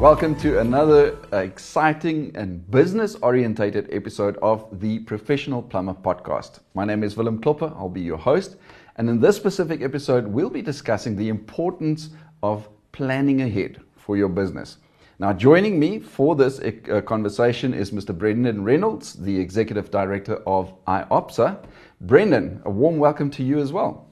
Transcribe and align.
Welcome 0.00 0.36
to 0.40 0.60
another 0.60 1.16
exciting 1.32 2.30
and 2.34 2.70
business 2.70 3.14
orientated 3.22 3.88
episode 3.90 4.36
of 4.42 4.68
the 4.80 4.98
Professional 5.00 5.62
Plumber 5.62 5.94
Podcast. 5.94 6.60
My 6.74 6.84
name 6.84 7.02
is 7.02 7.16
Willem 7.16 7.40
Klopper, 7.40 7.72
I'll 7.74 7.88
be 7.88 8.02
your 8.02 8.18
host. 8.18 8.56
And 8.96 9.08
in 9.08 9.20
this 9.20 9.36
specific 9.36 9.80
episode, 9.80 10.26
we'll 10.26 10.50
be 10.50 10.60
discussing 10.60 11.16
the 11.16 11.30
importance 11.30 12.10
of 12.42 12.68
planning 12.92 13.40
ahead 13.40 13.80
for 13.96 14.18
your 14.18 14.28
business. 14.28 14.76
Now, 15.18 15.32
joining 15.32 15.80
me 15.80 15.98
for 15.98 16.36
this 16.36 16.60
uh, 16.60 17.00
conversation 17.00 17.72
is 17.72 17.90
Mr. 17.90 18.16
Brendan 18.16 18.64
Reynolds, 18.64 19.14
the 19.14 19.40
Executive 19.40 19.90
Director 19.90 20.42
of 20.46 20.74
IOPSA. 20.84 21.64
Brendan, 22.02 22.60
a 22.66 22.70
warm 22.70 22.98
welcome 22.98 23.30
to 23.30 23.42
you 23.42 23.60
as 23.60 23.72
well. 23.72 24.06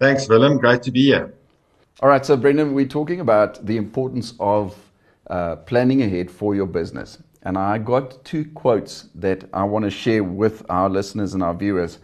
Thanks, 0.00 0.26
Willem. 0.26 0.56
Great 0.56 0.82
to 0.84 0.90
be 0.90 1.02
here. 1.02 1.34
All 2.00 2.08
right, 2.08 2.24
so 2.24 2.34
Brendan, 2.34 2.72
we're 2.72 2.86
talking 2.86 3.20
about 3.20 3.64
the 3.66 3.76
importance 3.76 4.32
of 4.40 4.74
uh, 5.32 5.56
planning 5.56 6.02
ahead 6.02 6.30
for 6.30 6.54
your 6.54 6.66
business. 6.66 7.16
And 7.44 7.56
I 7.56 7.78
got 7.78 8.22
two 8.22 8.44
quotes 8.50 9.08
that 9.14 9.44
I 9.54 9.64
want 9.64 9.86
to 9.86 9.90
share 9.90 10.22
with 10.22 10.62
our 10.68 10.90
listeners 10.90 11.32
and 11.32 11.42
our 11.42 11.54
viewers. 11.54 11.98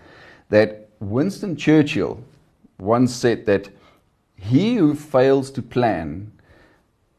That 0.48 0.88
Winston 1.00 1.54
Churchill 1.54 2.24
once 2.78 3.14
said 3.14 3.44
that 3.44 3.68
he 4.34 4.76
who 4.76 4.94
fails 4.94 5.50
to 5.50 5.62
plan 5.62 6.32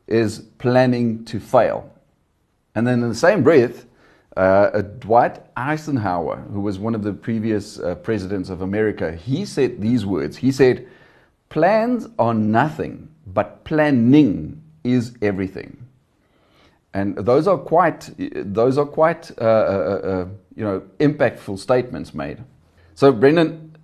is 0.08 0.40
planning 0.58 1.24
to 1.26 1.40
fail. 1.40 1.94
And 2.74 2.88
then 2.88 3.04
in 3.04 3.10
the 3.10 3.16
same 3.16 3.44
breath, 3.44 3.86
uh, 4.36 4.82
Dwight 4.82 5.44
Eisenhower, 5.56 6.38
who 6.52 6.62
was 6.62 6.80
one 6.80 6.96
of 6.96 7.04
the 7.04 7.14
previous 7.14 7.80
uh, 7.80 7.94
presidents 7.96 8.50
of 8.50 8.62
America, 8.62 9.12
he 9.12 9.46
said 9.46 9.80
these 9.80 10.08
words. 10.08 10.38
He 10.38 10.52
said, 10.52 10.88
Plans 11.50 12.08
are 12.18 12.34
nothing, 12.34 13.10
but 13.28 13.64
planning 13.64 14.60
is 14.84 15.16
everything. 15.22 15.86
And 16.94 17.16
those 17.18 17.48
are 17.48 17.58
quite, 17.58 18.10
those 18.18 18.78
are 18.78 18.86
quite, 18.86 19.32
uh, 19.40 19.44
uh, 19.44 19.46
uh, 19.46 20.28
you 20.56 20.64
know, 20.64 20.82
impactful 21.00 21.60
statements 21.60 22.14
made. 22.14 22.44
So, 22.96 23.12
Brendan, 23.12 23.78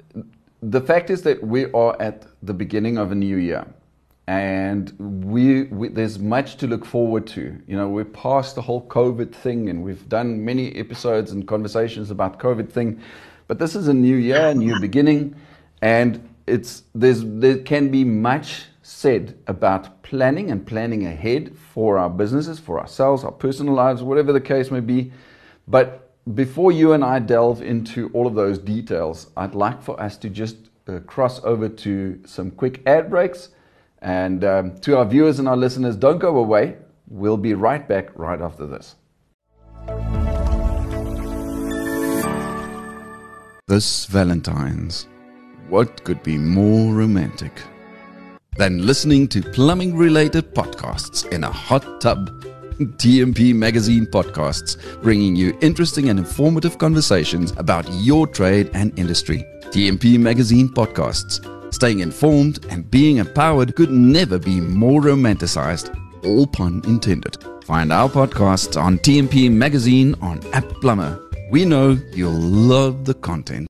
the 0.62 0.82
fact 0.82 1.10
is 1.10 1.22
that 1.22 1.44
we 1.44 1.72
are 1.72 1.96
at 2.02 2.26
the 2.42 2.54
beginning 2.54 2.98
of 2.98 3.12
a 3.12 3.16
new 3.16 3.38
year, 3.38 3.66
and 4.28 4.92
we, 5.24 5.64
we, 5.64 5.90
there's 5.90 6.18
much 6.18 6.58
to 6.58 6.68
look 6.68 6.84
forward 6.84 7.28
to. 7.28 7.62
You 7.68 7.78
know, 7.78 7.88
we're 7.88 8.06
past 8.06 8.56
the 8.56 8.64
whole 8.64 8.88
COVID 8.88 9.34
thing, 9.34 9.70
and 9.70 9.84
we've 9.84 10.10
done 10.10 10.44
many 10.44 10.76
episodes 10.76 11.32
and 11.32 11.48
conversations 11.48 12.10
about 12.10 12.40
COVID 12.40 12.72
thing, 12.72 13.00
but 13.48 13.60
this 13.60 13.76
is 13.76 13.88
a 13.88 13.94
new 13.94 14.16
year, 14.16 14.48
a 14.48 14.56
new 14.56 14.80
beginning, 14.80 15.36
and 15.84 16.28
it's 16.48 16.84
there's 16.96 17.24
there 17.24 17.60
can 17.60 17.90
be 17.90 18.04
much 18.04 18.66
said 18.88 19.36
about 19.48 20.04
planning 20.04 20.52
and 20.52 20.64
planning 20.64 21.08
ahead 21.08 21.58
for 21.58 21.98
our 21.98 22.08
businesses, 22.08 22.60
for 22.60 22.80
ourselves, 22.80 23.24
our 23.24 23.32
personal 23.32 23.74
lives, 23.74 24.04
whatever 24.04 24.32
the 24.32 24.40
case 24.40 24.70
may 24.70 24.80
be. 24.80 25.12
But 25.68 26.12
before 26.36 26.72
you 26.72 26.94
and 26.94 27.04
I 27.04 27.18
delve 27.18 27.64
into 27.64 28.12
all 28.14 28.28
of 28.28 28.36
those 28.36 28.60
details, 28.60 29.32
I'd 29.36 29.56
like 29.56 29.82
for 29.82 30.00
us 30.00 30.18
to 30.18 30.30
just 30.30 30.70
uh, 30.88 31.00
cross 31.00 31.44
over 31.44 31.68
to 31.68 32.22
some 32.28 32.52
quick 32.52 32.84
ad 32.86 33.10
breaks. 33.10 33.50
And 34.04 34.44
um, 34.44 34.78
to 34.82 35.00
our 35.00 35.06
viewers 35.06 35.40
and 35.40 35.48
our 35.48 35.58
listeners, 35.58 35.96
don't 35.96 36.20
go 36.20 36.38
away. 36.38 36.78
We'll 37.08 37.38
be 37.38 37.56
right 37.56 37.88
back 37.88 38.16
right 38.16 38.40
after 38.40 38.68
this. 38.68 38.96
This 43.68 44.06
Valentine's, 44.06 45.08
what 45.70 46.04
could 46.04 46.22
be 46.22 46.38
more 46.38 46.94
romantic? 46.94 47.64
Than 48.58 48.86
listening 48.86 49.28
to 49.28 49.42
plumbing 49.42 49.96
related 49.96 50.54
podcasts 50.54 51.30
in 51.32 51.44
a 51.44 51.52
hot 51.52 52.02
tub. 52.02 52.30
TMP 52.76 53.56
Magazine 53.56 54.06
podcasts, 54.06 55.02
bringing 55.02 55.36
you 55.36 55.58
interesting 55.62 56.10
and 56.10 56.20
informative 56.20 56.78
conversations 56.78 57.54
about 57.58 57.86
your 57.92 58.28
trade 58.28 58.70
and 58.74 58.98
industry. 59.00 59.46
TMP 59.72 60.20
Magazine 60.20 60.70
podcasts. 60.70 61.52
Staying 61.74 62.00
informed 62.00 62.66
and 62.70 62.90
being 62.90 63.18
empowered 63.18 63.76
could 63.76 63.92
never 63.92 64.40
be 64.40 64.62
more 64.62 65.02
romanticized, 65.02 65.96
all 66.26 66.48
pun 66.48 66.82
intended. 66.86 67.38
Find 67.64 67.92
our 67.92 68.10
podcasts 68.10 68.82
on 68.82 69.00
TMP 69.00 69.52
Magazine 69.52 70.16
on 70.22 70.40
App 70.54 70.68
Plumber. 70.82 71.20
We 71.52 71.66
know 71.66 71.98
you'll 72.14 72.32
love 72.32 73.06
the 73.06 73.14
content. 73.14 73.68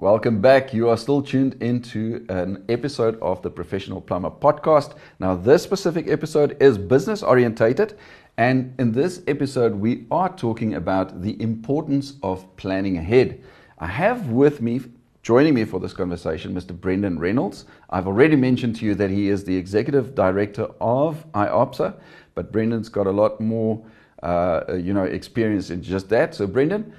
Welcome 0.00 0.40
back. 0.40 0.72
You 0.72 0.88
are 0.88 0.96
still 0.96 1.20
tuned 1.20 1.62
into 1.62 2.24
an 2.30 2.64
episode 2.70 3.20
of 3.20 3.42
the 3.42 3.50
Professional 3.50 4.00
Plumber 4.00 4.30
podcast. 4.30 4.94
Now, 5.18 5.36
this 5.36 5.62
specific 5.62 6.08
episode 6.08 6.56
is 6.58 6.78
business 6.78 7.22
orientated, 7.22 7.98
and 8.38 8.74
in 8.78 8.92
this 8.92 9.20
episode, 9.26 9.74
we 9.74 10.06
are 10.10 10.34
talking 10.34 10.72
about 10.72 11.20
the 11.20 11.38
importance 11.42 12.14
of 12.22 12.46
planning 12.56 12.96
ahead. 12.96 13.42
I 13.78 13.88
have 13.88 14.30
with 14.30 14.62
me, 14.62 14.80
joining 15.22 15.52
me 15.52 15.66
for 15.66 15.78
this 15.78 15.92
conversation, 15.92 16.54
Mr. 16.54 16.74
Brendan 16.74 17.18
Reynolds. 17.18 17.66
I've 17.90 18.06
already 18.06 18.36
mentioned 18.36 18.76
to 18.76 18.86
you 18.86 18.94
that 18.94 19.10
he 19.10 19.28
is 19.28 19.44
the 19.44 19.54
executive 19.54 20.14
director 20.14 20.66
of 20.80 21.30
IOPSA, 21.32 21.94
but 22.34 22.50
Brendan's 22.50 22.88
got 22.88 23.06
a 23.06 23.12
lot 23.12 23.38
more, 23.38 23.84
uh, 24.22 24.62
you 24.80 24.94
know, 24.94 25.04
experience 25.04 25.68
in 25.68 25.82
just 25.82 26.08
that. 26.08 26.34
So, 26.34 26.46
Brendan, 26.46 26.90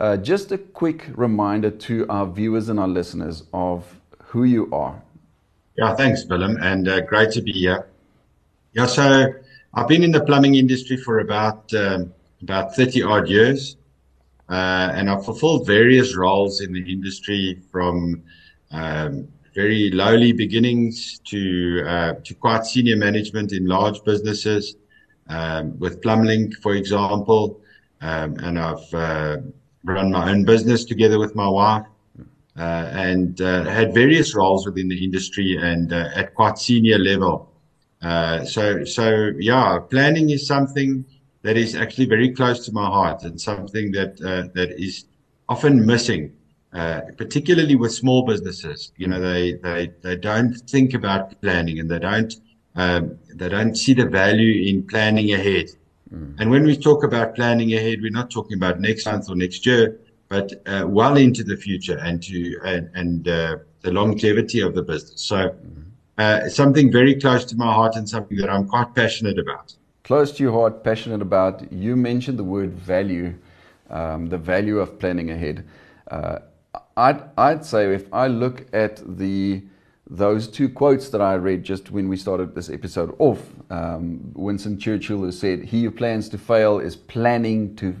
uh, 0.00 0.16
just 0.16 0.52
a 0.52 0.58
quick 0.58 1.06
reminder 1.14 1.70
to 1.70 2.06
our 2.08 2.26
viewers 2.26 2.68
and 2.68 2.80
our 2.80 2.88
listeners 2.88 3.44
of 3.52 4.00
who 4.24 4.44
you 4.44 4.68
are. 4.72 5.02
Yeah, 5.76 5.94
thanks, 5.94 6.24
Willem, 6.26 6.56
and 6.60 6.88
uh, 6.88 7.00
great 7.00 7.30
to 7.32 7.42
be 7.42 7.52
here. 7.52 7.86
Yeah, 8.72 8.86
so 8.86 9.32
I've 9.74 9.88
been 9.88 10.02
in 10.02 10.12
the 10.12 10.24
plumbing 10.24 10.54
industry 10.54 10.96
for 10.96 11.18
about 11.20 11.72
um, 11.74 12.12
about 12.42 12.74
thirty 12.74 13.02
odd 13.02 13.28
years, 13.28 13.76
uh, 14.48 14.92
and 14.94 15.10
I've 15.10 15.24
fulfilled 15.24 15.66
various 15.66 16.16
roles 16.16 16.60
in 16.60 16.72
the 16.72 16.92
industry 16.92 17.60
from 17.70 18.22
um, 18.70 19.28
very 19.54 19.90
lowly 19.90 20.32
beginnings 20.32 21.20
to 21.26 21.84
uh, 21.86 22.14
to 22.24 22.34
quite 22.34 22.66
senior 22.66 22.96
management 22.96 23.52
in 23.52 23.66
large 23.66 24.02
businesses, 24.04 24.76
um, 25.28 25.78
with 25.78 26.00
Plumblink, 26.02 26.54
for 26.62 26.74
example, 26.74 27.60
um, 28.00 28.36
and 28.38 28.58
I've 28.58 28.94
uh, 28.94 29.36
run 29.84 30.10
my 30.10 30.30
own 30.30 30.44
business 30.44 30.84
together 30.84 31.18
with 31.18 31.34
my 31.34 31.48
wife, 31.48 31.86
uh, 32.56 32.88
and 32.92 33.40
uh, 33.40 33.64
had 33.64 33.94
various 33.94 34.34
roles 34.34 34.66
within 34.66 34.88
the 34.88 35.04
industry 35.04 35.56
and 35.60 35.92
uh, 35.92 36.08
at 36.14 36.34
quite 36.34 36.58
senior 36.58 36.98
level. 36.98 37.52
Uh, 38.02 38.44
so, 38.44 38.84
so 38.84 39.30
yeah, 39.38 39.78
planning 39.90 40.30
is 40.30 40.46
something 40.46 41.04
that 41.42 41.56
is 41.56 41.74
actually 41.74 42.06
very 42.06 42.30
close 42.30 42.64
to 42.64 42.72
my 42.72 42.86
heart 42.86 43.22
and 43.22 43.40
something 43.40 43.92
that 43.92 44.20
uh, 44.22 44.48
that 44.54 44.70
is 44.78 45.06
often 45.48 45.84
missing. 45.84 46.32
Uh, 46.72 47.02
particularly 47.16 47.76
with 47.76 47.92
small 47.94 48.26
businesses, 48.26 48.90
you 48.96 49.06
know, 49.06 49.20
they, 49.20 49.52
they, 49.62 49.92
they 50.02 50.16
don't 50.16 50.54
think 50.68 50.92
about 50.92 51.40
planning 51.40 51.78
and 51.78 51.88
they 51.88 52.00
don't, 52.00 52.34
um, 52.74 53.16
they 53.32 53.48
don't 53.48 53.76
see 53.76 53.94
the 53.94 54.04
value 54.04 54.68
in 54.68 54.82
planning 54.82 55.34
ahead. 55.34 55.66
Mm. 56.12 56.36
And 56.38 56.50
when 56.50 56.64
we 56.64 56.76
talk 56.76 57.04
about 57.04 57.34
planning 57.34 57.72
ahead, 57.74 58.00
we're 58.02 58.10
not 58.10 58.30
talking 58.30 58.56
about 58.56 58.80
next 58.80 59.06
month 59.06 59.28
or 59.30 59.36
next 59.36 59.64
year, 59.66 59.98
but 60.28 60.52
uh, 60.66 60.84
well 60.86 61.16
into 61.16 61.42
the 61.44 61.56
future 61.56 61.98
and 61.98 62.22
to 62.24 62.58
and, 62.64 62.90
and 62.94 63.28
uh, 63.28 63.56
the 63.82 63.92
longevity 63.92 64.60
of 64.60 64.74
the 64.74 64.82
business. 64.82 65.22
So 65.22 65.36
mm-hmm. 65.36 65.82
uh, 66.18 66.48
something 66.48 66.92
very 66.92 67.14
close 67.14 67.44
to 67.46 67.56
my 67.56 67.72
heart 67.72 67.96
and 67.96 68.08
something 68.08 68.36
that 68.38 68.50
I'm 68.50 68.66
quite 68.66 68.94
passionate 68.94 69.38
about. 69.38 69.74
Close 70.04 70.32
to 70.32 70.42
your 70.42 70.52
heart, 70.52 70.84
passionate 70.84 71.22
about. 71.22 71.72
You 71.72 71.96
mentioned 71.96 72.38
the 72.38 72.44
word 72.44 72.72
value, 72.72 73.34
um, 73.90 74.28
the 74.28 74.38
value 74.38 74.78
of 74.78 74.98
planning 74.98 75.30
ahead. 75.30 75.64
Uh, 76.10 76.40
I'd 76.96 77.22
I'd 77.38 77.64
say 77.64 77.94
if 77.94 78.12
I 78.12 78.26
look 78.28 78.66
at 78.72 79.02
the 79.18 79.62
those 80.10 80.48
two 80.48 80.68
quotes 80.68 81.08
that 81.08 81.22
I 81.22 81.34
read 81.34 81.64
just 81.64 81.90
when 81.90 82.08
we 82.08 82.16
started 82.16 82.54
this 82.54 82.68
episode 82.68 83.14
off. 83.18 83.40
Um, 83.70 84.32
Winston 84.34 84.78
Churchill 84.78 85.18
who 85.18 85.32
said, 85.32 85.64
"He 85.64 85.84
who 85.84 85.90
plans 85.90 86.28
to 86.30 86.38
fail 86.38 86.78
is 86.78 86.94
planning 86.94 87.74
to, 87.76 87.96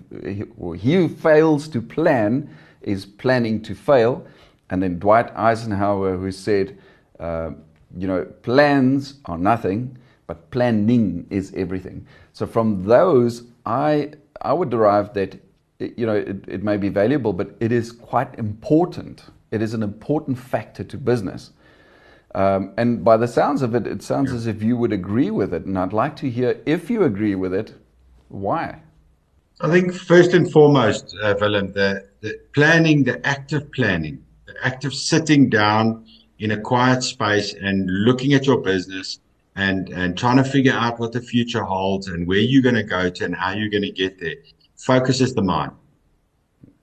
or 0.58 0.74
he 0.74 0.94
who 0.94 1.08
fails 1.08 1.66
to 1.68 1.80
plan 1.80 2.50
is 2.82 3.06
planning 3.06 3.62
to 3.62 3.74
fail." 3.74 4.26
And 4.68 4.82
then 4.82 4.98
Dwight 4.98 5.34
Eisenhower 5.34 6.16
who 6.16 6.30
said, 6.30 6.76
uh, 7.20 7.52
"You 7.96 8.06
know, 8.06 8.24
plans 8.42 9.14
are 9.24 9.38
nothing, 9.38 9.96
but 10.26 10.50
planning 10.50 11.26
is 11.30 11.54
everything." 11.56 12.06
So 12.34 12.46
from 12.46 12.84
those, 12.84 13.44
I 13.64 14.10
I 14.42 14.52
would 14.52 14.68
derive 14.68 15.14
that 15.14 15.40
you 15.78 16.04
know 16.04 16.16
it, 16.16 16.44
it 16.48 16.62
may 16.62 16.76
be 16.76 16.90
valuable, 16.90 17.32
but 17.32 17.56
it 17.60 17.72
is 17.72 17.92
quite 17.92 18.38
important. 18.38 19.24
It 19.50 19.62
is 19.62 19.72
an 19.72 19.82
important 19.82 20.38
factor 20.38 20.84
to 20.84 20.98
business. 20.98 21.52
Um, 22.34 22.74
and 22.76 23.04
by 23.04 23.16
the 23.16 23.28
sounds 23.28 23.62
of 23.62 23.74
it, 23.74 23.86
it 23.86 24.02
sounds 24.02 24.30
yeah. 24.30 24.36
as 24.36 24.46
if 24.46 24.62
you 24.62 24.76
would 24.76 24.92
agree 24.92 25.30
with 25.30 25.54
it. 25.54 25.64
And 25.64 25.78
I'd 25.78 25.92
like 25.92 26.16
to 26.16 26.30
hear 26.30 26.60
if 26.66 26.90
you 26.90 27.04
agree 27.04 27.34
with 27.34 27.54
it, 27.54 27.74
why? 28.28 28.80
I 29.60 29.70
think 29.70 29.94
first 29.94 30.34
and 30.34 30.50
foremost, 30.50 31.16
uh, 31.22 31.34
Willem, 31.40 31.72
the, 31.72 32.08
the 32.20 32.40
planning, 32.54 33.04
the 33.04 33.24
active 33.24 33.70
planning, 33.72 34.24
the 34.46 34.54
active 34.64 34.92
sitting 34.92 35.48
down 35.48 36.06
in 36.40 36.50
a 36.50 36.60
quiet 36.60 37.02
space 37.04 37.54
and 37.54 37.88
looking 37.88 38.34
at 38.34 38.46
your 38.46 38.60
business 38.60 39.20
and 39.56 39.88
and 39.90 40.18
trying 40.18 40.36
to 40.36 40.44
figure 40.44 40.72
out 40.72 40.98
what 40.98 41.12
the 41.12 41.20
future 41.20 41.62
holds 41.62 42.08
and 42.08 42.26
where 42.26 42.38
you're 42.38 42.62
going 42.62 42.74
to 42.74 42.82
go 42.82 43.08
to 43.08 43.24
and 43.24 43.36
how 43.36 43.52
you're 43.52 43.70
going 43.70 43.84
to 43.84 43.92
get 43.92 44.18
there 44.18 44.34
focuses 44.76 45.34
the 45.34 45.42
mind. 45.42 45.72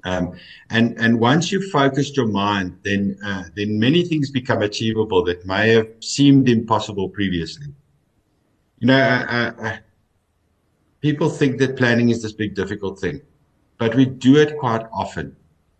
Um, 0.03 0.37
and 0.69 0.97
and 0.99 1.19
once 1.19 1.51
you've 1.51 1.69
focused 1.71 2.17
your 2.17 2.27
mind, 2.27 2.77
then 2.83 3.17
uh, 3.23 3.43
then 3.55 3.79
many 3.79 4.03
things 4.03 4.31
become 4.31 4.61
achievable 4.61 5.23
that 5.25 5.45
may 5.45 5.69
have 5.69 5.87
seemed 5.99 6.49
impossible 6.49 7.09
previously. 7.09 7.67
You 8.79 8.87
know, 8.87 8.99
uh, 8.99 9.25
uh, 9.29 9.63
uh 9.63 9.77
people 11.01 11.29
think 11.29 11.59
that 11.59 11.77
planning 11.77 12.09
is 12.09 12.21
this 12.21 12.33
big 12.33 12.55
difficult 12.55 12.99
thing, 12.99 13.21
but 13.77 13.93
we 13.95 14.05
do 14.05 14.37
it 14.37 14.57
quite 14.57 14.85
often 14.91 15.35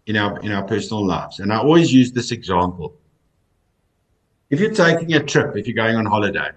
in 0.06 0.18
our 0.18 0.40
in 0.42 0.52
our 0.52 0.64
personal 0.64 1.06
lives. 1.06 1.40
And 1.40 1.52
I 1.52 1.58
always 1.58 1.92
use 1.92 2.12
this 2.12 2.32
example. 2.32 2.96
If 4.52 4.60
you're 4.60 4.74
taking 4.74 5.14
a 5.14 5.24
trip, 5.24 5.56
if 5.56 5.66
you're 5.66 5.76
going 5.76 5.96
on 5.96 6.06
holiday, 6.06 6.50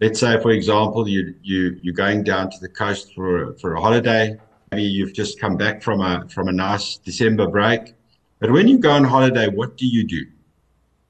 let's 0.00 0.20
say, 0.20 0.40
for 0.40 0.52
example, 0.52 1.08
you 1.08 1.34
you 1.42 1.80
you're 1.82 1.94
going 1.94 2.22
down 2.22 2.50
to 2.50 2.58
the 2.60 2.68
coast 2.68 3.12
for 3.14 3.54
for 3.54 3.74
a 3.74 3.80
holiday 3.80 4.38
maybe 4.74 4.88
you've 4.88 5.14
just 5.14 5.38
come 5.40 5.56
back 5.56 5.82
from 5.82 6.00
a 6.00 6.26
from 6.28 6.48
a 6.48 6.52
nice 6.52 6.96
December 6.96 7.46
break. 7.46 7.94
But 8.40 8.50
when 8.50 8.66
you 8.68 8.78
go 8.78 8.90
on 8.90 9.04
holiday, 9.04 9.46
what 9.48 9.76
do 9.76 9.86
you 9.86 10.04
do? 10.04 10.22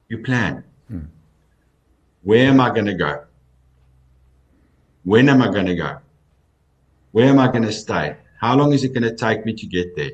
You 0.09 0.19
plan. 0.19 0.63
Hmm. 0.87 1.07
Where 2.23 2.47
am 2.47 2.59
I 2.59 2.69
going 2.69 2.85
to 2.85 2.93
go? 2.93 3.23
When 5.03 5.29
am 5.29 5.41
I 5.41 5.49
going 5.51 5.65
to 5.65 5.75
go? 5.75 5.97
Where 7.11 7.27
am 7.27 7.39
I 7.39 7.47
going 7.47 7.63
to 7.63 7.71
stay? 7.71 8.17
How 8.39 8.55
long 8.55 8.73
is 8.73 8.83
it 8.83 8.93
going 8.93 9.03
to 9.03 9.15
take 9.15 9.45
me 9.45 9.53
to 9.53 9.65
get 9.65 9.95
there? 9.95 10.11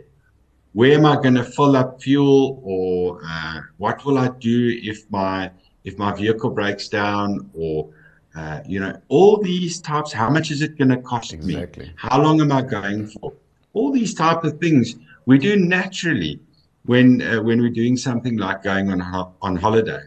Where 0.73 0.93
am 0.93 1.05
I 1.05 1.15
going 1.15 1.35
to 1.35 1.43
fill 1.43 1.75
up 1.75 2.01
fuel, 2.01 2.61
or 2.63 3.19
uh, 3.25 3.59
what 3.77 4.05
will 4.05 4.17
I 4.17 4.29
do 4.39 4.79
if 4.81 5.09
my 5.11 5.51
if 5.83 5.97
my 5.97 6.15
vehicle 6.15 6.51
breaks 6.51 6.87
down, 6.87 7.49
or 7.53 7.89
uh, 8.35 8.61
you 8.65 8.79
know, 8.79 8.99
all 9.09 9.37
these 9.37 9.81
types. 9.81 10.13
How 10.13 10.29
much 10.29 10.51
is 10.51 10.61
it 10.61 10.77
going 10.77 10.89
to 10.89 10.97
cost 10.97 11.33
exactly. 11.33 11.85
me? 11.85 11.93
How 11.97 12.21
long 12.21 12.39
am 12.41 12.51
I 12.51 12.61
going 12.61 13.07
for? 13.07 13.33
All 13.73 13.91
these 13.91 14.13
type 14.13 14.43
of 14.43 14.59
things 14.59 14.95
we 15.25 15.37
do 15.37 15.55
naturally 15.57 16.39
when 16.85 17.21
uh, 17.21 17.41
when 17.41 17.61
we're 17.61 17.69
doing 17.69 17.97
something 17.97 18.37
like 18.37 18.63
going 18.63 18.91
on 18.91 18.99
ho- 18.99 19.33
on 19.41 19.55
holiday. 19.55 20.03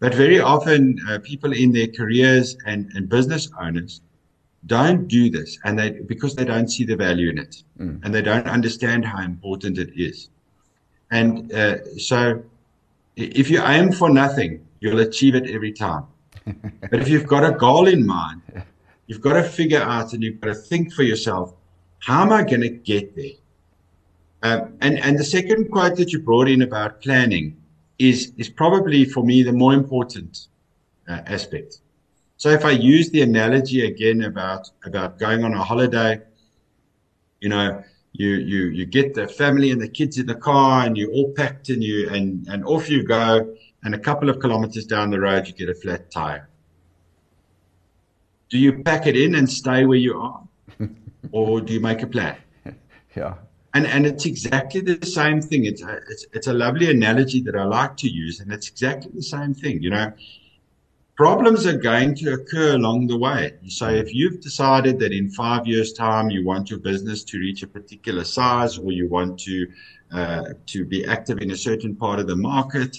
But 0.00 0.14
very 0.14 0.40
often, 0.40 0.98
uh, 1.08 1.20
people 1.20 1.52
in 1.52 1.72
their 1.72 1.86
careers 1.86 2.56
and, 2.66 2.90
and 2.94 3.08
business 3.08 3.48
owners 3.60 4.00
don't 4.66 5.06
do 5.06 5.30
this, 5.30 5.58
and 5.64 5.78
they 5.78 5.90
because 5.90 6.34
they 6.34 6.44
don't 6.44 6.68
see 6.68 6.84
the 6.84 6.96
value 6.96 7.30
in 7.30 7.38
it, 7.38 7.62
mm. 7.78 8.00
and 8.04 8.14
they 8.14 8.22
don't 8.22 8.46
understand 8.46 9.04
how 9.04 9.22
important 9.22 9.78
it 9.78 9.90
is. 9.94 10.28
And 11.10 11.52
uh, 11.52 11.84
so, 11.98 12.42
if 13.16 13.50
you 13.50 13.62
aim 13.62 13.92
for 13.92 14.10
nothing, 14.10 14.66
you'll 14.80 15.00
achieve 15.00 15.34
it 15.34 15.48
every 15.48 15.72
time. 15.72 16.04
But 16.44 17.00
if 17.00 17.08
you've 17.08 17.26
got 17.26 17.44
a 17.44 17.56
goal 17.56 17.86
in 17.86 18.06
mind, 18.06 18.42
you've 19.06 19.20
got 19.20 19.34
to 19.34 19.42
figure 19.42 19.80
out 19.80 20.12
and 20.12 20.22
you've 20.22 20.40
got 20.40 20.48
to 20.48 20.54
think 20.54 20.92
for 20.92 21.02
yourself 21.02 21.54
how 22.02 22.22
am 22.22 22.32
I 22.32 22.42
going 22.42 22.62
to 22.62 22.68
get 22.68 23.14
there? 23.14 23.36
Um, 24.42 24.76
and 24.80 24.98
and 24.98 25.16
the 25.16 25.24
second 25.24 25.70
quote 25.70 25.96
that 25.96 26.12
you 26.12 26.18
brought 26.18 26.48
in 26.48 26.62
about 26.62 27.00
planning 27.00 27.56
is 27.98 28.32
is 28.36 28.48
probably 28.48 29.04
for 29.04 29.24
me 29.24 29.44
the 29.44 29.52
more 29.52 29.72
important 29.72 30.48
uh, 31.08 31.20
aspect. 31.26 31.78
So 32.38 32.48
if 32.48 32.64
I 32.64 32.72
use 32.72 33.08
the 33.10 33.22
analogy 33.22 33.86
again 33.86 34.24
about 34.24 34.68
about 34.84 35.18
going 35.20 35.44
on 35.44 35.54
a 35.54 35.62
holiday, 35.62 36.20
you 37.40 37.48
know, 37.48 37.84
you 38.12 38.28
you 38.36 38.66
you 38.66 38.84
get 38.84 39.14
the 39.14 39.26
family 39.26 39.70
and 39.70 39.80
the 39.80 39.88
kids 39.88 40.18
in 40.18 40.26
the 40.26 40.34
car 40.34 40.84
and 40.84 40.96
you're 40.96 41.10
all 41.10 41.32
packed 41.32 41.70
and 41.70 41.82
you 41.82 42.08
and 42.10 42.46
and 42.48 42.64
off 42.64 42.90
you 42.90 43.02
go 43.02 43.54
and 43.84 43.94
a 43.94 43.98
couple 43.98 44.28
of 44.28 44.38
kilometers 44.38 44.86
down 44.86 45.10
the 45.10 45.18
road 45.18 45.46
you 45.46 45.54
get 45.54 45.68
a 45.68 45.74
flat 45.74 46.10
tire. 46.10 46.48
Do 48.50 48.58
you 48.58 48.82
pack 48.82 49.06
it 49.06 49.16
in 49.16 49.34
and 49.34 49.50
stay 49.50 49.86
where 49.86 49.98
you 49.98 50.20
are? 50.20 50.42
or 51.32 51.60
do 51.62 51.72
you 51.72 51.80
make 51.80 52.02
a 52.02 52.06
plan? 52.06 52.36
yeah. 53.16 53.34
And 53.74 53.86
and 53.86 54.04
it's 54.04 54.26
exactly 54.26 54.82
the 54.82 55.04
same 55.06 55.40
thing. 55.40 55.64
It's 55.64 55.82
a, 55.82 56.00
it's 56.10 56.26
it's 56.34 56.46
a 56.46 56.52
lovely 56.52 56.90
analogy 56.90 57.40
that 57.42 57.56
I 57.56 57.64
like 57.64 57.96
to 57.98 58.08
use, 58.08 58.40
and 58.40 58.52
it's 58.52 58.68
exactly 58.68 59.10
the 59.14 59.22
same 59.22 59.54
thing. 59.54 59.82
You 59.82 59.88
know, 59.88 60.12
problems 61.22 61.66
are 61.66 61.76
going 61.76 62.14
to 62.16 62.32
occur 62.34 62.74
along 62.74 63.06
the 63.06 63.18
way. 63.18 63.52
So 63.68 63.88
if 63.88 64.14
you've 64.14 64.40
decided 64.40 64.98
that 65.00 65.12
in 65.12 65.30
five 65.30 65.66
years' 65.66 65.92
time 65.92 66.30
you 66.30 66.44
want 66.44 66.70
your 66.70 66.80
business 66.80 67.24
to 67.24 67.38
reach 67.38 67.62
a 67.62 67.66
particular 67.66 68.24
size, 68.24 68.78
or 68.78 68.92
you 68.92 69.08
want 69.08 69.38
to 69.40 69.56
uh, 70.12 70.44
to 70.72 70.84
be 70.84 71.04
active 71.06 71.38
in 71.38 71.50
a 71.52 71.56
certain 71.56 71.94
part 71.96 72.18
of 72.20 72.26
the 72.26 72.36
market, 72.36 72.92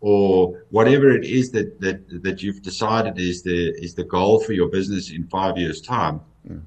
or 0.00 0.62
whatever 0.70 1.08
it 1.18 1.24
is 1.24 1.50
that 1.56 1.80
that 1.80 1.98
that 2.26 2.42
you've 2.42 2.62
decided 2.62 3.14
is 3.18 3.42
the 3.42 3.60
is 3.86 3.94
the 3.94 4.04
goal 4.16 4.40
for 4.44 4.52
your 4.52 4.68
business 4.68 5.10
in 5.10 5.22
five 5.28 5.54
years' 5.56 5.80
time. 5.80 6.20
Mm 6.48 6.62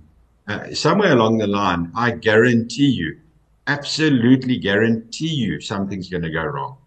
uh, 0.47 0.73
somewhere 0.73 1.13
along 1.13 1.37
the 1.37 1.47
line, 1.47 1.91
I 1.95 2.11
guarantee 2.11 2.89
you, 2.89 3.19
absolutely 3.67 4.57
guarantee 4.57 5.33
you, 5.33 5.59
something's 5.59 6.09
going 6.09 6.23
to 6.23 6.29
go 6.29 6.43
wrong. 6.43 6.77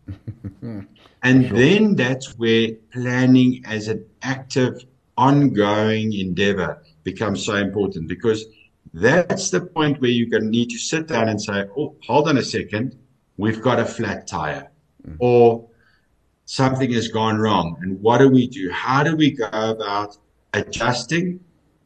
and 1.22 1.46
sure. 1.46 1.56
then 1.56 1.96
that's 1.96 2.38
where 2.38 2.72
planning 2.92 3.62
as 3.66 3.88
an 3.88 4.04
active, 4.22 4.84
ongoing 5.16 6.12
endeavor 6.12 6.82
becomes 7.02 7.44
so 7.44 7.56
important 7.56 8.08
because 8.08 8.44
that's 8.94 9.50
the 9.50 9.60
point 9.60 10.00
where 10.00 10.10
you're 10.10 10.28
going 10.28 10.44
to 10.44 10.48
need 10.48 10.70
to 10.70 10.78
sit 10.78 11.08
down 11.08 11.28
and 11.28 11.40
say, 11.40 11.66
oh, 11.76 11.94
hold 12.04 12.28
on 12.28 12.38
a 12.38 12.42
second, 12.42 12.96
we've 13.36 13.60
got 13.60 13.78
a 13.78 13.84
flat 13.84 14.26
tire. 14.26 14.70
Mm-hmm. 15.06 15.16
Or 15.18 15.68
something 16.44 16.92
has 16.92 17.08
gone 17.08 17.38
wrong. 17.38 17.76
And 17.82 18.00
what 18.00 18.18
do 18.18 18.28
we 18.28 18.46
do? 18.46 18.70
How 18.70 19.02
do 19.02 19.16
we 19.16 19.32
go 19.32 19.48
about 19.52 20.16
adjusting, 20.54 21.40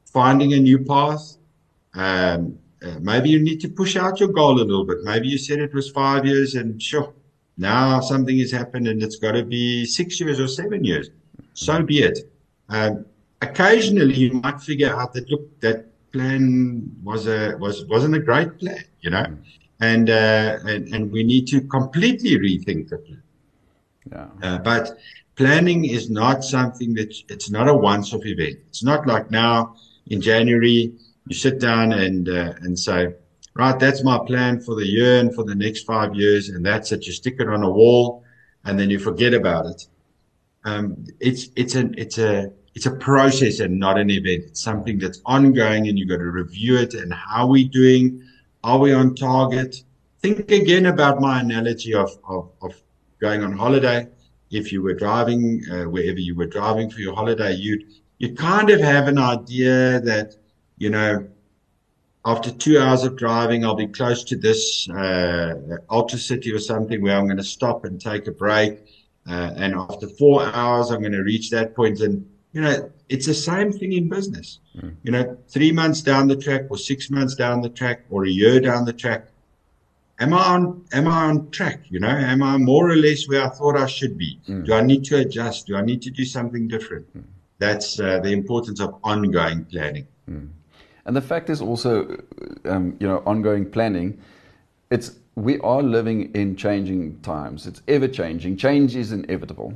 finding 0.06 0.52
a 0.52 0.58
new 0.58 0.78
path, 0.78 1.36
um, 1.94 2.58
uh, 2.82 2.98
maybe 3.00 3.28
you 3.30 3.40
need 3.40 3.60
to 3.60 3.68
push 3.68 3.96
out 3.96 4.18
your 4.18 4.30
goal 4.30 4.60
a 4.60 4.64
little 4.64 4.84
bit. 4.84 4.98
Maybe 5.04 5.28
you 5.28 5.38
said 5.38 5.58
it 5.60 5.72
was 5.72 5.90
five 5.90 6.26
years 6.26 6.54
and 6.54 6.82
sure, 6.82 7.12
now 7.56 8.00
something 8.00 8.38
has 8.38 8.50
happened 8.50 8.88
and 8.88 9.02
it's 9.02 9.16
got 9.16 9.32
to 9.32 9.44
be 9.44 9.84
six 9.84 10.20
years 10.20 10.40
or 10.40 10.48
seven 10.48 10.84
years. 10.84 11.10
So 11.54 11.82
be 11.82 12.02
it. 12.02 12.18
Um, 12.68 13.04
occasionally 13.40 14.14
you 14.14 14.32
might 14.34 14.60
figure 14.60 14.94
out 14.94 15.12
that, 15.14 15.30
look, 15.30 15.60
that 15.60 15.86
plan 16.12 16.90
was 17.02 17.26
a, 17.26 17.56
was, 17.58 17.84
wasn't 17.86 18.14
a 18.14 18.20
great 18.20 18.58
plan, 18.58 18.84
you 19.00 19.10
know, 19.10 19.26
and, 19.80 20.10
uh, 20.10 20.58
and, 20.66 20.88
and 20.94 21.12
we 21.12 21.22
need 21.24 21.46
to 21.48 21.60
completely 21.62 22.38
rethink 22.38 22.88
the 22.88 22.98
plan. 22.98 23.22
Yeah. 24.10 24.26
Uh, 24.42 24.58
but 24.58 24.98
planning 25.36 25.84
is 25.84 26.10
not 26.10 26.44
something 26.44 26.94
that 26.94 27.14
it's 27.28 27.50
not 27.50 27.68
a 27.68 27.74
once 27.74 28.12
off 28.12 28.26
event. 28.26 28.58
It's 28.68 28.82
not 28.82 29.06
like 29.06 29.30
now 29.30 29.76
in 30.06 30.20
January, 30.20 30.92
you 31.28 31.34
sit 31.34 31.60
down 31.60 31.92
and 31.92 32.28
uh, 32.28 32.54
and 32.62 32.78
say, 32.78 33.14
right, 33.54 33.78
that's 33.78 34.02
my 34.02 34.18
plan 34.26 34.60
for 34.60 34.74
the 34.74 34.86
year 34.86 35.20
and 35.20 35.34
for 35.34 35.44
the 35.44 35.54
next 35.54 35.84
five 35.84 36.14
years, 36.14 36.48
and 36.48 36.64
that's 36.64 36.92
it. 36.92 37.06
You 37.06 37.12
stick 37.12 37.36
it 37.38 37.48
on 37.48 37.62
a 37.62 37.70
wall, 37.70 38.24
and 38.64 38.78
then 38.78 38.90
you 38.90 38.98
forget 38.98 39.34
about 39.34 39.66
it. 39.66 39.86
Um, 40.64 41.04
it's 41.20 41.48
it's 41.56 41.74
an 41.74 41.94
it's 41.98 42.18
a 42.18 42.52
it's 42.74 42.86
a 42.86 42.96
process 42.96 43.60
and 43.60 43.78
not 43.78 43.98
an 43.98 44.10
event. 44.10 44.44
It's 44.46 44.62
something 44.62 44.98
that's 44.98 45.20
ongoing, 45.26 45.88
and 45.88 45.98
you've 45.98 46.08
got 46.08 46.18
to 46.18 46.30
review 46.30 46.78
it. 46.78 46.94
And 46.94 47.12
how 47.12 47.44
are 47.44 47.48
we 47.48 47.64
doing? 47.64 48.22
Are 48.64 48.78
we 48.78 48.92
on 48.92 49.14
target? 49.14 49.82
Think 50.20 50.50
again 50.50 50.86
about 50.86 51.20
my 51.20 51.40
analogy 51.40 51.94
of 51.94 52.16
of, 52.28 52.50
of 52.62 52.74
going 53.20 53.42
on 53.42 53.52
holiday. 53.52 54.06
If 54.50 54.70
you 54.70 54.82
were 54.82 54.94
driving 54.94 55.62
uh, 55.70 55.84
wherever 55.84 56.18
you 56.18 56.34
were 56.34 56.46
driving 56.46 56.90
for 56.90 57.00
your 57.00 57.14
holiday, 57.14 57.54
you'd 57.54 57.84
you 58.18 58.34
kind 58.34 58.70
of 58.70 58.80
have 58.80 59.08
an 59.08 59.18
idea 59.18 60.00
that 60.00 60.36
you 60.82 60.90
know, 60.90 61.28
after 62.24 62.50
two 62.52 62.78
hours 62.78 63.02
of 63.02 63.16
driving, 63.16 63.64
I'll 63.64 63.74
be 63.74 63.88
close 63.88 64.22
to 64.24 64.36
this 64.36 64.88
uh, 64.88 65.54
ultra 65.90 66.18
city 66.18 66.52
or 66.52 66.60
something 66.60 67.02
where 67.02 67.16
I'm 67.16 67.26
going 67.26 67.36
to 67.38 67.44
stop 67.44 67.84
and 67.84 68.00
take 68.00 68.26
a 68.28 68.30
break. 68.30 68.86
Uh, 69.28 69.52
and 69.56 69.74
after 69.74 70.06
four 70.06 70.44
hours, 70.44 70.90
I'm 70.90 71.00
going 71.00 71.12
to 71.12 71.22
reach 71.22 71.50
that 71.50 71.74
point. 71.74 72.00
And, 72.00 72.28
you 72.52 72.60
know, 72.60 72.90
it's 73.08 73.26
the 73.26 73.34
same 73.34 73.72
thing 73.72 73.92
in 73.92 74.08
business. 74.08 74.60
Mm. 74.76 74.96
You 75.02 75.12
know, 75.12 75.38
three 75.48 75.72
months 75.72 76.00
down 76.00 76.28
the 76.28 76.36
track 76.36 76.62
or 76.70 76.78
six 76.78 77.10
months 77.10 77.34
down 77.34 77.60
the 77.60 77.68
track 77.68 78.04
or 78.08 78.24
a 78.24 78.30
year 78.30 78.60
down 78.60 78.84
the 78.84 78.92
track. 78.92 79.26
Am 80.20 80.32
I 80.32 80.44
on, 80.44 80.84
am 80.92 81.08
I 81.08 81.24
on 81.24 81.50
track? 81.50 81.80
You 81.88 81.98
know, 81.98 82.08
am 82.08 82.42
I 82.42 82.56
more 82.56 82.88
or 82.88 82.96
less 82.96 83.28
where 83.28 83.44
I 83.44 83.48
thought 83.48 83.76
I 83.76 83.86
should 83.86 84.16
be? 84.16 84.38
Mm. 84.48 84.66
Do 84.66 84.74
I 84.74 84.82
need 84.82 85.04
to 85.06 85.18
adjust? 85.18 85.66
Do 85.66 85.76
I 85.76 85.82
need 85.82 86.02
to 86.02 86.10
do 86.10 86.24
something 86.24 86.68
different? 86.68 87.06
Mm. 87.16 87.24
That's 87.58 87.98
uh, 87.98 88.20
the 88.20 88.30
importance 88.30 88.80
of 88.80 88.94
ongoing 89.02 89.64
planning. 89.64 90.06
And 91.04 91.16
the 91.16 91.20
fact 91.20 91.50
is 91.50 91.60
also, 91.60 92.22
um, 92.64 92.96
you 93.00 93.08
know, 93.08 93.22
ongoing 93.26 93.70
planning. 93.70 94.20
It's 94.90 95.16
we 95.34 95.58
are 95.60 95.82
living 95.82 96.30
in 96.34 96.56
changing 96.56 97.20
times. 97.20 97.66
It's 97.66 97.82
ever 97.88 98.06
changing. 98.06 98.56
Change 98.58 98.94
is 98.96 99.12
inevitable. 99.12 99.72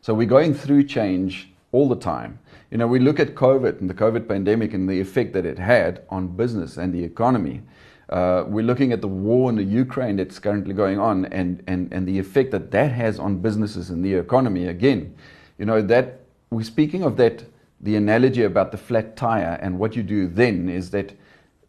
So 0.00 0.12
we're 0.14 0.26
going 0.26 0.54
through 0.54 0.84
change 0.84 1.52
all 1.72 1.88
the 1.88 1.96
time. 1.96 2.38
You 2.70 2.78
know, 2.78 2.86
we 2.86 2.98
look 2.98 3.20
at 3.20 3.34
COVID 3.34 3.80
and 3.80 3.88
the 3.88 3.94
COVID 3.94 4.28
pandemic 4.28 4.74
and 4.74 4.88
the 4.88 5.00
effect 5.00 5.32
that 5.34 5.46
it 5.46 5.58
had 5.58 6.02
on 6.10 6.28
business 6.28 6.76
and 6.76 6.92
the 6.92 7.04
economy. 7.04 7.62
Uh, 8.08 8.44
we're 8.46 8.64
looking 8.64 8.92
at 8.92 9.00
the 9.00 9.08
war 9.08 9.50
in 9.50 9.56
the 9.56 9.64
Ukraine 9.64 10.16
that's 10.16 10.38
currently 10.38 10.74
going 10.74 10.98
on 10.98 11.24
and, 11.26 11.62
and, 11.66 11.92
and 11.92 12.06
the 12.06 12.18
effect 12.18 12.52
that 12.52 12.70
that 12.70 12.92
has 12.92 13.18
on 13.18 13.38
businesses 13.38 13.90
and 13.90 14.04
the 14.04 14.14
economy. 14.14 14.66
Again, 14.66 15.14
you 15.58 15.64
know, 15.64 15.82
that 15.82 16.20
we're 16.50 16.62
speaking 16.62 17.02
of 17.02 17.16
that, 17.16 17.44
the 17.80 17.96
analogy 17.96 18.42
about 18.42 18.72
the 18.72 18.78
flat 18.78 19.16
tire 19.16 19.58
and 19.60 19.78
what 19.78 19.96
you 19.96 20.02
do 20.02 20.26
then 20.26 20.68
is 20.68 20.90
that 20.90 21.12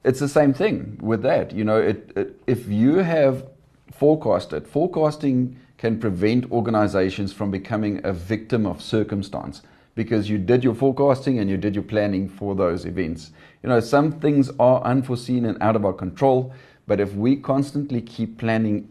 it's 0.04 0.20
the 0.20 0.28
same 0.28 0.54
thing 0.54 0.98
with 1.02 1.22
that. 1.24 1.52
You 1.52 1.64
know, 1.64 1.80
it, 1.80 2.12
it, 2.16 2.42
if 2.48 2.68
you 2.68 2.98
have 2.98 3.46
forecasted, 3.92 4.68
forecasting 4.68 5.58
can 5.78 6.00
prevent 6.00 6.52
organizations 6.52 7.34
from 7.34 7.52
becoming 7.52 8.02
a 8.04 8.14
victim 8.14 8.66
of 8.66 8.82
circumstance 8.82 9.62
because 9.96 10.30
you 10.30 10.38
did 10.38 10.64
your 10.64 10.76
forecasting 10.76 11.40
and 11.40 11.50
you 11.50 11.58
did 11.58 11.76
your 11.76 11.84
planning 11.84 12.30
for 12.30 12.56
those 12.56 12.86
events. 12.86 13.32
You 13.64 13.70
know, 13.70 13.80
some 13.80 14.12
things 14.12 14.52
are 14.60 14.82
unforeseen 14.84 15.46
and 15.46 15.62
out 15.62 15.76
of 15.76 15.86
our 15.86 15.94
control, 15.94 16.54
but 16.86 17.00
if 17.00 17.14
we 17.14 17.36
constantly 17.36 18.02
keep 18.02 18.38
planning 18.38 18.88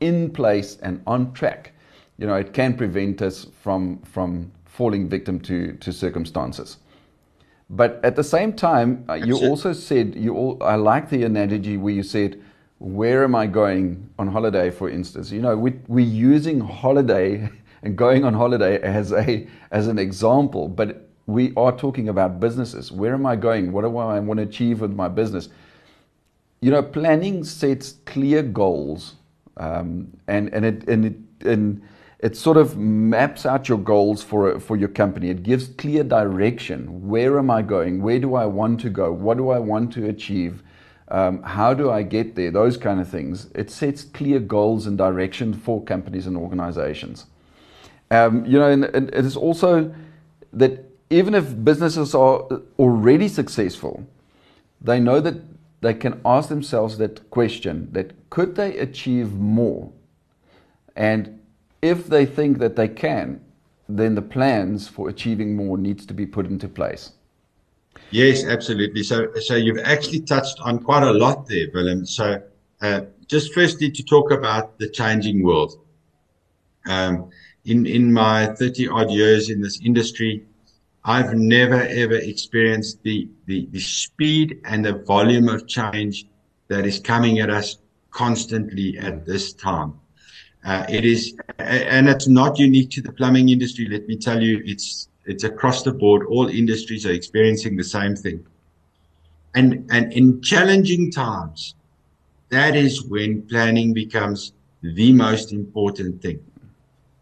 in 0.00 0.30
place 0.30 0.78
and 0.82 1.02
on 1.06 1.32
track, 1.32 1.72
you 2.18 2.26
know, 2.26 2.34
it 2.34 2.52
can 2.52 2.76
prevent 2.76 3.22
us 3.22 3.46
from 3.62 3.98
from 3.98 4.50
falling 4.76 5.08
victim 5.08 5.40
to 5.40 5.72
to 5.74 5.92
circumstances. 5.92 6.76
But 7.68 8.00
at 8.04 8.14
the 8.14 8.22
same 8.22 8.52
time, 8.52 9.04
uh, 9.08 9.14
you 9.14 9.38
also 9.38 9.72
said 9.72 10.14
you 10.14 10.34
all. 10.34 10.62
I 10.62 10.76
like 10.76 11.08
the 11.10 11.24
analogy 11.24 11.76
where 11.76 11.94
you 11.94 12.04
said, 12.04 12.40
"Where 12.78 13.24
am 13.24 13.34
I 13.34 13.46
going 13.46 14.08
on 14.18 14.28
holiday?" 14.28 14.70
For 14.70 14.88
instance, 14.88 15.32
you 15.32 15.42
know, 15.42 15.56
we, 15.56 15.72
we're 15.88 16.06
using 16.06 16.60
holiday 16.60 17.48
and 17.82 17.96
going 17.96 18.24
on 18.24 18.34
holiday 18.34 18.80
as 18.82 19.12
a 19.12 19.48
as 19.72 19.88
an 19.88 19.98
example, 19.98 20.68
but 20.68 21.08
we 21.26 21.52
are 21.56 21.76
talking 21.76 22.08
about 22.08 22.38
businesses. 22.38 22.92
Where 22.92 23.14
am 23.14 23.26
I 23.26 23.34
going? 23.34 23.72
What 23.72 23.82
do 23.82 23.96
I 23.96 24.20
want 24.20 24.38
to 24.38 24.44
achieve 24.44 24.80
with 24.80 24.92
my 24.92 25.08
business? 25.08 25.48
You 26.60 26.70
know, 26.70 26.82
planning 26.82 27.42
sets 27.42 27.98
clear 28.04 28.42
goals, 28.42 29.16
um, 29.56 30.12
and 30.28 30.54
and 30.54 30.64
it 30.64 30.88
and 30.88 31.04
it 31.06 31.16
and 31.44 31.82
it 32.18 32.36
sort 32.36 32.56
of 32.56 32.76
maps 32.76 33.44
out 33.44 33.68
your 33.68 33.78
goals 33.78 34.22
for 34.22 34.58
for 34.58 34.76
your 34.76 34.88
company. 34.88 35.28
It 35.28 35.42
gives 35.42 35.68
clear 35.68 36.02
direction. 36.02 37.06
Where 37.06 37.38
am 37.38 37.50
I 37.50 37.62
going? 37.62 38.02
Where 38.02 38.18
do 38.18 38.34
I 38.34 38.46
want 38.46 38.80
to 38.80 38.90
go? 38.90 39.12
What 39.12 39.36
do 39.36 39.50
I 39.50 39.58
want 39.58 39.92
to 39.94 40.08
achieve? 40.08 40.62
Um, 41.08 41.42
how 41.42 41.72
do 41.74 41.90
I 41.90 42.02
get 42.02 42.34
there? 42.34 42.50
Those 42.50 42.76
kind 42.76 43.00
of 43.00 43.08
things. 43.08 43.48
It 43.54 43.70
sets 43.70 44.02
clear 44.02 44.40
goals 44.40 44.86
and 44.86 44.98
direction 44.98 45.54
for 45.54 45.82
companies 45.84 46.26
and 46.26 46.36
organizations. 46.36 47.26
Um, 48.10 48.44
you 48.44 48.58
know, 48.58 48.70
and, 48.70 48.84
and 48.84 49.08
it 49.10 49.24
is 49.24 49.36
also 49.36 49.94
that 50.52 50.84
even 51.10 51.34
if 51.34 51.64
businesses 51.64 52.14
are 52.14 52.48
already 52.78 53.28
successful, 53.28 54.04
they 54.80 54.98
know 54.98 55.20
that 55.20 55.36
they 55.80 55.94
can 55.94 56.20
ask 56.24 56.48
themselves 56.48 56.98
that 56.98 57.30
question 57.30 57.88
that 57.92 58.12
could 58.30 58.56
they 58.56 58.76
achieve 58.78 59.34
more? 59.34 59.92
And 60.96 61.35
if 61.82 62.06
they 62.06 62.26
think 62.26 62.58
that 62.58 62.76
they 62.76 62.88
can, 62.88 63.40
then 63.88 64.14
the 64.14 64.22
plans 64.22 64.88
for 64.88 65.08
achieving 65.08 65.54
more 65.54 65.78
needs 65.78 66.04
to 66.06 66.14
be 66.14 66.26
put 66.26 66.46
into 66.46 66.68
place. 66.68 67.12
Yes, 68.10 68.44
absolutely. 68.44 69.02
So, 69.02 69.32
so 69.40 69.54
you've 69.54 69.84
actually 69.84 70.20
touched 70.20 70.60
on 70.60 70.78
quite 70.78 71.02
a 71.02 71.12
lot 71.12 71.46
there, 71.46 71.66
Willem. 71.72 72.06
So, 72.06 72.42
uh, 72.80 73.02
just 73.26 73.52
firstly 73.54 73.90
to 73.90 74.02
talk 74.02 74.30
about 74.30 74.78
the 74.78 74.88
changing 74.88 75.42
world. 75.42 75.80
Um, 76.86 77.30
in 77.64 77.84
in 77.84 78.12
my 78.12 78.46
30 78.46 78.88
odd 78.88 79.10
years 79.10 79.50
in 79.50 79.60
this 79.60 79.80
industry, 79.84 80.46
I've 81.04 81.34
never 81.34 81.82
ever 81.82 82.14
experienced 82.14 83.02
the, 83.02 83.28
the 83.46 83.68
the 83.72 83.80
speed 83.80 84.60
and 84.64 84.84
the 84.84 84.92
volume 84.92 85.48
of 85.48 85.66
change 85.66 86.26
that 86.68 86.86
is 86.86 87.00
coming 87.00 87.40
at 87.40 87.50
us 87.50 87.78
constantly 88.10 88.98
at 88.98 89.26
this 89.26 89.52
time. 89.52 89.94
Uh, 90.66 90.84
it 90.88 91.04
is, 91.04 91.36
and 91.60 92.08
it's 92.08 92.26
not 92.26 92.58
unique 92.58 92.90
to 92.90 93.00
the 93.00 93.12
plumbing 93.12 93.50
industry. 93.50 93.86
Let 93.88 94.08
me 94.08 94.16
tell 94.16 94.42
you, 94.42 94.60
it's 94.64 95.08
it's 95.24 95.44
across 95.44 95.84
the 95.84 95.92
board. 95.92 96.26
All 96.26 96.48
industries 96.48 97.06
are 97.06 97.12
experiencing 97.12 97.76
the 97.76 97.84
same 97.84 98.16
thing. 98.16 98.44
And 99.54 99.86
and 99.92 100.12
in 100.12 100.42
challenging 100.42 101.12
times, 101.12 101.76
that 102.48 102.74
is 102.74 103.04
when 103.04 103.42
planning 103.42 103.94
becomes 103.94 104.54
the 104.82 105.12
most 105.12 105.52
important 105.52 106.20
thing. 106.20 106.40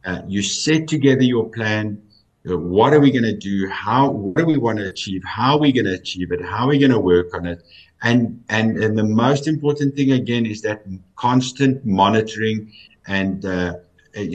Uh, 0.07 0.23
you 0.27 0.41
set 0.41 0.89
together 0.89 1.23
your 1.23 1.51
plan. 1.51 2.01
Uh, 2.49 2.57
what 2.57 2.95
are 2.95 3.01
we 3.01 3.11
going 3.11 3.25
to 3.25 3.37
do? 3.37 3.69
How? 3.69 4.09
What 4.09 4.39
do 4.39 4.47
we 4.47 4.57
want 4.57 4.79
to 4.79 4.89
achieve? 4.89 5.23
How 5.23 5.57
are 5.57 5.61
we 5.61 5.71
going 5.71 5.85
to 5.85 5.95
achieve 5.95 6.33
it? 6.33 6.43
How 6.43 6.65
are 6.65 6.69
we 6.69 6.79
going 6.79 6.93
to 6.93 6.99
work 6.99 7.35
on 7.35 7.45
it? 7.45 7.63
And 8.03 8.43
and 8.49 8.83
and 8.83 8.97
the 8.97 9.05
most 9.05 9.47
important 9.47 9.97
thing 9.97 10.13
again 10.13 10.47
is 10.47 10.63
that 10.63 10.87
constant 11.17 11.85
monitoring 11.85 12.73
and 13.07 13.45
uh, 13.45 13.75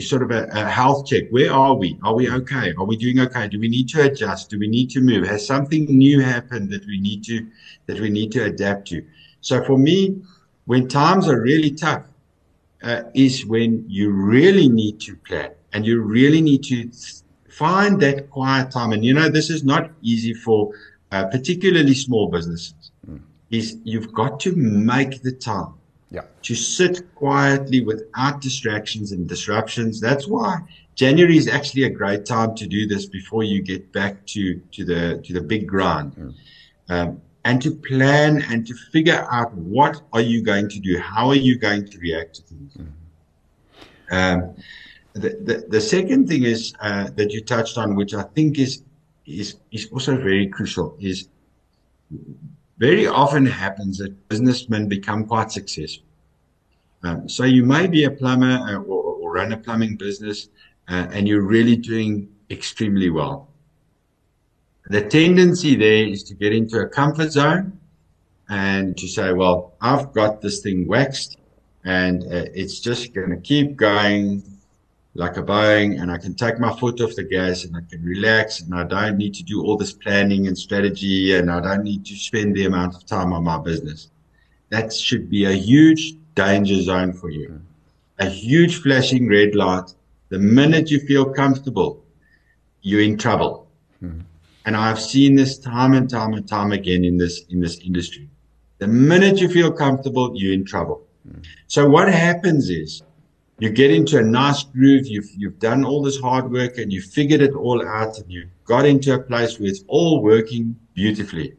sort 0.00 0.22
of 0.22 0.30
a, 0.30 0.48
a, 0.52 0.68
health 0.68 1.06
check. 1.06 1.24
Where 1.30 1.52
are 1.52 1.74
we? 1.74 1.98
Are 2.02 2.14
we 2.14 2.30
okay? 2.30 2.72
Are 2.76 2.84
we 2.84 2.96
doing 2.96 3.18
okay? 3.20 3.48
Do 3.48 3.58
we 3.58 3.68
need 3.68 3.88
to 3.90 4.02
adjust? 4.02 4.50
Do 4.50 4.58
we 4.58 4.68
need 4.68 4.90
to 4.90 5.00
move? 5.00 5.26
Has 5.26 5.46
something 5.46 5.86
new 5.86 6.20
happened 6.20 6.70
that 6.70 6.86
we 6.86 7.00
need 7.00 7.24
to 7.24 7.46
that 7.86 7.98
we 8.00 8.10
need 8.10 8.32
to 8.32 8.44
adapt 8.44 8.88
to? 8.88 9.04
So 9.40 9.64
for 9.64 9.78
me, 9.78 10.22
when 10.66 10.88
times 10.88 11.28
are 11.28 11.40
really 11.40 11.70
tough, 11.70 12.04
uh, 12.82 13.02
is 13.14 13.44
when 13.46 13.84
you 13.88 14.10
really 14.10 14.68
need 14.68 15.00
to 15.00 15.16
plan 15.16 15.50
and 15.72 15.86
you 15.86 16.00
really 16.00 16.40
need 16.40 16.62
to 16.64 16.90
find 17.48 18.00
that 18.00 18.30
quiet 18.30 18.70
time. 18.70 18.92
And 18.92 19.04
you 19.04 19.14
know, 19.14 19.28
this 19.28 19.50
is 19.50 19.64
not 19.64 19.90
easy 20.02 20.34
for 20.34 20.72
uh, 21.12 21.26
particularly 21.26 21.94
small 21.94 22.28
businesses. 22.28 22.90
Mm. 23.08 23.20
Is 23.50 23.76
you've 23.84 24.12
got 24.12 24.40
to 24.40 24.54
make 24.54 25.22
the 25.22 25.32
time 25.32 25.74
yeah. 26.10 26.22
To 26.42 26.54
sit 26.54 27.14
quietly 27.14 27.84
without 27.84 28.40
distractions 28.40 29.12
and 29.12 29.28
disruptions. 29.28 30.00
That's 30.00 30.26
why 30.26 30.58
January 30.96 31.36
is 31.36 31.46
actually 31.46 31.84
a 31.84 31.90
great 31.90 32.26
time 32.26 32.54
to 32.56 32.66
do 32.66 32.86
this 32.86 33.06
before 33.06 33.44
you 33.44 33.62
get 33.62 33.92
back 33.92 34.26
to, 34.26 34.60
to 34.72 34.84
the 34.84 35.20
to 35.24 35.32
the 35.32 35.40
big 35.40 35.66
grind. 35.68 36.16
Mm. 36.16 36.34
Um, 36.88 37.22
and 37.44 37.62
to 37.62 37.70
plan 37.70 38.42
and 38.50 38.66
to 38.66 38.74
figure 38.92 39.26
out 39.30 39.54
what 39.54 40.02
are 40.12 40.20
you 40.20 40.42
going 40.42 40.68
to 40.68 40.78
do? 40.78 40.98
How 40.98 41.28
are 41.28 41.36
you 41.36 41.58
going 41.58 41.86
to 41.86 41.98
react 41.98 42.34
to 42.34 42.42
things? 42.42 42.76
Mm. 42.76 42.92
Um, 44.10 44.54
the, 45.12 45.30
the, 45.30 45.64
the 45.68 45.80
second 45.80 46.28
thing 46.28 46.42
is 46.42 46.74
uh, 46.80 47.08
that 47.16 47.32
you 47.32 47.40
touched 47.40 47.78
on, 47.78 47.94
which 47.94 48.14
I 48.14 48.22
think 48.22 48.58
is 48.58 48.82
is 49.26 49.56
is 49.70 49.88
also 49.92 50.16
very 50.16 50.48
crucial, 50.48 50.96
is 50.98 51.28
very 52.80 53.06
often 53.06 53.44
happens 53.44 53.98
that 53.98 54.28
businessmen 54.30 54.88
become 54.88 55.26
quite 55.26 55.52
successful. 55.52 56.06
Um, 57.02 57.28
so 57.28 57.44
you 57.44 57.64
may 57.64 57.86
be 57.86 58.04
a 58.04 58.10
plumber 58.10 58.58
uh, 58.68 58.76
or, 58.76 59.02
or, 59.20 59.32
run 59.32 59.52
a 59.52 59.56
plumbing 59.56 59.96
business 59.96 60.48
uh, 60.88 61.06
and 61.12 61.28
you're 61.28 61.42
really 61.42 61.76
doing 61.76 62.28
extremely 62.50 63.10
well. 63.10 63.48
The 64.86 65.02
tendency 65.02 65.76
there 65.76 66.06
is 66.06 66.24
to 66.24 66.34
get 66.34 66.52
into 66.52 66.80
a 66.80 66.88
comfort 66.88 67.30
zone 67.30 67.78
and 68.48 68.96
to 68.96 69.06
say, 69.06 69.32
well, 69.32 69.74
I've 69.80 70.12
got 70.12 70.40
this 70.40 70.60
thing 70.60 70.88
waxed 70.88 71.36
and 71.84 72.24
uh, 72.24 72.46
it's 72.54 72.80
just 72.80 73.14
going 73.14 73.30
to 73.30 73.36
keep 73.36 73.76
going 73.76 74.42
like 75.14 75.36
a 75.36 75.42
Boeing 75.42 76.00
and 76.00 76.10
I 76.10 76.18
can 76.18 76.34
take 76.34 76.58
my 76.60 76.72
foot 76.78 77.00
off 77.00 77.16
the 77.16 77.24
gas 77.24 77.64
and 77.64 77.76
I 77.76 77.80
can 77.90 78.02
relax 78.04 78.60
and 78.60 78.74
I 78.74 78.84
don't 78.84 79.16
need 79.16 79.34
to 79.34 79.42
do 79.42 79.62
all 79.62 79.76
this 79.76 79.92
planning 79.92 80.46
and 80.46 80.56
strategy 80.56 81.34
and 81.34 81.50
I 81.50 81.60
don't 81.60 81.82
need 81.82 82.06
to 82.06 82.14
spend 82.14 82.54
the 82.54 82.66
amount 82.66 82.94
of 82.94 83.06
time 83.06 83.32
on 83.32 83.42
my 83.42 83.58
business. 83.58 84.10
That 84.68 84.92
should 84.92 85.28
be 85.28 85.46
a 85.46 85.52
huge 85.52 86.14
danger 86.36 86.80
zone 86.80 87.12
for 87.12 87.28
you. 87.28 87.60
A 88.20 88.26
huge 88.26 88.82
flashing 88.82 89.28
red 89.28 89.54
light. 89.54 89.92
The 90.28 90.38
minute 90.38 90.90
you 90.90 91.00
feel 91.00 91.24
comfortable, 91.24 92.04
you're 92.82 93.00
in 93.00 93.18
trouble. 93.18 93.66
Mm-hmm. 94.02 94.20
And 94.66 94.76
I've 94.76 95.00
seen 95.00 95.34
this 95.34 95.58
time 95.58 95.94
and 95.94 96.08
time 96.08 96.34
and 96.34 96.46
time 96.46 96.70
again 96.70 97.04
in 97.04 97.16
this, 97.16 97.42
in 97.48 97.60
this 97.60 97.78
industry. 97.80 98.28
The 98.78 98.86
minute 98.86 99.40
you 99.40 99.48
feel 99.48 99.72
comfortable, 99.72 100.32
you're 100.36 100.52
in 100.52 100.64
trouble. 100.64 101.02
Mm-hmm. 101.26 101.40
So 101.66 101.88
what 101.88 102.12
happens 102.12 102.70
is 102.70 103.02
you 103.60 103.68
get 103.68 103.90
into 103.90 104.18
a 104.18 104.22
nice 104.22 104.64
groove. 104.64 105.06
You've, 105.06 105.30
you've 105.36 105.58
done 105.58 105.84
all 105.84 106.02
this 106.02 106.18
hard 106.18 106.50
work 106.50 106.78
and 106.78 106.90
you 106.90 107.02
figured 107.02 107.42
it 107.42 107.52
all 107.52 107.86
out 107.86 108.18
and 108.18 108.30
you 108.32 108.48
got 108.64 108.86
into 108.86 109.14
a 109.14 109.18
place 109.18 109.60
where 109.60 109.68
it's 109.68 109.84
all 109.86 110.22
working 110.22 110.74
beautifully. 110.94 111.54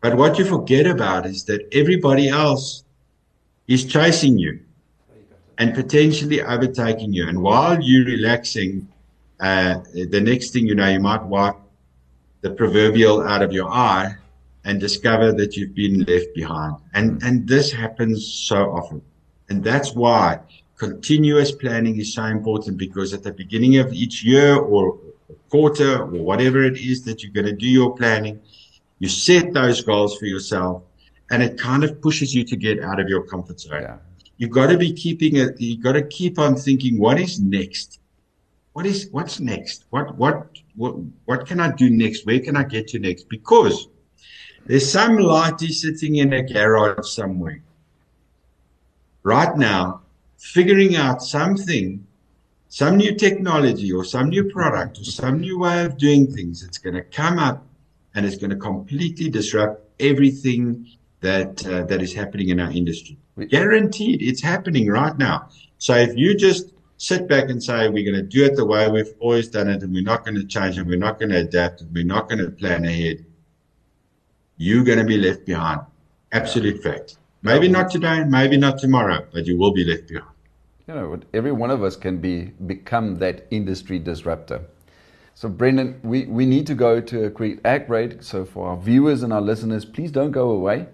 But 0.00 0.16
what 0.16 0.38
you 0.38 0.44
forget 0.44 0.86
about 0.86 1.26
is 1.26 1.44
that 1.44 1.66
everybody 1.72 2.28
else 2.28 2.84
is 3.66 3.84
chasing 3.84 4.38
you 4.38 4.60
and 5.58 5.74
potentially 5.74 6.40
overtaking 6.42 7.12
you. 7.12 7.26
And 7.28 7.42
while 7.42 7.82
you're 7.82 8.04
relaxing, 8.04 8.86
uh, 9.40 9.80
the 9.94 10.20
next 10.20 10.50
thing 10.50 10.66
you 10.66 10.76
know, 10.76 10.88
you 10.88 11.00
might 11.00 11.24
wipe 11.24 11.56
the 12.42 12.50
proverbial 12.50 13.22
out 13.22 13.42
of 13.42 13.52
your 13.52 13.68
eye 13.68 14.14
and 14.64 14.78
discover 14.78 15.32
that 15.32 15.56
you've 15.56 15.74
been 15.74 16.04
left 16.04 16.26
behind. 16.34 16.76
And, 16.92 17.20
and 17.22 17.48
this 17.48 17.72
happens 17.72 18.32
so 18.32 18.70
often. 18.70 19.02
And 19.48 19.64
that's 19.64 19.94
why 19.94 20.40
continuous 20.88 21.52
planning 21.52 21.98
is 21.98 22.14
so 22.14 22.24
important 22.24 22.76
because 22.76 23.12
at 23.14 23.22
the 23.22 23.32
beginning 23.32 23.78
of 23.78 23.92
each 23.92 24.24
year 24.24 24.56
or 24.56 24.98
quarter 25.50 26.02
or 26.02 26.22
whatever 26.30 26.62
it 26.62 26.78
is 26.78 27.04
that 27.04 27.22
you're 27.22 27.32
going 27.32 27.46
to 27.46 27.52
do 27.52 27.66
your 27.66 27.94
planning, 27.96 28.40
you 28.98 29.08
set 29.08 29.52
those 29.52 29.82
goals 29.82 30.16
for 30.18 30.26
yourself 30.26 30.82
and 31.30 31.42
it 31.42 31.58
kind 31.58 31.84
of 31.84 32.00
pushes 32.02 32.34
you 32.34 32.44
to 32.44 32.56
get 32.56 32.82
out 32.82 33.00
of 33.00 33.08
your 33.08 33.22
comfort 33.22 33.60
zone. 33.60 33.82
Yeah. 33.82 33.96
You've 34.36 34.50
got 34.50 34.68
to 34.68 34.76
be 34.76 34.92
keeping 34.92 35.36
it. 35.36 35.60
You've 35.60 35.82
got 35.82 35.92
to 35.92 36.02
keep 36.02 36.38
on 36.38 36.56
thinking, 36.56 36.98
what 36.98 37.20
is 37.20 37.40
next? 37.40 38.00
What 38.72 38.84
is 38.86 39.08
what's 39.12 39.38
next? 39.38 39.84
What 39.90 40.16
what 40.16 40.48
what 40.74 40.96
what 41.26 41.46
can 41.46 41.60
I 41.60 41.70
do 41.70 41.88
next? 41.88 42.26
Where 42.26 42.40
can 42.40 42.56
I 42.56 42.64
get 42.64 42.88
to 42.88 42.98
next? 42.98 43.28
Because 43.28 43.88
there's 44.66 44.90
some 44.90 45.16
lighty 45.18 45.70
sitting 45.70 46.16
in 46.16 46.32
a 46.32 46.42
garage 46.42 47.06
somewhere 47.08 47.62
right 49.24 49.56
now, 49.56 50.02
figuring 50.44 50.94
out 50.94 51.22
something, 51.22 52.06
some 52.68 52.98
new 52.98 53.14
technology 53.14 53.90
or 53.90 54.04
some 54.04 54.28
new 54.28 54.44
product 54.44 54.98
or 54.98 55.04
some 55.04 55.40
new 55.40 55.58
way 55.58 55.84
of 55.84 55.96
doing 55.96 56.30
things. 56.30 56.62
It's 56.62 56.76
going 56.76 56.94
to 56.94 57.02
come 57.02 57.38
up 57.38 57.66
and 58.14 58.26
it's 58.26 58.36
going 58.36 58.50
to 58.50 58.56
completely 58.56 59.30
disrupt 59.30 59.82
everything 59.98 60.86
that 61.20 61.66
uh, 61.66 61.84
that 61.84 62.02
is 62.02 62.12
happening 62.12 62.50
in 62.50 62.60
our 62.60 62.70
industry. 62.70 63.16
Guaranteed, 63.48 64.20
it's 64.20 64.42
happening 64.42 64.86
right 64.88 65.16
now. 65.16 65.48
So 65.78 65.94
if 65.94 66.14
you 66.14 66.36
just 66.36 66.74
sit 66.98 67.26
back 67.26 67.48
and 67.48 67.62
say 67.62 67.88
we're 67.88 68.04
going 68.04 68.22
to 68.22 68.28
do 68.36 68.44
it 68.44 68.54
the 68.54 68.66
way 68.66 68.88
we've 68.90 69.14
always 69.20 69.48
done 69.48 69.68
it, 69.68 69.82
and 69.82 69.92
we're 69.94 70.02
not 70.02 70.26
going 70.26 70.36
to 70.36 70.44
change 70.44 70.76
and 70.76 70.86
we're 70.86 70.98
not 70.98 71.18
going 71.18 71.30
to 71.30 71.38
adapt, 71.38 71.80
and 71.80 71.92
we're 71.94 72.04
not 72.04 72.28
going 72.28 72.44
to 72.44 72.50
plan 72.50 72.84
ahead, 72.84 73.24
you're 74.58 74.84
going 74.84 74.98
to 74.98 75.04
be 75.04 75.16
left 75.16 75.46
behind. 75.46 75.80
Absolute 76.32 76.82
fact. 76.82 77.16
Maybe 77.42 77.66
not 77.68 77.90
today, 77.90 78.24
maybe 78.24 78.58
not 78.58 78.78
tomorrow, 78.78 79.26
but 79.32 79.46
you 79.46 79.56
will 79.58 79.72
be 79.72 79.84
left 79.84 80.06
behind. 80.08 80.33
You 80.86 80.94
know, 80.94 81.18
every 81.32 81.52
one 81.52 81.70
of 81.70 81.82
us 81.82 81.96
can 81.96 82.18
be 82.18 82.52
become 82.66 83.16
that 83.16 83.46
industry 83.50 83.98
disruptor. 83.98 84.66
So, 85.32 85.48
Brendan, 85.48 85.98
we, 86.02 86.26
we 86.26 86.44
need 86.44 86.66
to 86.66 86.74
go 86.74 87.00
to 87.00 87.24
a 87.24 87.30
quick 87.30 87.58
ad 87.64 87.86
break. 87.86 88.22
So, 88.22 88.44
for 88.44 88.68
our 88.68 88.76
viewers 88.76 89.22
and 89.22 89.32
our 89.32 89.40
listeners, 89.40 89.86
please 89.86 90.10
don't 90.10 90.30
go 90.30 90.50
away. 90.50 90.86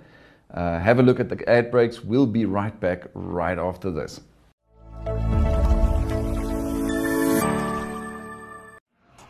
Uh, 0.55 0.79
have 0.79 1.01
a 1.01 1.03
look 1.03 1.19
at 1.19 1.29
the 1.29 1.49
ad 1.49 1.73
breaks. 1.73 2.05
We'll 2.05 2.27
be 2.27 2.45
right 2.45 2.79
back 2.79 3.07
right 3.15 3.59
after 3.59 3.91
this. 3.91 4.21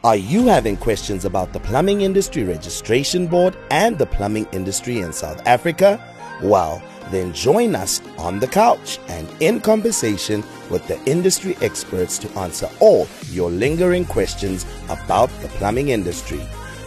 Are 0.05 0.17
you 0.17 0.47
having 0.47 0.77
questions 0.77 1.25
about 1.25 1.53
the 1.53 1.61
Plumbing 1.61 2.03
Industry 2.03 2.45
Registration 2.45 3.27
Board 3.27 3.57
and 3.71 3.99
the 3.99 4.07
plumbing 4.07 4.47
industry 4.53 4.99
in 4.99 5.13
South 5.13 5.47
Africa? 5.47 6.03
Well, 6.43 6.83
then 7.11 7.33
join 7.33 7.75
us 7.75 8.01
on 8.19 8.39
the 8.39 8.47
couch 8.47 8.99
and 9.09 9.29
in 9.41 9.61
conversation 9.61 10.45
with 10.71 10.87
the 10.89 11.03
industry 11.05 11.57
experts 11.61 12.19
to 12.19 12.31
answer 12.39 12.69
all 12.81 13.09
your 13.31 13.51
lingering 13.51 14.05
questions 14.05 14.67
about 14.89 15.29
the 15.41 15.49
plumbing 15.49 15.89
industry. 15.89 16.41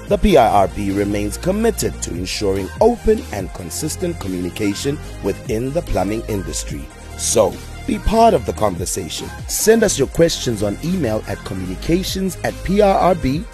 The 0.10 0.18
PIRB 0.18 0.98
remains 0.98 1.38
committed 1.38 2.01
to 2.03 2.12
ensuring 2.12 2.68
open 2.82 3.24
and 3.32 3.53
consistent 3.53 4.20
communication 4.20 5.00
within 5.24 5.72
the 5.72 5.82
plumbing 5.82 6.24
industry. 6.27 6.86
So, 7.18 7.53
be 7.88 8.00
part 8.00 8.34
of 8.34 8.46
the 8.46 8.53
conversation. 8.53 9.30
Send 9.48 9.84
us 9.84 10.00
your 10.00 10.08
questions 10.08 10.63
on 10.63 10.77
email 10.84 11.24
at 11.27 11.38
communications 11.39 12.38
at 12.38 12.53
pirb.co.za 12.65 13.53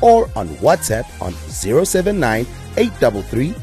or 0.00 0.30
on 0.36 0.48
WhatsApp 0.56 1.04
on 1.20 1.32
079 1.84 2.46
833 2.76 3.54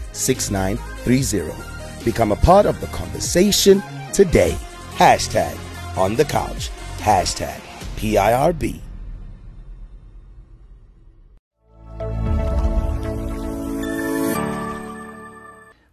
6930. 1.07 2.03
Become 2.03 2.33
a 2.33 2.35
part 2.35 2.65
of 2.65 2.81
the 2.81 2.87
conversation 2.87 3.81
today. 4.11 4.57
Hashtag 4.95 5.57
on 5.97 6.15
the 6.15 6.25
couch. 6.25 6.69
Hashtag 6.97 7.61
PIRB. 7.95 8.81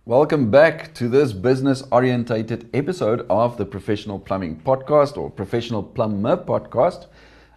Welcome 0.04 0.50
back 0.50 0.92
to 0.94 1.08
this 1.08 1.32
business 1.32 1.84
orientated 1.92 2.68
episode 2.74 3.24
of 3.30 3.56
the 3.56 3.64
Professional 3.64 4.18
Plumbing 4.18 4.62
Podcast 4.66 5.16
or 5.16 5.30
Professional 5.30 5.84
Plumber 5.84 6.36
Podcast. 6.36 7.06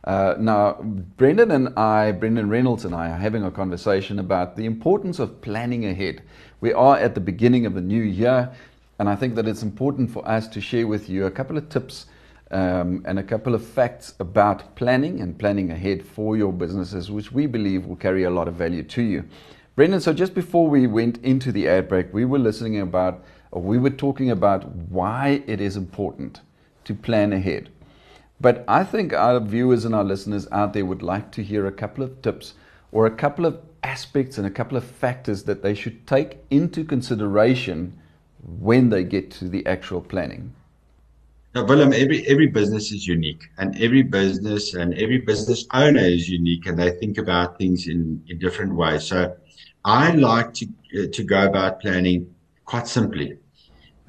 Uh, 0.03 0.35
now, 0.39 0.73
Brendan 1.17 1.51
and 1.51 1.77
I, 1.77 2.13
Brendan 2.13 2.49
Reynolds 2.49 2.85
and 2.85 2.95
I, 2.95 3.09
are 3.09 3.17
having 3.17 3.43
a 3.43 3.51
conversation 3.51 4.19
about 4.19 4.55
the 4.55 4.63
importance 4.63 5.19
of 5.19 5.41
planning 5.41 5.85
ahead. 5.85 6.21
We 6.59 6.73
are 6.73 6.97
at 6.97 7.13
the 7.13 7.21
beginning 7.21 7.67
of 7.67 7.75
the 7.75 7.81
new 7.81 8.01
year, 8.01 8.51
and 8.97 9.07
I 9.07 9.15
think 9.15 9.35
that 9.35 9.47
it's 9.47 9.61
important 9.61 10.09
for 10.09 10.27
us 10.27 10.47
to 10.47 10.59
share 10.59 10.87
with 10.87 11.07
you 11.07 11.27
a 11.27 11.31
couple 11.31 11.55
of 11.55 11.69
tips 11.69 12.07
um, 12.49 13.03
and 13.05 13.19
a 13.19 13.23
couple 13.23 13.53
of 13.53 13.63
facts 13.63 14.15
about 14.19 14.75
planning 14.75 15.21
and 15.21 15.37
planning 15.37 15.69
ahead 15.69 16.03
for 16.03 16.35
your 16.35 16.51
businesses, 16.51 17.11
which 17.11 17.31
we 17.31 17.45
believe 17.45 17.85
will 17.85 17.95
carry 17.95 18.23
a 18.23 18.31
lot 18.31 18.47
of 18.47 18.55
value 18.55 18.81
to 18.81 19.03
you. 19.03 19.23
Brendan, 19.75 20.01
so 20.01 20.13
just 20.13 20.33
before 20.33 20.67
we 20.67 20.87
went 20.87 21.23
into 21.23 21.51
the 21.51 21.67
ad 21.67 21.87
break, 21.87 22.11
we 22.11 22.25
were 22.25 22.39
listening 22.39 22.79
about, 22.79 23.23
or 23.51 23.61
we 23.61 23.77
were 23.77 23.91
talking 23.91 24.31
about 24.31 24.67
why 24.89 25.43
it 25.45 25.61
is 25.61 25.77
important 25.77 26.41
to 26.85 26.95
plan 26.95 27.33
ahead. 27.33 27.69
But 28.41 28.65
I 28.67 28.83
think 28.83 29.13
our 29.13 29.39
viewers 29.39 29.85
and 29.85 29.93
our 29.93 30.03
listeners 30.03 30.47
out 30.51 30.73
there 30.73 30.85
would 30.85 31.03
like 31.03 31.31
to 31.33 31.43
hear 31.43 31.67
a 31.67 31.71
couple 31.71 32.03
of 32.03 32.19
tips 32.23 32.55
or 32.91 33.05
a 33.05 33.11
couple 33.11 33.45
of 33.45 33.59
aspects 33.83 34.37
and 34.37 34.45
a 34.45 34.49
couple 34.49 34.77
of 34.77 34.83
factors 34.83 35.43
that 35.43 35.61
they 35.63 35.73
should 35.73 36.05
take 36.07 36.37
into 36.49 36.83
consideration 36.83 37.97
when 38.59 38.89
they 38.89 39.03
get 39.03 39.31
to 39.31 39.47
the 39.49 39.65
actual 39.65 40.01
planning. 40.01 40.53
Now, 41.55 41.65
Willem, 41.65 41.93
every 41.93 42.27
every 42.27 42.47
business 42.47 42.91
is 42.91 43.07
unique, 43.07 43.43
and 43.57 43.75
every 43.81 44.03
business 44.03 44.73
and 44.73 44.93
every 44.93 45.19
business 45.19 45.65
owner 45.73 46.01
is 46.17 46.29
unique, 46.29 46.67
and 46.67 46.77
they 46.77 46.91
think 46.91 47.17
about 47.17 47.57
things 47.57 47.87
in, 47.87 48.23
in 48.27 48.37
different 48.37 48.75
ways. 48.75 49.05
So, 49.05 49.35
I 49.83 50.11
like 50.11 50.53
to 50.55 50.67
uh, 50.67 51.07
to 51.11 51.23
go 51.23 51.47
about 51.47 51.79
planning 51.79 52.33
quite 52.65 52.87
simply. 52.87 53.37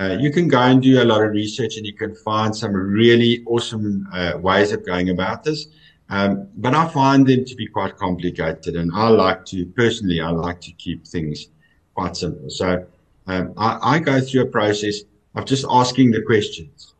Uh, 0.00 0.16
you 0.20 0.30
can 0.30 0.46
go 0.46 0.60
and 0.60 0.82
do 0.82 1.02
a 1.02 1.06
lot 1.12 1.22
of 1.24 1.30
research 1.30 1.76
and 1.76 1.84
you 1.84 1.92
can 1.92 2.14
find 2.14 2.54
some 2.54 2.72
really 2.72 3.42
awesome 3.46 4.06
uh, 4.12 4.34
ways 4.40 4.70
of 4.70 4.86
going 4.86 5.10
about 5.10 5.42
this. 5.42 5.66
Um, 6.10 6.48
but 6.56 6.74
I 6.74 6.88
find 6.88 7.26
them 7.26 7.44
to 7.44 7.54
be 7.54 7.66
quite 7.66 7.96
complicated 7.96 8.76
and 8.76 8.90
I 8.94 9.08
like 9.08 9.44
to, 9.46 9.66
personally, 9.66 10.20
I 10.20 10.30
like 10.30 10.60
to 10.62 10.72
keep 10.72 11.06
things 11.06 11.48
quite 11.94 12.16
simple. 12.16 12.48
So 12.48 12.86
um, 13.26 13.52
I, 13.58 13.96
I, 13.96 13.98
go 13.98 14.18
through 14.20 14.42
a 14.42 14.46
process 14.46 15.00
of 15.34 15.44
just 15.44 15.66
asking 15.68 16.12
the 16.12 16.22
questions. 16.22 16.94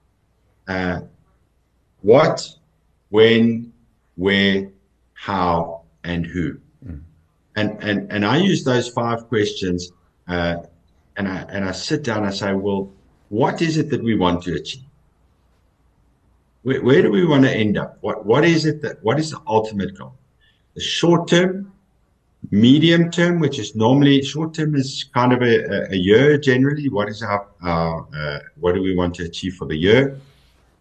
Uh, 0.67 1.01
what, 2.03 2.47
when, 3.09 3.73
where, 4.17 4.71
how, 5.15 5.85
and 6.05 6.27
who. 6.27 6.59
Mm. 6.87 7.01
And, 7.57 7.83
and, 7.83 8.13
and 8.13 8.27
I 8.27 8.37
use 8.37 8.63
those 8.63 8.89
five 8.89 9.27
questions 9.29 9.91
uh, 10.29 10.57
and 11.19 11.27
I 11.27 11.43
and 11.51 11.65
I 11.65 11.73
sit 11.73 12.05
down 12.05 12.19
and 12.19 12.27
I 12.27 12.31
say, 12.31 12.53
well, 12.53 12.93
what 13.29 13.61
is 13.61 13.77
it 13.77 13.91
that 13.91 14.03
we 14.03 14.17
want 14.17 14.43
to 14.45 14.55
achieve? 14.55 14.85
Where, 16.69 16.83
where 16.83 17.01
do 17.01 17.11
we 17.11 17.25
want 17.25 17.45
to 17.45 17.51
end 17.51 17.79
up? 17.79 17.97
What 18.03 18.27
what 18.27 18.45
is 18.45 18.67
it 18.67 18.83
that 18.83 19.03
what 19.03 19.19
is 19.19 19.31
the 19.31 19.41
ultimate 19.47 19.97
goal? 19.97 20.13
The 20.75 20.83
short 20.83 21.27
term, 21.27 21.73
medium 22.51 23.11
term, 23.11 23.41
which 23.41 23.59
is 23.59 23.75
normally 23.75 24.23
short 24.23 24.53
term 24.53 24.75
is 24.75 25.07
kind 25.15 25.33
of 25.33 25.41
a, 25.41 25.91
a 25.91 25.97
year 25.97 26.37
generally. 26.37 26.91
What 26.91 27.09
is 27.09 27.23
our, 27.23 27.47
our 27.63 28.07
uh, 28.15 28.41
what 28.61 28.75
do 28.75 28.83
we 28.83 28.95
want 28.95 29.15
to 29.15 29.25
achieve 29.25 29.55
for 29.55 29.67
the 29.67 29.77
year? 29.77 30.21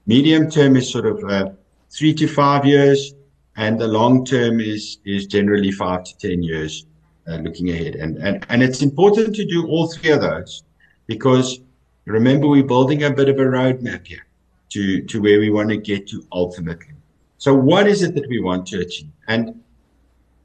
Medium 0.07 0.51
term 0.51 0.75
is 0.75 0.91
sort 0.91 1.05
of 1.05 1.23
uh, 1.23 1.51
three 1.89 2.13
to 2.15 2.27
five 2.27 2.65
years, 2.65 3.13
and 3.55 3.79
the 3.79 3.87
long 3.87 4.25
term 4.25 4.59
is 4.59 4.97
is 5.05 5.25
generally 5.25 5.71
five 5.71 6.03
to 6.03 6.17
ten 6.17 6.43
years 6.43 6.85
uh, 7.29 7.37
looking 7.37 7.69
ahead. 7.69 7.95
And, 7.95 8.17
and, 8.17 8.45
and 8.49 8.61
it's 8.61 8.81
important 8.81 9.33
to 9.37 9.45
do 9.45 9.65
all 9.67 9.87
three 9.87 10.11
of 10.11 10.19
those 10.19 10.63
because 11.05 11.61
remember, 12.03 12.47
we're 12.49 12.71
building 12.75 13.03
a 13.03 13.09
bit 13.09 13.29
of 13.29 13.39
a 13.39 13.45
roadmap 13.45 14.05
here 14.05 14.26
to, 14.69 15.01
to 15.03 15.21
where 15.21 15.39
we 15.39 15.49
want 15.49 15.69
to 15.69 15.77
get 15.77 16.07
to 16.09 16.25
ultimately. 16.31 16.93
So 17.37 17.53
what 17.53 17.87
is 17.87 18.01
it 18.01 18.15
that 18.15 18.27
we 18.27 18.39
want 18.39 18.67
to 18.67 18.79
achieve? 18.79 19.11
And 19.27 19.63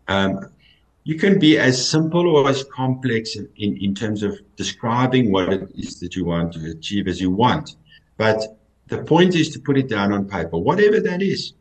um, 0.08 0.48
you 1.04 1.16
can 1.16 1.38
be 1.38 1.58
as 1.58 1.88
simple 1.88 2.28
or 2.28 2.48
as 2.48 2.64
complex 2.64 3.36
in, 3.36 3.48
in, 3.56 3.76
in 3.78 3.94
terms 3.94 4.22
of 4.22 4.38
describing 4.56 5.32
what 5.32 5.52
it 5.52 5.68
is 5.74 5.98
that 6.00 6.14
you 6.14 6.24
want 6.24 6.52
to 6.54 6.70
achieve 6.70 7.08
as 7.08 7.20
you 7.20 7.30
want. 7.30 7.76
But 8.16 8.58
the 8.88 8.98
point 8.98 9.34
is 9.34 9.50
to 9.50 9.58
put 9.58 9.78
it 9.78 9.88
down 9.88 10.12
on 10.12 10.28
paper, 10.28 10.58
whatever 10.58 11.00
that 11.00 11.22
is. 11.22 11.54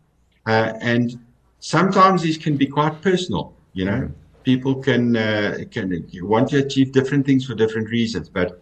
Uh, 0.45 0.73
and 0.81 1.19
sometimes 1.59 2.21
these 2.21 2.37
can 2.37 2.57
be 2.57 2.67
quite 2.67 3.01
personal, 3.01 3.53
you 3.73 3.85
know. 3.85 3.91
Mm-hmm 3.91 4.21
people 4.43 4.75
can 4.75 5.15
uh, 5.15 5.59
can 5.71 6.07
want 6.23 6.49
to 6.49 6.57
achieve 6.57 6.91
different 6.91 7.25
things 7.25 7.45
for 7.45 7.55
different 7.55 7.89
reasons, 7.89 8.29
but 8.29 8.61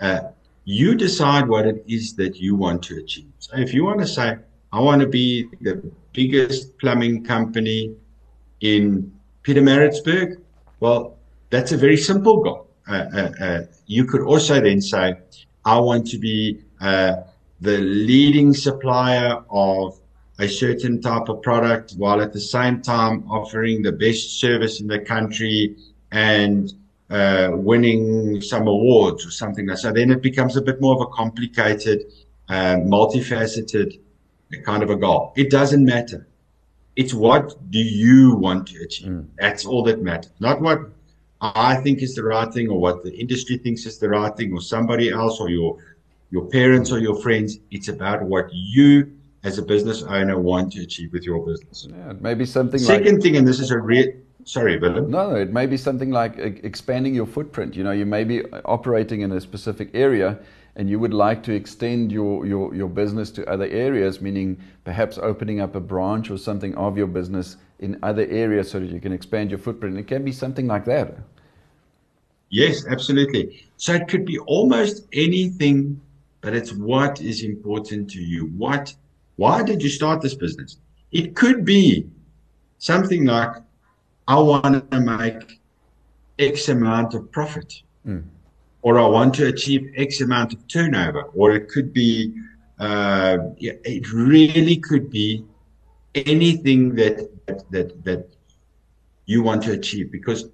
uh, 0.00 0.20
you 0.64 0.94
decide 0.94 1.48
what 1.48 1.66
it 1.66 1.84
is 1.88 2.14
that 2.14 2.36
you 2.36 2.54
want 2.54 2.82
to 2.84 2.98
achieve. 2.98 3.30
So 3.38 3.56
if 3.56 3.74
you 3.74 3.84
want 3.84 4.00
to 4.00 4.06
say, 4.06 4.36
I 4.72 4.80
want 4.80 5.00
to 5.02 5.08
be 5.08 5.48
the 5.60 5.82
biggest 6.12 6.78
plumbing 6.78 7.24
company 7.24 7.94
in 8.60 9.12
Pietermaritzburg, 9.42 10.40
well, 10.80 11.16
that's 11.50 11.72
a 11.72 11.76
very 11.76 11.96
simple 11.96 12.42
goal. 12.42 12.68
Uh, 12.88 13.04
uh, 13.14 13.32
uh 13.40 13.60
you 13.86 14.04
could 14.04 14.22
also 14.22 14.60
then 14.60 14.80
say, 14.80 15.18
I 15.64 15.78
want 15.78 16.06
to 16.08 16.18
be 16.18 16.60
uh, 16.80 17.16
the 17.60 17.78
leading 17.78 18.54
supplier 18.54 19.42
of 19.50 19.98
a 20.38 20.48
certain 20.48 21.00
type 21.00 21.28
of 21.28 21.42
product 21.42 21.92
while 21.92 22.20
at 22.20 22.32
the 22.32 22.40
same 22.40 22.82
time 22.82 23.24
offering 23.30 23.82
the 23.82 23.92
best 23.92 24.40
service 24.40 24.80
in 24.80 24.86
the 24.86 24.98
country 24.98 25.76
and 26.10 26.72
uh, 27.12 27.50
winning 27.52 28.40
some 28.40 28.66
awards 28.66 29.26
or 29.26 29.30
something 29.30 29.66
like 29.66 29.76
so 29.76 29.92
then 29.92 30.10
it 30.10 30.22
becomes 30.22 30.56
a 30.56 30.62
bit 30.62 30.80
more 30.80 30.94
of 30.94 31.02
a 31.02 31.06
complicated 31.08 32.10
uh, 32.48 32.76
multifaceted 32.76 34.00
kind 34.64 34.82
of 34.82 34.90
a 34.90 34.96
goal. 34.96 35.32
It 35.36 35.50
doesn't 35.50 35.84
matter. 35.84 36.26
It's 36.96 37.14
what 37.14 37.70
do 37.70 37.78
you 37.78 38.34
want 38.36 38.66
to 38.68 38.82
achieve. 38.82 39.08
Mm. 39.08 39.26
that's 39.38 39.64
all 39.66 39.82
that 39.84 40.02
matters. 40.02 40.32
Not 40.40 40.60
what 40.60 40.80
i 41.44 41.74
think 41.82 42.02
is 42.02 42.14
the 42.14 42.22
right 42.22 42.50
thing 42.54 42.68
or 42.68 42.78
what 42.78 43.02
the 43.02 43.12
industry 43.12 43.56
thinks 43.58 43.84
is 43.84 43.98
the 43.98 44.08
right 44.08 44.34
thing 44.36 44.52
or 44.52 44.60
somebody 44.60 45.10
else 45.10 45.40
or 45.40 45.50
your 45.50 45.76
your 46.30 46.44
parents 46.48 46.90
or 46.92 46.98
your 46.98 47.16
friends. 47.20 47.58
It's 47.70 47.88
about 47.88 48.22
what 48.22 48.46
you 48.52 49.12
as 49.44 49.58
a 49.58 49.62
business 49.62 50.02
owner 50.02 50.38
want 50.38 50.72
to 50.74 50.80
achieve 50.82 51.12
with 51.12 51.24
your 51.24 51.44
business. 51.44 51.86
Yeah, 51.90 52.12
maybe 52.20 52.46
something 52.46 52.78
second 52.78 53.14
like- 53.14 53.22
thing 53.22 53.36
and 53.36 53.46
this 53.46 53.60
is 53.60 53.70
a 53.70 53.78
real 53.78 54.08
Sorry, 54.44 54.78
Willem. 54.78 55.10
No, 55.10 55.34
it 55.34 55.52
may 55.52 55.66
be 55.66 55.76
something 55.76 56.10
like 56.10 56.36
expanding 56.38 57.14
your 57.14 57.26
footprint. 57.26 57.76
You 57.76 57.84
know, 57.84 57.92
you 57.92 58.06
may 58.06 58.24
be 58.24 58.44
operating 58.64 59.20
in 59.20 59.32
a 59.32 59.40
specific 59.40 59.90
area 59.94 60.38
and 60.76 60.88
you 60.88 60.98
would 60.98 61.12
like 61.12 61.42
to 61.44 61.52
extend 61.52 62.10
your, 62.10 62.46
your, 62.46 62.74
your 62.74 62.88
business 62.88 63.30
to 63.32 63.46
other 63.48 63.66
areas, 63.66 64.20
meaning 64.20 64.58
perhaps 64.84 65.18
opening 65.18 65.60
up 65.60 65.74
a 65.74 65.80
branch 65.80 66.30
or 66.30 66.38
something 66.38 66.74
of 66.76 66.96
your 66.96 67.06
business 67.06 67.56
in 67.80 67.98
other 68.02 68.26
areas 68.28 68.70
so 68.70 68.80
that 68.80 68.90
you 68.90 69.00
can 69.00 69.12
expand 69.12 69.50
your 69.50 69.58
footprint. 69.58 69.98
It 69.98 70.06
can 70.06 70.24
be 70.24 70.32
something 70.32 70.66
like 70.66 70.84
that. 70.86 71.18
Yes, 72.48 72.86
absolutely. 72.86 73.64
So 73.76 73.94
it 73.94 74.08
could 74.08 74.24
be 74.24 74.38
almost 74.40 75.06
anything, 75.12 76.00
but 76.40 76.54
it's 76.54 76.72
what 76.72 77.20
is 77.20 77.42
important 77.42 78.10
to 78.10 78.20
you. 78.20 78.46
What, 78.56 78.94
why 79.36 79.62
did 79.62 79.82
you 79.82 79.88
start 79.88 80.22
this 80.22 80.34
business? 80.34 80.78
It 81.12 81.34
could 81.34 81.64
be 81.64 82.06
something 82.78 83.26
like 83.26 83.56
I 84.28 84.38
want 84.38 84.90
to 84.90 85.00
make 85.00 85.60
X 86.38 86.68
amount 86.68 87.14
of 87.14 87.30
profit, 87.32 87.82
mm. 88.06 88.22
or 88.82 88.98
I 88.98 89.06
want 89.06 89.34
to 89.34 89.46
achieve 89.46 89.92
X 89.96 90.20
amount 90.20 90.52
of 90.52 90.66
turnover, 90.68 91.22
or 91.34 91.52
it 91.52 91.68
could 91.68 91.92
be, 91.92 92.34
uh, 92.78 93.38
it 93.58 94.12
really 94.12 94.76
could 94.76 95.10
be 95.10 95.44
anything 96.14 96.94
that, 96.96 97.28
that, 97.46 97.70
that, 97.70 98.04
that 98.04 98.28
you 99.26 99.42
want 99.42 99.62
to 99.64 99.72
achieve 99.72 100.10
because 100.10 100.48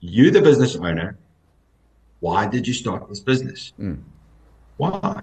you, 0.00 0.30
the 0.30 0.42
business 0.42 0.76
owner, 0.76 1.16
why 2.20 2.46
did 2.46 2.66
you 2.66 2.74
start 2.74 3.08
this 3.08 3.20
business? 3.20 3.72
Mm. 3.78 4.02
Why? 4.76 5.22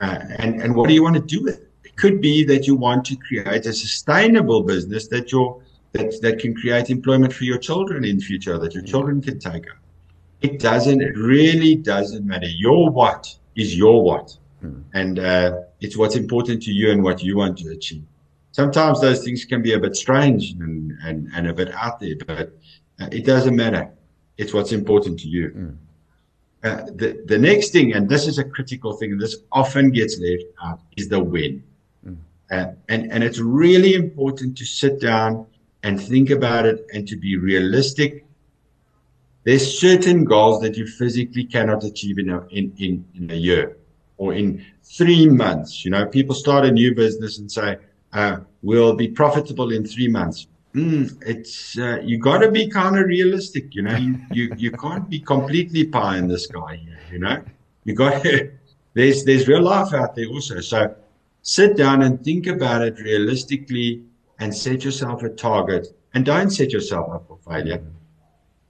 Uh, 0.00 0.18
and, 0.38 0.62
and 0.62 0.74
what 0.74 0.88
do 0.88 0.94
you 0.94 1.02
want 1.02 1.16
to 1.16 1.22
do 1.22 1.42
with 1.42 1.58
it? 1.60 1.70
It 1.84 1.96
could 1.96 2.20
be 2.20 2.44
that 2.44 2.66
you 2.66 2.74
want 2.74 3.04
to 3.06 3.16
create 3.16 3.66
a 3.66 3.72
sustainable 3.72 4.62
business 4.62 5.08
that 5.08 5.30
your 5.30 5.60
that, 5.92 6.20
that 6.22 6.38
can 6.38 6.54
create 6.54 6.90
employment 6.90 7.32
for 7.32 7.44
your 7.44 7.58
children 7.58 8.04
in 8.04 8.20
future 8.20 8.58
that 8.58 8.74
your 8.74 8.82
children 8.82 9.20
can 9.20 9.38
take 9.38 9.68
up. 9.70 9.76
It 10.40 10.60
doesn't, 10.60 11.02
it 11.02 11.16
really 11.16 11.74
doesn't 11.74 12.24
matter. 12.24 12.48
Your 12.48 12.90
what 12.90 13.34
is 13.56 13.76
your 13.76 14.02
what. 14.02 14.36
Hmm. 14.60 14.82
And 14.94 15.18
uh, 15.18 15.60
it's 15.80 15.96
what's 15.96 16.16
important 16.16 16.62
to 16.64 16.72
you 16.72 16.90
and 16.90 17.02
what 17.02 17.22
you 17.22 17.36
want 17.36 17.58
to 17.58 17.70
achieve. 17.70 18.04
Sometimes 18.52 19.00
those 19.00 19.24
things 19.24 19.44
can 19.44 19.62
be 19.62 19.74
a 19.74 19.78
bit 19.78 19.96
strange 19.96 20.52
and, 20.52 20.92
and, 21.04 21.28
and 21.34 21.48
a 21.48 21.52
bit 21.52 21.72
out 21.74 22.00
there, 22.00 22.14
but 22.26 22.52
uh, 23.00 23.08
it 23.12 23.24
doesn't 23.24 23.54
matter. 23.54 23.90
It's 24.38 24.54
what's 24.54 24.72
important 24.72 25.20
to 25.20 25.28
you. 25.28 25.48
Hmm. 25.48 25.70
Uh, 26.62 26.84
the, 26.94 27.22
the 27.26 27.38
next 27.38 27.70
thing, 27.70 27.94
and 27.94 28.08
this 28.08 28.26
is 28.26 28.38
a 28.38 28.44
critical 28.44 28.92
thing, 28.92 29.12
and 29.12 29.20
this 29.20 29.36
often 29.50 29.90
gets 29.90 30.18
left 30.18 30.44
out, 30.62 30.80
is 30.98 31.08
the 31.08 31.18
when. 31.18 31.62
Mm. 32.06 32.18
And, 32.50 33.10
and 33.10 33.24
it's 33.24 33.38
really 33.38 33.94
important 33.94 34.58
to 34.58 34.66
sit 34.66 35.00
down 35.00 35.46
and 35.82 36.00
think 36.00 36.30
about 36.30 36.66
it 36.66 36.86
and 36.92 37.06
to 37.08 37.16
be 37.16 37.36
realistic. 37.36 38.26
There's 39.44 39.78
certain 39.78 40.24
goals 40.24 40.60
that 40.62 40.76
you 40.76 40.86
physically 40.86 41.44
cannot 41.44 41.84
achieve 41.84 42.18
in 42.18 42.28
a, 42.30 42.46
in, 42.48 42.72
in, 42.78 43.04
in 43.14 43.30
a 43.30 43.34
year 43.34 43.78
or 44.18 44.34
in 44.34 44.64
three 44.84 45.26
months. 45.26 45.84
You 45.84 45.92
know, 45.92 46.06
people 46.06 46.34
start 46.34 46.66
a 46.66 46.70
new 46.70 46.94
business 46.94 47.38
and 47.38 47.50
say, 47.50 47.78
uh, 48.12 48.40
we'll 48.62 48.94
be 48.94 49.08
profitable 49.08 49.72
in 49.72 49.86
three 49.86 50.08
months. 50.08 50.46
Mm, 50.74 51.20
it's, 51.26 51.78
uh, 51.78 52.00
you 52.04 52.18
gotta 52.18 52.50
be 52.50 52.68
kind 52.68 52.96
of 52.96 53.06
realistic, 53.06 53.74
you 53.74 53.82
know, 53.82 53.96
you, 53.96 54.20
you, 54.30 54.54
you 54.56 54.70
can't 54.70 55.08
be 55.08 55.18
completely 55.18 55.84
pie 55.84 56.18
in 56.18 56.28
the 56.28 56.38
sky 56.38 56.80
you 57.10 57.18
know, 57.18 57.42
you 57.84 57.94
got, 57.94 58.22
there's, 58.94 59.24
there's 59.24 59.48
real 59.48 59.62
life 59.62 59.92
out 59.92 60.14
there 60.14 60.26
also. 60.26 60.60
So 60.60 60.94
sit 61.42 61.76
down 61.76 62.02
and 62.02 62.22
think 62.22 62.46
about 62.46 62.82
it 62.82 62.98
realistically 63.00 64.04
and 64.40 64.54
set 64.54 64.84
yourself 64.84 65.22
a 65.22 65.28
target 65.28 65.88
and 66.14 66.24
don't 66.24 66.50
set 66.50 66.72
yourself 66.72 67.12
up 67.12 67.28
for 67.28 67.38
failure. 67.48 67.82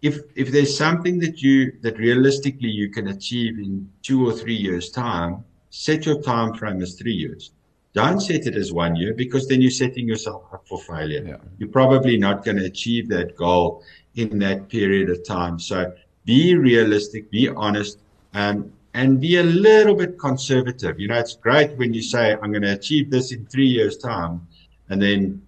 If, 0.03 0.21
if 0.35 0.51
there's 0.51 0.77
something 0.77 1.19
that 1.21 1.43
you, 1.43 1.73
that 1.83 1.99
realistically 1.99 2.71
you 2.71 2.91
can 2.91 3.09
achieve 3.09 3.59
in 3.59 3.91
two 4.03 4.27
or 4.27 4.33
three 4.33 4.55
years 4.55 4.91
time, 4.91 5.45
set 5.71 6.07
your 6.07 6.21
time 6.23 6.55
frame 6.55 6.83
as 6.83 6.95
three 6.95 7.13
years. 7.13 7.53
Don't 7.93 8.21
set 8.21 8.47
it 8.47 8.57
as 8.57 8.73
one 8.73 8.95
year 8.97 9.15
because 9.15 9.49
then 9.49 9.61
you're 9.61 9.71
setting 9.71 10.07
yourself 10.07 10.45
up 10.53 10.67
for 10.67 10.81
failure. 10.81 11.25
Yeah. 11.27 11.37
You're 11.59 11.71
probably 11.71 12.17
not 12.17 12.45
going 12.45 12.57
to 12.59 12.65
achieve 12.65 13.09
that 13.09 13.37
goal 13.37 13.85
in 14.15 14.39
that 14.39 14.69
period 14.69 15.11
of 15.11 15.25
time. 15.25 15.59
So 15.59 15.93
be 16.25 16.55
realistic, 16.55 17.31
be 17.31 17.49
honest, 17.49 17.99
um, 18.35 18.73
and 18.95 19.21
be 19.21 19.37
a 19.37 19.43
little 19.43 19.95
bit 19.95 20.19
conservative. 20.19 20.99
You 20.99 21.09
know, 21.09 21.19
it's 21.19 21.35
great 21.35 21.77
when 21.79 21.93
you 21.93 22.03
say, 22.03 22.37
I'm 22.41 22.51
going 22.53 22.63
to 22.63 22.73
achieve 22.73 23.11
this 23.11 23.33
in 23.33 23.47
three 23.47 23.67
years 23.67 23.97
time. 23.97 24.47
And 24.89 25.01
then 25.01 25.43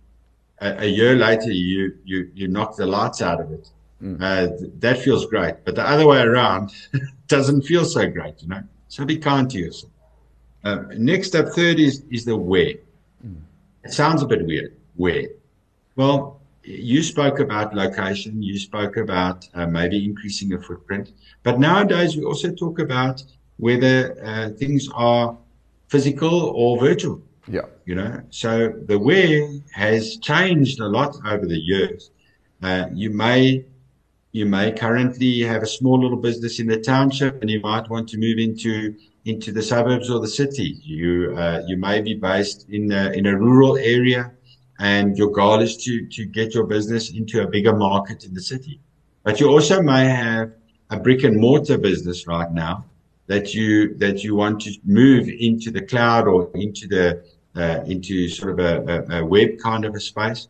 a, 0.62 0.84
a 0.84 0.86
year 0.86 1.14
later 1.16 1.50
you 1.50 1.98
you 2.04 2.30
you 2.34 2.48
knock 2.48 2.76
the 2.76 2.86
lights 2.86 3.20
out 3.20 3.40
of 3.40 3.50
it. 3.52 3.68
Mm. 4.02 4.16
Uh, 4.20 4.68
that 4.78 4.98
feels 4.98 5.26
great, 5.26 5.64
but 5.64 5.74
the 5.74 5.88
other 5.88 6.06
way 6.06 6.20
around 6.20 6.72
doesn't 7.28 7.62
feel 7.62 7.84
so 7.84 8.08
great, 8.08 8.42
you 8.42 8.48
know. 8.48 8.62
So 8.88 9.04
be 9.04 9.16
kind 9.16 9.48
to 9.50 9.58
yourself. 9.58 9.92
Uh, 10.64 10.84
next 10.96 11.34
up, 11.34 11.48
third 11.48 11.78
is 11.78 12.04
is 12.10 12.24
the 12.24 12.36
where. 12.36 12.74
Mm. 13.26 13.40
It 13.84 13.92
sounds 13.92 14.22
a 14.22 14.26
bit 14.26 14.46
weird. 14.46 14.74
Where? 14.96 15.28
Well, 15.96 16.40
you 16.64 17.02
spoke 17.02 17.40
about 17.40 17.74
location. 17.74 18.42
You 18.42 18.58
spoke 18.58 18.96
about 18.96 19.48
uh, 19.54 19.66
maybe 19.66 20.04
increasing 20.04 20.52
a 20.52 20.60
footprint, 20.60 21.12
but 21.42 21.58
nowadays 21.58 22.16
we 22.16 22.24
also 22.24 22.52
talk 22.52 22.78
about 22.78 23.22
whether 23.58 24.16
uh, 24.24 24.50
things 24.50 24.88
are 24.94 25.36
physical 25.88 26.36
or 26.56 26.80
virtual. 26.80 27.20
Yeah. 27.48 27.62
You 27.84 27.96
know, 27.96 28.22
so 28.30 28.72
the 28.86 28.98
where 28.98 29.48
has 29.72 30.16
changed 30.18 30.80
a 30.80 30.86
lot 30.86 31.16
over 31.26 31.46
the 31.46 31.58
years. 31.58 32.10
Uh, 32.62 32.86
you 32.94 33.10
may, 33.10 33.64
you 34.30 34.46
may 34.46 34.70
currently 34.72 35.40
have 35.40 35.62
a 35.62 35.66
small 35.66 36.00
little 36.00 36.18
business 36.18 36.60
in 36.60 36.68
the 36.68 36.78
township 36.78 37.40
and 37.40 37.50
you 37.50 37.60
might 37.60 37.88
want 37.90 38.08
to 38.10 38.18
move 38.18 38.38
into, 38.38 38.94
into 39.24 39.50
the 39.50 39.62
suburbs 39.62 40.08
or 40.08 40.20
the 40.20 40.28
city. 40.28 40.78
You, 40.82 41.34
uh, 41.36 41.62
you 41.66 41.76
may 41.76 42.00
be 42.00 42.14
based 42.14 42.68
in 42.68 42.92
a, 42.92 43.10
in 43.10 43.26
a 43.26 43.36
rural 43.36 43.76
area 43.76 44.32
and 44.78 45.18
your 45.18 45.30
goal 45.30 45.60
is 45.60 45.76
to, 45.78 46.06
to 46.06 46.24
get 46.24 46.54
your 46.54 46.64
business 46.64 47.10
into 47.10 47.42
a 47.42 47.48
bigger 47.48 47.74
market 47.74 48.24
in 48.24 48.34
the 48.34 48.42
city. 48.42 48.80
But 49.24 49.40
you 49.40 49.48
also 49.48 49.82
may 49.82 50.06
have 50.06 50.52
a 50.90 50.98
brick 50.98 51.24
and 51.24 51.40
mortar 51.40 51.78
business 51.78 52.26
right 52.26 52.52
now 52.52 52.84
that 53.32 53.54
you 53.54 53.94
that 53.94 54.22
you 54.22 54.34
want 54.34 54.60
to 54.60 54.70
move 54.84 55.24
into 55.48 55.70
the 55.70 55.80
cloud 55.80 56.24
or 56.32 56.50
into 56.54 56.86
the 56.86 57.06
uh, 57.56 57.78
into 57.92 58.28
sort 58.28 58.50
of 58.54 58.58
a, 58.70 58.72
a, 58.94 59.20
a, 59.20 59.24
web 59.24 59.50
kind 59.58 59.84
of 59.86 59.94
a 59.94 60.00
space, 60.00 60.48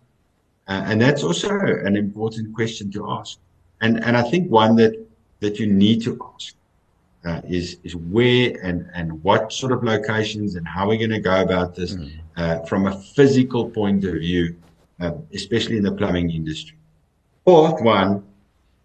uh, 0.67 0.83
and 0.89 1.01
that's 1.01 1.23
also 1.23 1.51
an 1.89 1.97
important 1.97 2.53
question 2.59 2.91
to 2.91 3.01
ask. 3.19 3.39
And 3.83 4.03
and 4.05 4.17
I 4.17 4.25
think 4.31 4.51
one 4.51 4.75
that 4.77 4.95
that 5.39 5.61
you 5.61 5.67
need 5.85 6.03
to 6.07 6.13
ask 6.35 6.55
uh, 7.25 7.41
is 7.59 7.79
is 7.85 7.95
where 7.95 8.45
and 8.67 8.91
and 8.99 9.23
what 9.23 9.53
sort 9.53 9.73
of 9.77 9.85
locations 9.85 10.57
and 10.57 10.67
how 10.67 10.89
we're 10.89 11.03
going 11.05 11.19
to 11.21 11.27
go 11.33 11.41
about 11.49 11.77
this 11.77 11.93
mm. 11.95 12.69
from 12.69 12.89
a 12.89 12.95
physical 13.17 13.71
point 13.71 14.05
of 14.05 14.15
view, 14.15 14.57
uh, 15.01 15.13
especially 15.33 15.77
in 15.77 15.85
the 15.85 15.97
plumbing 16.01 16.31
industry. 16.31 16.77
Fourth 17.45 17.81
one 17.81 18.25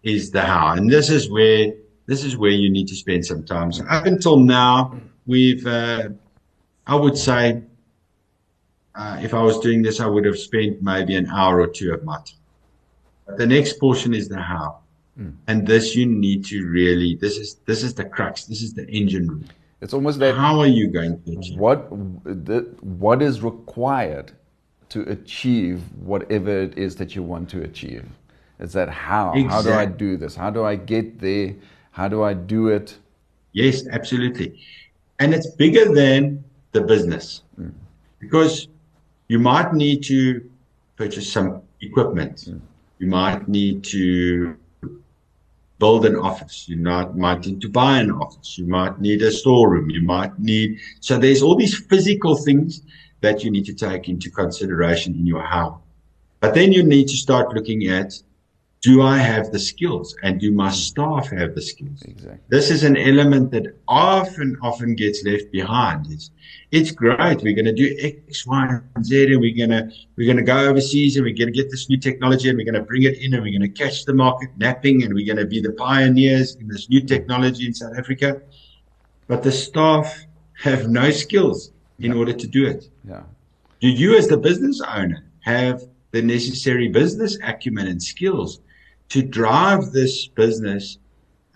is 0.04 0.30
the 0.30 0.42
how, 0.42 0.74
and 0.78 0.88
this 0.88 1.10
is 1.10 1.28
where 1.28 1.72
this 2.08 2.24
is 2.24 2.38
where 2.38 2.50
you 2.50 2.70
need 2.70 2.88
to 2.88 2.96
spend 2.96 3.24
some 3.24 3.44
time. 3.44 3.70
So 3.70 3.84
up 3.84 4.06
until 4.06 4.38
now, 4.38 4.98
we've, 5.26 5.64
uh, 5.66 6.08
I 6.86 6.96
would 6.96 7.18
say, 7.18 7.62
uh, 8.94 9.20
if 9.22 9.34
I 9.34 9.42
was 9.42 9.60
doing 9.60 9.82
this, 9.82 10.00
I 10.00 10.06
would 10.06 10.24
have 10.24 10.38
spent 10.38 10.82
maybe 10.82 11.14
an 11.16 11.26
hour 11.26 11.60
or 11.60 11.66
two 11.66 11.92
of 11.92 12.02
my 12.04 12.16
time. 12.16 12.42
But 13.26 13.36
the 13.36 13.46
next 13.46 13.78
portion 13.78 14.14
is 14.14 14.26
the 14.26 14.40
how. 14.40 14.78
Mm. 15.20 15.34
And 15.48 15.66
this 15.66 15.94
you 15.94 16.06
need 16.06 16.46
to 16.46 16.66
really, 16.66 17.14
this 17.16 17.36
is, 17.36 17.56
this 17.66 17.82
is 17.82 17.92
the 17.92 18.06
crux. 18.06 18.46
This 18.46 18.62
is 18.62 18.72
the 18.72 18.88
engine 18.88 19.28
room. 19.28 19.44
It's 19.82 19.92
almost 19.92 20.18
that. 20.20 20.34
How 20.34 20.58
are 20.60 20.66
you 20.66 20.88
going 20.88 21.22
to 21.24 21.38
achieve? 21.38 21.58
What, 21.58 21.90
the, 22.24 22.60
what 22.80 23.20
is 23.20 23.42
required 23.42 24.32
to 24.88 25.02
achieve 25.02 25.82
whatever 26.00 26.62
it 26.62 26.78
is 26.78 26.96
that 26.96 27.14
you 27.14 27.22
want 27.22 27.50
to 27.50 27.62
achieve? 27.62 28.06
It's 28.58 28.72
that 28.72 28.88
how. 28.88 29.34
Exactly. 29.34 29.50
How 29.50 29.62
do 29.62 29.72
I 29.74 29.84
do 29.84 30.16
this? 30.16 30.34
How 30.34 30.48
do 30.48 30.64
I 30.64 30.74
get 30.74 31.20
there? 31.20 31.54
How 31.98 32.06
do 32.06 32.22
I 32.22 32.32
do 32.32 32.68
it? 32.68 32.96
Yes, 33.52 33.84
absolutely. 33.88 34.60
And 35.18 35.34
it's 35.34 35.50
bigger 35.50 35.92
than 35.92 36.44
the 36.70 36.80
business 36.80 37.42
mm. 37.60 37.72
because 38.20 38.68
you 39.26 39.40
might 39.40 39.74
need 39.74 40.04
to 40.04 40.48
purchase 40.94 41.32
some 41.32 41.60
equipment. 41.80 42.36
Mm. 42.36 42.60
You 43.00 43.08
might 43.08 43.48
need 43.48 43.82
to 43.96 44.56
build 45.80 46.06
an 46.06 46.14
office. 46.14 46.68
You 46.68 46.76
might, 46.76 47.16
might 47.16 47.44
need 47.44 47.60
to 47.62 47.68
buy 47.68 47.98
an 47.98 48.12
office. 48.12 48.56
You 48.56 48.66
might 48.66 49.00
need 49.00 49.20
a 49.22 49.32
storeroom. 49.32 49.90
You 49.90 50.02
might 50.02 50.38
need, 50.38 50.78
so 51.00 51.18
there's 51.18 51.42
all 51.42 51.56
these 51.56 51.76
physical 51.76 52.36
things 52.36 52.82
that 53.22 53.42
you 53.42 53.50
need 53.50 53.64
to 53.64 53.74
take 53.74 54.08
into 54.08 54.30
consideration 54.30 55.16
in 55.16 55.26
your 55.26 55.42
how. 55.42 55.80
But 56.38 56.54
then 56.54 56.72
you 56.72 56.84
need 56.84 57.08
to 57.08 57.16
start 57.16 57.52
looking 57.56 57.88
at 57.88 58.12
do 58.80 59.02
I 59.02 59.18
have 59.18 59.50
the 59.50 59.58
skills 59.58 60.14
and 60.22 60.40
do 60.40 60.52
my 60.52 60.70
staff 60.70 61.30
have 61.30 61.54
the 61.54 61.62
skills? 61.62 62.00
Exactly. 62.02 62.38
This 62.48 62.70
is 62.70 62.84
an 62.84 62.96
element 62.96 63.50
that 63.50 63.76
often, 63.88 64.56
often 64.62 64.94
gets 64.94 65.24
left 65.24 65.50
behind. 65.50 66.06
It's, 66.10 66.30
it's 66.70 66.92
great. 66.92 67.42
We're 67.42 67.54
going 67.54 67.64
to 67.64 67.72
do 67.72 67.96
X, 68.00 68.46
Y, 68.46 68.78
and 68.94 69.04
Z, 69.04 69.32
and 69.32 69.40
we're 69.40 69.56
going 69.56 69.70
to, 69.70 69.90
we're 70.16 70.32
going 70.32 70.36
to 70.36 70.44
go 70.44 70.58
overseas 70.68 71.16
and 71.16 71.24
we're 71.24 71.34
going 71.34 71.52
to 71.52 71.62
get 71.62 71.70
this 71.70 71.88
new 71.88 71.96
technology 71.96 72.48
and 72.48 72.56
we're 72.56 72.64
going 72.64 72.74
to 72.74 72.82
bring 72.82 73.02
it 73.02 73.18
in 73.18 73.34
and 73.34 73.42
we're 73.42 73.58
going 73.58 73.62
to 73.62 73.82
catch 73.82 74.04
the 74.04 74.14
market 74.14 74.50
napping 74.56 75.02
and 75.02 75.12
we're 75.12 75.26
going 75.26 75.44
to 75.44 75.46
be 75.46 75.60
the 75.60 75.72
pioneers 75.72 76.54
in 76.54 76.68
this 76.68 76.88
new 76.88 77.00
technology 77.00 77.66
in 77.66 77.74
South 77.74 77.98
Africa. 77.98 78.40
But 79.26 79.42
the 79.42 79.52
staff 79.52 80.24
have 80.62 80.88
no 80.88 81.10
skills 81.10 81.72
in 81.98 82.12
order 82.12 82.32
to 82.32 82.46
do 82.46 82.66
it. 82.66 82.88
Yeah. 83.04 83.22
Do 83.80 83.88
you, 83.88 84.16
as 84.16 84.28
the 84.28 84.36
business 84.36 84.80
owner, 84.80 85.24
have 85.40 85.82
the 86.12 86.22
necessary 86.22 86.88
business 86.88 87.38
acumen 87.42 87.88
and 87.88 88.02
skills 88.02 88.60
to 89.08 89.22
drive 89.22 89.92
this 89.92 90.26
business 90.26 90.98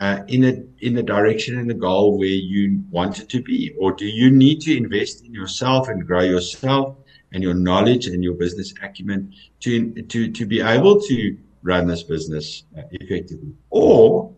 uh, 0.00 0.22
in 0.26 0.44
a 0.44 0.84
in 0.84 0.94
the 0.94 1.02
direction 1.02 1.58
and 1.58 1.70
the 1.70 1.74
goal 1.74 2.18
where 2.18 2.28
you 2.28 2.82
want 2.90 3.20
it 3.20 3.28
to 3.28 3.42
be, 3.42 3.72
or 3.78 3.92
do 3.92 4.06
you 4.06 4.30
need 4.30 4.60
to 4.60 4.76
invest 4.76 5.24
in 5.24 5.32
yourself 5.32 5.88
and 5.88 6.06
grow 6.06 6.22
yourself 6.22 6.96
and 7.32 7.42
your 7.42 7.54
knowledge 7.54 8.08
and 8.08 8.22
your 8.24 8.34
business 8.34 8.74
acumen 8.82 9.32
to 9.60 9.92
to 10.02 10.30
to 10.32 10.44
be 10.44 10.60
able 10.60 11.00
to 11.00 11.36
run 11.62 11.86
this 11.86 12.02
business 12.02 12.64
uh, 12.76 12.82
effectively, 12.90 13.52
or 13.70 14.34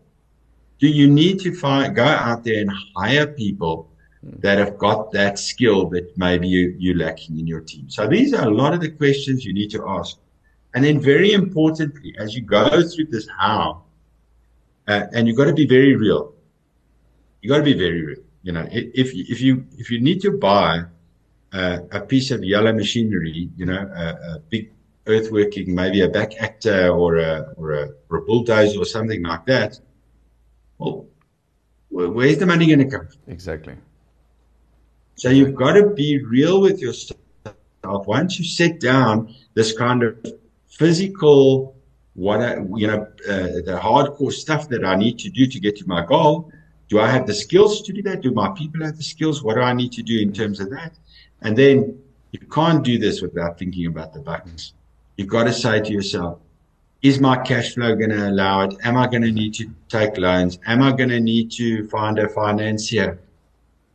do 0.79 0.87
you 0.87 1.09
need 1.09 1.39
to 1.39 1.55
find 1.55 1.95
go 1.95 2.03
out 2.03 2.43
there 2.43 2.61
and 2.61 2.71
hire 2.95 3.27
people 3.27 3.89
that 4.39 4.57
have 4.57 4.77
got 4.77 5.11
that 5.11 5.39
skill 5.39 5.87
that 5.89 6.17
maybe 6.17 6.47
you, 6.47 6.75
you're 6.77 6.97
lacking 6.97 7.39
in 7.39 7.47
your 7.47 7.61
team? 7.61 7.89
So 7.89 8.07
these 8.07 8.33
are 8.33 8.47
a 8.47 8.53
lot 8.53 8.73
of 8.73 8.81
the 8.81 8.89
questions 8.89 9.45
you 9.45 9.53
need 9.53 9.71
to 9.71 9.87
ask. 9.87 10.17
And 10.75 10.83
then 10.83 10.99
very 10.99 11.31
importantly, 11.31 12.13
as 12.19 12.35
you 12.35 12.41
go 12.41 12.67
through 12.83 13.05
this 13.05 13.27
how, 13.39 13.83
uh, 14.89 15.07
and 15.13 15.25
you've 15.25 15.37
got 15.37 15.45
to 15.45 15.53
be 15.53 15.65
very 15.65 15.95
real. 15.95 16.33
You've 17.41 17.49
got 17.49 17.59
to 17.59 17.63
be 17.63 17.73
very 17.73 18.05
real. 18.05 18.23
You 18.43 18.51
know, 18.51 18.67
if 18.69 19.13
if 19.13 19.41
you 19.41 19.65
if 19.77 19.89
you 19.89 20.01
need 20.01 20.19
to 20.21 20.31
buy 20.31 20.83
uh, 21.53 21.79
a 21.91 22.01
piece 22.01 22.29
of 22.29 22.43
yellow 22.43 22.73
machinery, 22.73 23.49
you 23.55 23.65
know, 23.65 23.89
a, 23.95 24.35
a, 24.35 24.39
big 24.49 24.71
earthworking, 25.05 25.67
maybe 25.67 26.01
a 26.01 26.09
back 26.09 26.35
actor 26.41 26.89
or 26.89 27.17
a 27.17 27.53
or 27.55 27.71
a, 27.71 27.89
or 28.09 28.17
a 28.17 28.21
bulldozer 28.23 28.77
or 28.79 28.85
something 28.85 29.23
like 29.23 29.45
that. 29.45 29.79
Well, 30.77 31.07
where's 31.89 32.37
the 32.37 32.45
money 32.45 32.67
going 32.67 32.79
to 32.79 32.97
come? 32.97 33.07
From? 33.07 33.31
Exactly. 33.31 33.75
So 35.15 35.29
you've 35.29 35.55
got 35.55 35.73
to 35.73 35.91
be 35.91 36.21
real 36.21 36.59
with 36.59 36.79
yourself. 36.79 37.17
Once 37.83 38.37
you 38.37 38.43
sit 38.43 38.81
down 38.81 39.33
this 39.53 39.71
kind 39.71 40.03
of 40.03 40.17
physical, 40.77 41.75
what 42.13 42.41
I, 42.41 42.55
you 42.75 42.87
know, 42.87 43.07
uh, 43.27 43.61
the 43.69 43.79
hardcore 43.81 44.31
stuff 44.31 44.69
that 44.69 44.85
I 44.85 44.95
need 44.95 45.17
to 45.19 45.29
do 45.29 45.45
to 45.45 45.59
get 45.59 45.75
to 45.77 45.87
my 45.87 46.05
goal. 46.05 46.51
Do 46.89 46.99
I 46.99 47.09
have 47.09 47.25
the 47.25 47.33
skills 47.33 47.81
to 47.83 47.93
do 47.93 48.01
that? 48.03 48.21
Do 48.21 48.31
my 48.31 48.49
people 48.55 48.85
have 48.85 48.97
the 48.97 49.03
skills? 49.03 49.43
What 49.43 49.55
do 49.55 49.61
I 49.61 49.73
need 49.73 49.91
to 49.93 50.03
do 50.03 50.19
in 50.19 50.31
terms 50.31 50.59
of 50.59 50.69
that? 50.69 50.93
And 51.41 51.57
then 51.57 51.99
you 52.31 52.39
can't 52.39 52.83
do 52.83 52.97
this 52.97 53.21
without 53.21 53.57
thinking 53.57 53.87
about 53.87 54.13
the 54.13 54.19
buttons. 54.19 54.73
You've 55.17 55.29
got 55.29 55.45
to 55.45 55.53
say 55.53 55.79
to 55.81 55.91
yourself, 55.91 56.39
is 57.01 57.19
my 57.19 57.37
cash 57.37 57.75
flow 57.75 57.95
going 57.95 58.09
to 58.09 58.29
allow 58.29 58.61
it? 58.61 58.75
Am 58.83 58.97
I 58.97 59.07
going 59.07 59.21
to 59.21 59.31
need 59.31 59.53
to 59.55 59.69
take 59.89 60.17
loans? 60.17 60.59
Am 60.65 60.81
I 60.81 60.91
going 60.91 61.09
to 61.09 61.19
need 61.19 61.51
to 61.51 61.87
find 61.87 62.19
a 62.19 62.27
financier? 62.29 63.19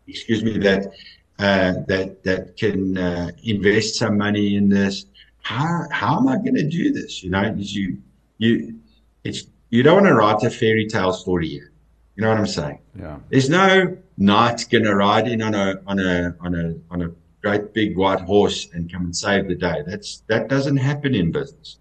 Excuse 0.06 0.42
me, 0.42 0.58
that 0.58 0.92
uh, 1.38 1.72
that 1.88 2.22
that 2.24 2.56
can 2.56 2.98
uh, 2.98 3.30
invest 3.44 3.96
some 3.96 4.16
money 4.16 4.56
in 4.56 4.68
this 4.68 5.06
how 5.42 5.86
how 5.90 6.18
am 6.18 6.28
I 6.28 6.36
going 6.36 6.54
to 6.54 6.68
do 6.68 6.92
this? 6.92 7.22
You 7.22 7.30
know, 7.30 7.54
you 7.56 7.98
you 8.38 8.78
it's 9.24 9.46
you 9.70 9.82
don't 9.82 9.94
want 9.94 10.06
to 10.06 10.14
write 10.14 10.42
a 10.42 10.50
fairy 10.50 10.86
tale 10.86 11.12
story 11.12 11.48
here. 11.48 11.72
You 12.16 12.22
know 12.22 12.28
what 12.28 12.38
I'm 12.38 12.46
saying? 12.46 12.80
Yeah. 12.98 13.18
There's 13.30 13.48
no 13.48 13.96
knight 14.16 14.66
going 14.70 14.84
to 14.84 14.94
ride 14.94 15.28
in 15.28 15.42
on 15.42 15.54
a 15.54 15.80
on 15.86 15.98
a 15.98 16.34
on 16.40 16.54
a 16.54 16.74
on 16.90 17.02
a 17.02 17.10
great 17.40 17.72
big 17.72 17.96
white 17.96 18.20
horse 18.20 18.68
and 18.72 18.92
come 18.92 19.04
and 19.04 19.16
save 19.16 19.48
the 19.48 19.54
day. 19.54 19.82
That's 19.86 20.22
that 20.26 20.48
doesn't 20.48 20.76
happen 20.76 21.14
in 21.14 21.32
business. 21.32 21.78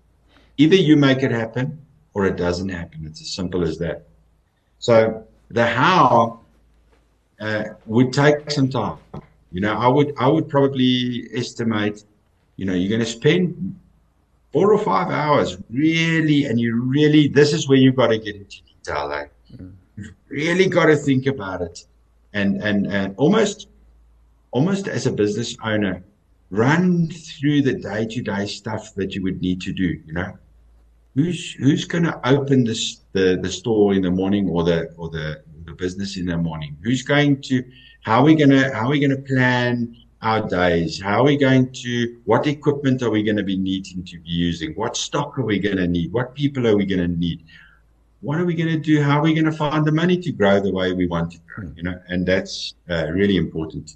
Either 0.57 0.75
you 0.75 0.95
make 0.95 1.23
it 1.23 1.31
happen 1.31 1.85
or 2.13 2.25
it 2.25 2.35
doesn't 2.35 2.69
happen. 2.69 3.05
It's 3.05 3.21
as 3.21 3.31
simple 3.31 3.63
as 3.63 3.77
that. 3.79 4.07
So 4.79 5.25
the 5.49 5.65
how 5.65 6.41
uh, 7.39 7.63
would 7.85 8.13
take 8.13 8.51
some 8.51 8.69
time. 8.69 8.97
You 9.51 9.61
know, 9.61 9.73
I 9.73 9.87
would 9.87 10.13
I 10.17 10.27
would 10.27 10.47
probably 10.47 11.27
estimate 11.33 12.03
you 12.59 12.65
know, 12.65 12.73
you're 12.73 12.89
going 12.89 12.99
to 12.99 13.05
spend 13.05 13.79
four 14.51 14.73
or 14.73 14.83
five 14.83 15.09
hours 15.09 15.57
really, 15.69 16.43
and 16.43 16.59
you 16.59 16.81
really, 16.81 17.29
this 17.29 17.53
is 17.53 17.69
where 17.69 17.77
you've 17.77 17.95
got 17.95 18.07
to 18.07 18.17
get 18.17 18.35
into 18.35 18.57
detail. 18.63 19.09
Eh? 19.13 19.27
Mm. 19.55 19.71
You've 19.95 20.13
really 20.27 20.67
got 20.67 20.87
to 20.87 20.97
think 20.97 21.25
about 21.25 21.61
it 21.61 21.85
and, 22.33 22.61
and, 22.61 22.85
and 22.87 23.15
almost, 23.15 23.69
almost 24.51 24.89
as 24.89 25.07
a 25.07 25.11
business 25.11 25.55
owner, 25.63 26.03
run 26.49 27.07
through 27.07 27.61
the 27.61 27.75
day 27.75 28.05
to 28.07 28.21
day 28.21 28.45
stuff 28.45 28.93
that 28.95 29.15
you 29.15 29.23
would 29.23 29.39
need 29.39 29.61
to 29.61 29.71
do, 29.71 29.97
you 30.05 30.11
know, 30.11 30.37
who's, 31.15 31.53
who's 31.53 31.85
going 31.85 32.03
to 32.03 32.27
open 32.27 32.65
this, 32.65 33.03
the, 33.13 33.39
the 33.41 33.49
store 33.49 33.93
in 33.93 34.01
the 34.01 34.11
morning 34.11 34.49
or 34.49 34.65
the, 34.65 34.93
or 34.97 35.09
the, 35.09 35.41
the 35.63 35.71
business 35.71 36.17
in 36.17 36.25
the 36.25 36.37
morning? 36.37 36.75
Who's 36.81 37.03
going 37.03 37.41
to, 37.43 37.63
how 38.01 38.19
are 38.19 38.25
we 38.25 38.35
going 38.35 38.49
to, 38.49 38.69
how 38.73 38.87
are 38.87 38.89
we 38.89 38.99
going 38.99 39.15
to 39.15 39.33
plan 39.33 39.95
our 40.21 40.47
days? 40.47 41.01
How 41.01 41.21
are 41.21 41.23
we 41.23 41.37
going 41.37 41.71
to, 41.71 42.17
what 42.25 42.45
equipment 42.47 43.01
are 43.01 43.09
we 43.09 43.23
going 43.23 43.37
to 43.37 43.43
be 43.43 43.57
needing 43.57 44.03
to 44.05 44.19
be 44.19 44.29
using? 44.29 44.73
What 44.73 44.97
stock 44.97 45.37
are 45.37 45.45
we 45.45 45.59
going 45.59 45.77
to 45.77 45.87
need? 45.87 46.11
What 46.11 46.35
people 46.35 46.67
are 46.67 46.75
we 46.75 46.85
going 46.85 46.99
to 46.99 47.07
need? 47.07 47.45
What 48.21 48.39
are 48.39 48.45
we 48.45 48.53
going 48.53 48.69
to 48.69 48.77
do? 48.77 49.01
How 49.01 49.19
are 49.19 49.23
we 49.23 49.33
going 49.33 49.45
to 49.45 49.51
find 49.51 49.85
the 49.85 49.93
money 49.93 50.17
to 50.17 50.31
grow 50.31 50.59
the 50.59 50.73
way 50.73 50.91
we 50.91 51.07
want 51.07 51.31
to 51.31 51.39
grow? 51.47 51.71
You 51.75 51.83
know, 51.83 52.01
and 52.09 52.25
that's 52.25 52.73
uh, 52.89 53.07
really 53.11 53.37
important. 53.37 53.95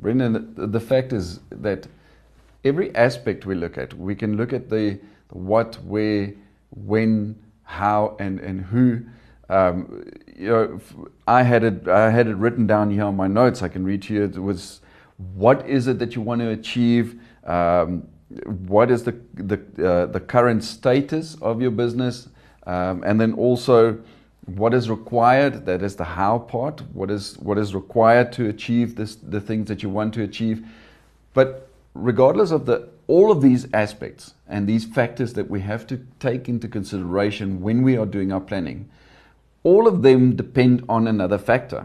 Brendan, 0.00 0.54
the 0.56 0.80
fact 0.80 1.12
is 1.12 1.38
that 1.50 1.86
every 2.64 2.94
aspect 2.96 3.46
we 3.46 3.54
look 3.54 3.78
at, 3.78 3.94
we 3.94 4.16
can 4.16 4.36
look 4.36 4.52
at 4.52 4.68
the, 4.70 4.98
what, 5.30 5.76
where, 5.84 6.32
when, 6.70 7.36
how, 7.62 8.16
and, 8.18 8.40
and 8.40 8.62
who. 8.62 9.02
Um, 9.48 10.04
you 10.36 10.48
know, 10.48 10.80
I 11.28 11.44
had 11.44 11.62
it. 11.62 11.86
I 11.86 12.10
had 12.10 12.26
it 12.26 12.34
written 12.34 12.66
down 12.66 12.90
here 12.90 13.04
on 13.04 13.16
my 13.16 13.28
notes. 13.28 13.62
I 13.62 13.68
can 13.68 13.84
read 13.84 14.02
to 14.02 14.14
you. 14.14 14.24
It 14.24 14.36
was 14.38 14.80
what 15.34 15.68
is 15.68 15.86
it 15.86 15.98
that 15.98 16.14
you 16.14 16.22
want 16.22 16.40
to 16.40 16.50
achieve? 16.50 17.20
Um, 17.44 18.08
what 18.66 18.90
is 18.90 19.04
the 19.04 19.18
the, 19.34 19.60
uh, 19.78 20.06
the 20.06 20.20
current 20.20 20.64
status 20.64 21.36
of 21.40 21.60
your 21.62 21.70
business? 21.70 22.28
Um, 22.66 23.04
and 23.06 23.20
then 23.20 23.32
also 23.34 23.98
what 24.46 24.72
is 24.72 24.88
required 24.88 25.66
that 25.66 25.82
is 25.82 25.96
the 25.96 26.04
how 26.04 26.38
part 26.38 26.80
what 26.92 27.10
is 27.10 27.36
what 27.38 27.58
is 27.58 27.74
required 27.74 28.32
to 28.32 28.48
achieve 28.48 28.94
this 28.94 29.16
the 29.16 29.40
things 29.40 29.66
that 29.66 29.82
you 29.82 29.90
want 29.90 30.14
to 30.14 30.22
achieve 30.22 30.64
but 31.34 31.68
regardless 31.94 32.52
of 32.52 32.64
the 32.64 32.88
all 33.08 33.32
of 33.32 33.42
these 33.42 33.66
aspects 33.72 34.34
and 34.48 34.68
these 34.68 34.84
factors 34.84 35.32
that 35.32 35.50
we 35.50 35.60
have 35.60 35.84
to 35.86 36.00
take 36.20 36.48
into 36.48 36.68
consideration 36.68 37.60
when 37.60 37.82
we 37.82 37.96
are 37.96 38.06
doing 38.06 38.32
our 38.32 38.40
planning 38.40 38.88
all 39.64 39.88
of 39.88 40.02
them 40.02 40.36
depend 40.36 40.84
on 40.88 41.08
another 41.08 41.38
factor 41.38 41.84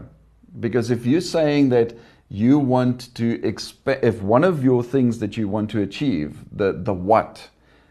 because 0.60 0.90
if 0.90 1.04
you're 1.04 1.20
saying 1.20 1.68
that 1.68 1.92
you 2.32 2.58
want 2.58 3.14
to 3.14 3.46
expect 3.46 4.02
if 4.02 4.22
one 4.22 4.42
of 4.42 4.64
your 4.64 4.82
things 4.82 5.18
that 5.18 5.36
you 5.36 5.46
want 5.46 5.68
to 5.70 5.82
achieve 5.82 6.38
the 6.50 6.72
the 6.72 6.94
what 6.94 7.50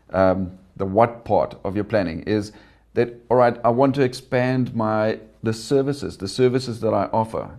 um, 0.10 0.58
the 0.78 0.86
what 0.86 1.24
part 1.24 1.56
of 1.64 1.76
your 1.76 1.84
planning 1.84 2.24
is 2.24 2.52
that 2.96 3.14
all 3.30 3.38
right 3.38 3.58
i 3.64 3.70
want 3.70 3.94
to 3.94 4.02
expand 4.02 4.74
my 4.74 5.20
the 5.44 5.54
services 5.54 6.18
the 6.18 6.28
services 6.28 6.82
that 6.82 6.92
i 6.94 7.06
offer. 7.14 7.52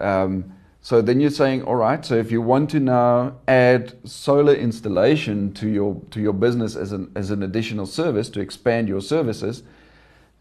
Um, 0.00 0.52
so 0.80 1.00
then 1.00 1.20
you're 1.20 1.30
saying 1.30 1.62
all 1.62 1.76
right 1.76 2.04
so 2.04 2.16
if 2.16 2.32
you 2.32 2.42
want 2.42 2.70
to 2.70 2.80
now 2.80 3.36
add 3.46 3.96
solar 4.08 4.54
installation 4.54 5.52
to 5.54 5.68
your 5.68 6.02
to 6.10 6.20
your 6.20 6.32
business 6.32 6.74
as 6.74 6.90
an 6.90 7.12
as 7.14 7.30
an 7.30 7.44
additional 7.44 7.86
service 7.86 8.28
to 8.30 8.40
expand 8.40 8.88
your 8.88 9.00
services 9.00 9.62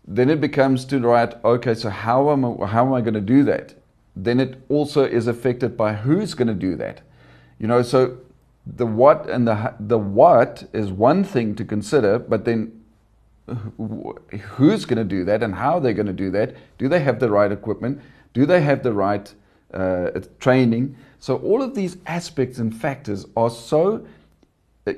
then 0.07 0.29
it 0.29 0.41
becomes 0.41 0.85
to 0.85 0.99
right 0.99 1.35
okay 1.45 1.75
so 1.75 1.89
how 1.91 2.31
am 2.31 2.45
I, 2.45 2.65
how 2.65 2.83
am 2.83 2.93
I 2.93 3.01
going 3.01 3.13
to 3.13 3.21
do 3.21 3.43
that 3.43 3.76
then 4.25 4.39
it 4.39 4.61
also 4.69 5.03
is 5.03 5.27
affected 5.27 5.77
by 5.77 5.93
who's 5.93 6.33
going 6.33 6.47
to 6.47 6.53
do 6.53 6.75
that. 6.75 7.01
You 7.59 7.67
know, 7.67 7.81
so 7.81 8.17
the 8.65 8.85
what 8.85 9.29
and 9.29 9.47
the 9.47 9.73
the 9.79 9.97
what 9.97 10.67
is 10.73 10.91
one 10.91 11.23
thing 11.23 11.55
to 11.55 11.65
consider, 11.65 12.19
but 12.19 12.45
then 12.45 12.83
who's 14.55 14.85
going 14.85 14.97
to 14.97 15.05
do 15.05 15.23
that 15.23 15.41
and 15.41 15.55
how 15.55 15.79
they're 15.79 15.93
going 15.93 16.07
to 16.07 16.13
do 16.13 16.29
that? 16.31 16.55
Do 16.77 16.89
they 16.89 16.99
have 16.99 17.19
the 17.19 17.29
right 17.29 17.51
equipment? 17.51 18.01
Do 18.33 18.45
they 18.45 18.61
have 18.61 18.83
the 18.83 18.91
right 18.93 19.33
uh, 19.73 20.11
training? 20.39 20.97
So 21.19 21.37
all 21.37 21.61
of 21.61 21.73
these 21.73 21.97
aspects 22.05 22.59
and 22.59 22.75
factors 22.75 23.25
are 23.35 23.49
so 23.49 24.05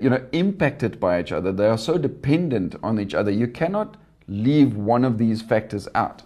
you 0.02 0.10
know 0.10 0.26
impacted 0.32 1.00
by 1.00 1.20
each 1.20 1.32
other. 1.32 1.52
They 1.52 1.68
are 1.68 1.78
so 1.78 1.98
dependent 1.98 2.76
on 2.82 3.00
each 3.00 3.14
other. 3.14 3.32
You 3.32 3.48
cannot 3.48 3.98
leave 4.28 4.76
one 4.76 5.04
of 5.04 5.18
these 5.18 5.42
factors 5.42 5.88
out? 5.96 6.24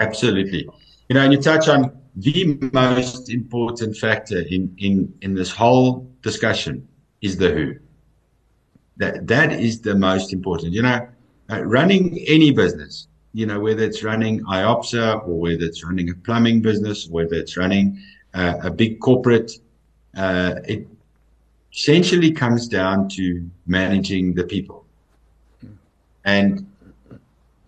Absolutely. 0.00 0.68
You 1.08 1.14
know, 1.14 1.22
and 1.22 1.32
you 1.32 1.40
touch 1.40 1.68
on 1.68 1.98
the 2.16 2.58
most 2.72 3.30
important 3.30 3.96
factor 3.96 4.40
in, 4.40 4.74
in, 4.78 5.12
in 5.22 5.34
this 5.34 5.50
whole 5.50 6.10
discussion 6.22 6.86
is 7.20 7.36
the 7.36 7.50
who. 7.50 7.74
That, 8.98 9.26
that 9.26 9.52
is 9.52 9.80
the 9.80 9.94
most 9.94 10.32
important. 10.32 10.72
You 10.72 10.82
know, 10.82 11.08
uh, 11.50 11.62
running 11.64 12.18
any 12.28 12.50
business, 12.50 13.08
you 13.32 13.46
know, 13.46 13.58
whether 13.58 13.82
it's 13.82 14.02
running 14.02 14.44
IOPSA 14.44 15.26
or 15.26 15.40
whether 15.40 15.64
it's 15.64 15.84
running 15.84 16.10
a 16.10 16.14
plumbing 16.14 16.60
business, 16.60 17.08
whether 17.08 17.34
it's 17.34 17.56
running 17.56 17.98
uh, 18.34 18.54
a 18.62 18.70
big 18.70 19.00
corporate, 19.00 19.52
uh, 20.16 20.56
it 20.66 20.86
essentially 21.72 22.30
comes 22.30 22.68
down 22.68 23.08
to 23.08 23.48
managing 23.66 24.34
the 24.34 24.44
people. 24.44 24.84
And, 26.24 26.70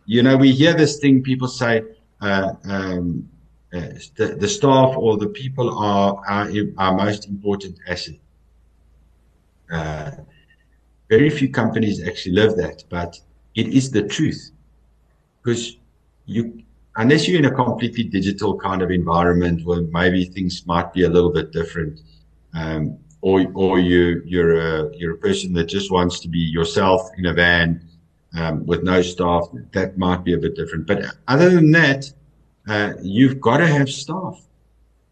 you 0.05 0.23
know, 0.23 0.37
we 0.37 0.53
hear 0.53 0.75
this 0.75 0.99
thing 0.99 1.23
people 1.23 1.49
say, 1.49 1.83
um, 2.21 3.29
uh, 3.75 3.81
the, 4.17 4.37
the 4.39 4.49
staff 4.49 4.97
or 4.97 5.17
the 5.17 5.27
people 5.27 5.77
are 5.79 6.21
our, 6.29 6.49
our 6.79 6.95
most 6.95 7.29
important 7.29 7.77
asset. 7.89 8.15
Uh, 9.71 10.11
very 11.09 11.29
few 11.29 11.51
companies 11.51 12.07
actually 12.07 12.35
live 12.35 12.57
that, 12.57 12.85
but 12.89 13.19
it 13.55 13.69
is 13.69 13.91
the 13.91 14.03
truth. 14.03 14.53
Because 15.43 15.77
you, 16.27 16.63
unless 16.97 17.27
you're 17.29 17.39
in 17.39 17.47
a 17.47 17.55
completely 17.55 18.05
digital 18.05 18.57
kind 18.59 18.81
of 18.81 18.91
environment 18.91 19.67
where 19.67 19.83
maybe 19.83 20.25
things 20.25 20.65
might 20.67 20.93
be 20.93 21.05
a 21.05 21.09
little 21.09 21.33
bit 21.33 21.53
different, 21.53 22.01
um, 22.55 22.97
or 23.21 23.47
or 23.55 23.79
you 23.79 24.23
you're 24.25 24.59
a 24.61 24.97
you're 24.97 25.15
a 25.15 25.19
person 25.19 25.53
that 25.55 25.65
just 25.65 25.91
wants 25.91 26.21
to 26.21 26.29
be 26.29 26.39
yourself 26.39 27.11
in 27.19 27.27
a 27.27 27.33
van 27.33 27.89
um, 28.35 28.67
with 28.67 28.83
no 28.83 29.03
staff, 29.03 29.49
that 29.73 29.97
might 29.97 30.25
be 30.25 30.35
a 30.35 30.39
bit 30.39 30.57
different. 30.57 30.87
But 30.87 31.05
other 31.29 31.51
than 31.51 31.71
that, 31.73 32.13
uh, 32.69 32.95
you've 33.03 33.41
got 33.41 33.59
to 33.59 33.67
have 33.67 33.89
staff 33.89 34.41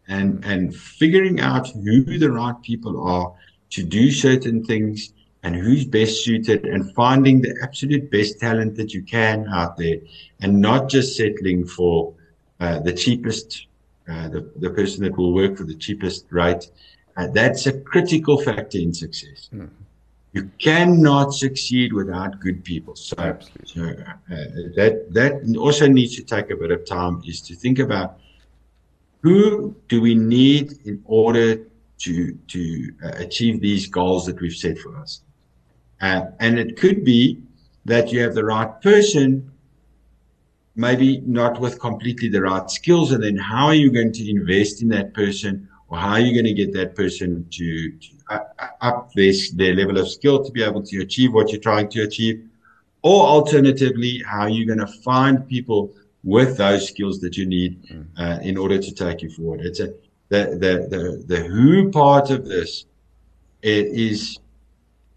and 0.07 0.43
and 0.43 0.75
figuring 0.75 1.39
out 1.39 1.69
who 1.69 2.17
the 2.17 2.31
right 2.31 2.61
people 2.61 3.07
are 3.07 3.33
to 3.69 3.83
do 3.83 4.11
certain 4.11 4.63
things 4.63 5.13
and 5.43 5.55
who's 5.55 5.85
best 5.85 6.23
suited 6.23 6.65
and 6.65 6.93
finding 6.93 7.41
the 7.41 7.55
absolute 7.61 8.09
best 8.11 8.39
talent 8.39 8.75
that 8.75 8.93
you 8.93 9.03
can 9.03 9.47
out 9.49 9.77
there 9.77 9.97
and 10.41 10.59
not 10.59 10.89
just 10.89 11.15
settling 11.15 11.65
for 11.65 12.13
uh, 12.59 12.79
the 12.79 12.93
cheapest 12.93 13.67
uh, 14.09 14.27
the, 14.29 14.51
the 14.57 14.69
person 14.69 15.03
that 15.03 15.15
will 15.17 15.33
work 15.33 15.57
for 15.57 15.63
the 15.63 15.75
cheapest 15.75 16.25
rate 16.29 16.69
uh, 17.17 17.27
that's 17.27 17.65
a 17.67 17.73
critical 17.81 18.37
factor 18.41 18.77
in 18.77 18.93
success 18.93 19.49
mm. 19.53 19.69
You 20.33 20.49
cannot 20.59 21.33
succeed 21.33 21.93
without 21.93 22.39
good 22.39 22.63
people 22.63 22.95
so, 22.95 23.37
so 23.65 23.81
uh, 23.83 24.35
that 24.75 25.05
that 25.11 25.55
also 25.57 25.87
needs 25.87 26.15
to 26.15 26.23
take 26.23 26.49
a 26.49 26.55
bit 26.55 26.71
of 26.71 26.85
time 26.85 27.21
is 27.25 27.41
to 27.41 27.55
think 27.55 27.79
about 27.79 28.19
who 29.21 29.75
do 29.87 30.01
we 30.01 30.15
need 30.15 30.73
in 30.85 31.01
order 31.05 31.67
to 31.99 32.37
to 32.47 32.93
uh, 33.03 33.11
achieve 33.15 33.61
these 33.61 33.87
goals 33.87 34.25
that 34.25 34.39
we've 34.41 34.55
set 34.55 34.77
for 34.77 34.97
us 34.97 35.21
uh, 36.03 36.25
and 36.39 36.59
it 36.59 36.75
could 36.77 37.05
be 37.05 37.41
that 37.85 38.11
you 38.11 38.21
have 38.21 38.33
the 38.33 38.43
right 38.43 38.81
person, 38.81 39.51
maybe 40.75 41.21
not 41.21 41.59
with 41.59 41.79
completely 41.79 42.27
the 42.27 42.41
right 42.41 42.69
skills. 42.69 43.11
And 43.11 43.23
then 43.23 43.37
how 43.37 43.67
are 43.67 43.73
you 43.73 43.91
going 43.91 44.11
to 44.13 44.29
invest 44.29 44.81
in 44.81 44.89
that 44.89 45.13
person 45.13 45.69
or 45.93 45.99
how 45.99 46.13
are 46.13 46.19
you 46.19 46.33
going 46.33 46.55
to 46.55 46.55
get 46.55 46.73
that 46.73 46.95
person 46.95 47.45
to, 47.51 47.91
to 47.91 48.07
uh, 48.31 48.39
up 48.81 49.13
this, 49.13 49.51
their 49.51 49.75
level 49.75 49.99
of 49.99 50.09
skill 50.09 50.43
to 50.43 50.51
be 50.51 50.63
able 50.63 50.81
to 50.81 51.01
achieve 51.01 51.31
what 51.31 51.51
you're 51.51 51.61
trying 51.61 51.87
to 51.89 52.01
achieve? 52.01 52.43
Or 53.03 53.23
alternatively, 53.27 54.23
how 54.25 54.39
are 54.41 54.49
you 54.49 54.65
going 54.65 54.79
to 54.79 54.87
find 54.87 55.47
people 55.47 55.93
with 56.23 56.57
those 56.57 56.87
skills 56.87 57.19
that 57.19 57.37
you 57.37 57.45
need 57.45 57.83
mm. 57.83 58.07
uh, 58.17 58.39
in 58.41 58.57
order 58.57 58.79
to 58.79 58.91
take 58.91 59.21
you 59.21 59.29
forward? 59.29 59.61
It's 59.61 59.81
a, 59.81 59.93
the, 60.29 60.57
the, 60.63 60.73
the, 60.89 61.23
the 61.27 61.43
who 61.43 61.91
part 61.91 62.31
of 62.31 62.47
this 62.47 62.85
it 63.61 63.85
is 63.85 64.39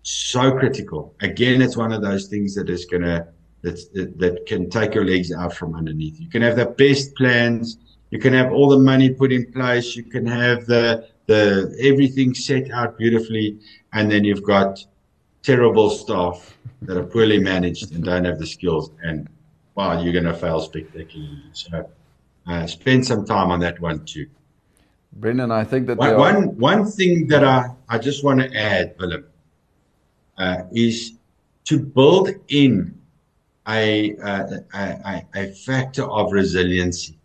so 0.02 0.52
critical. 0.58 1.14
Again, 1.22 1.62
it's 1.62 1.78
one 1.78 1.90
of 1.90 2.02
those 2.02 2.26
things 2.26 2.54
that 2.54 2.68
is 2.68 2.84
going 2.84 3.02
to 3.02 3.26
that, 3.62 4.18
that 4.18 4.44
can 4.46 4.68
take 4.68 4.94
your 4.94 5.06
legs 5.06 5.32
out 5.32 5.54
from 5.54 5.74
underneath. 5.74 6.20
You 6.20 6.28
can 6.28 6.42
have 6.42 6.56
the 6.56 6.66
best 6.66 7.16
plans, 7.16 7.78
you 8.16 8.22
can 8.22 8.32
have 8.32 8.50
all 8.50 8.70
the 8.70 8.78
money 8.78 9.10
put 9.10 9.30
in 9.30 9.52
place, 9.52 9.94
you 9.94 10.02
can 10.02 10.24
have 10.24 10.64
the 10.64 11.06
the 11.26 11.76
everything 11.90 12.32
set 12.32 12.70
out 12.70 12.96
beautifully, 12.96 13.58
and 13.92 14.10
then 14.10 14.24
you've 14.24 14.42
got 14.42 14.82
terrible 15.42 15.90
staff 15.90 16.56
that 16.80 16.96
are 16.96 17.04
poorly 17.04 17.38
managed 17.38 17.92
and 17.92 18.02
don't 18.04 18.24
have 18.24 18.38
the 18.38 18.46
skills, 18.46 18.90
and 19.02 19.28
wow, 19.74 20.00
you're 20.00 20.14
going 20.14 20.30
to 20.32 20.32
fail 20.32 20.60
spectacularly. 20.60 21.42
So, 21.52 21.90
uh, 22.46 22.66
spend 22.66 23.06
some 23.06 23.26
time 23.26 23.50
on 23.50 23.60
that 23.60 23.78
one 23.80 24.02
too. 24.06 24.28
Brendan, 25.12 25.50
I 25.50 25.64
think 25.64 25.86
that 25.88 25.98
one, 25.98 26.16
one, 26.16 26.42
one 26.56 26.82
thing 26.86 27.26
that 27.26 27.44
I, 27.44 27.68
I 27.90 27.98
just 27.98 28.24
want 28.24 28.40
to 28.40 28.48
add, 28.56 28.96
Philip, 28.98 29.30
uh, 30.38 30.62
is 30.72 31.12
to 31.64 31.78
build 31.78 32.30
in 32.48 32.98
a, 33.68 34.16
a, 34.16 34.64
a, 34.72 35.26
a 35.34 35.52
factor 35.66 36.04
of 36.04 36.32
resiliency 36.32 37.15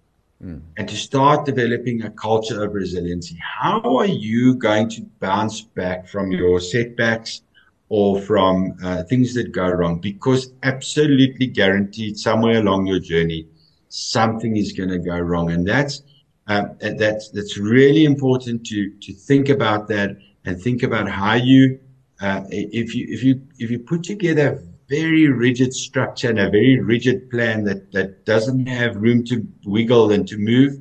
mm. 0.44 0.62
and 0.78 0.88
to 0.88 0.96
start 0.96 1.46
developing 1.46 2.04
a 2.04 2.10
culture 2.12 2.64
of 2.64 2.74
resiliency. 2.74 3.38
How 3.42 3.82
are 3.98 4.06
you 4.06 4.56
going 4.56 4.90
to 4.90 5.02
bounce 5.20 5.62
back 5.62 6.08
from 6.08 6.32
your 6.32 6.60
setbacks 6.60 7.42
or 7.90 8.22
from 8.22 8.76
uh, 8.84 9.04
things 9.04 9.34
that 9.34 9.52
go 9.52 9.70
wrong? 9.70 10.00
Because 10.00 10.52
absolutely 10.64 11.48
guaranteed 11.48 12.18
somewhere 12.18 12.60
along 12.60 12.88
your 12.88 13.00
journey, 13.00 13.48
something 13.90 14.58
is 14.58 14.72
going 14.72 14.90
to 14.90 15.00
go 15.00 15.18
wrong. 15.20 15.52
And 15.52 15.68
that's, 15.68 16.04
uh, 16.48 16.66
that's, 16.80 17.30
that's 17.30 17.58
really 17.58 18.06
important 18.06 18.66
to, 18.68 18.92
to 19.02 19.14
think 19.14 19.50
about 19.50 19.88
that 19.90 20.18
and 20.46 20.60
think 20.60 20.84
about 20.84 21.08
how 21.10 21.36
you 21.36 21.80
uh, 22.22 22.44
if 22.50 22.94
you 22.94 23.08
if 23.10 23.24
you 23.24 23.42
if 23.58 23.72
you 23.72 23.80
put 23.80 24.04
together 24.04 24.64
very 24.92 25.28
rigid 25.28 25.74
structure 25.74 26.30
and 26.30 26.40
a 26.40 26.50
very 26.50 26.78
rigid 26.82 27.30
plan 27.32 27.64
that 27.64 27.92
that 27.94 28.26
doesn't 28.26 28.66
have 28.66 28.98
room 28.98 29.24
to 29.24 29.48
wiggle 29.66 30.12
and 30.12 30.28
to 30.28 30.38
move, 30.38 30.74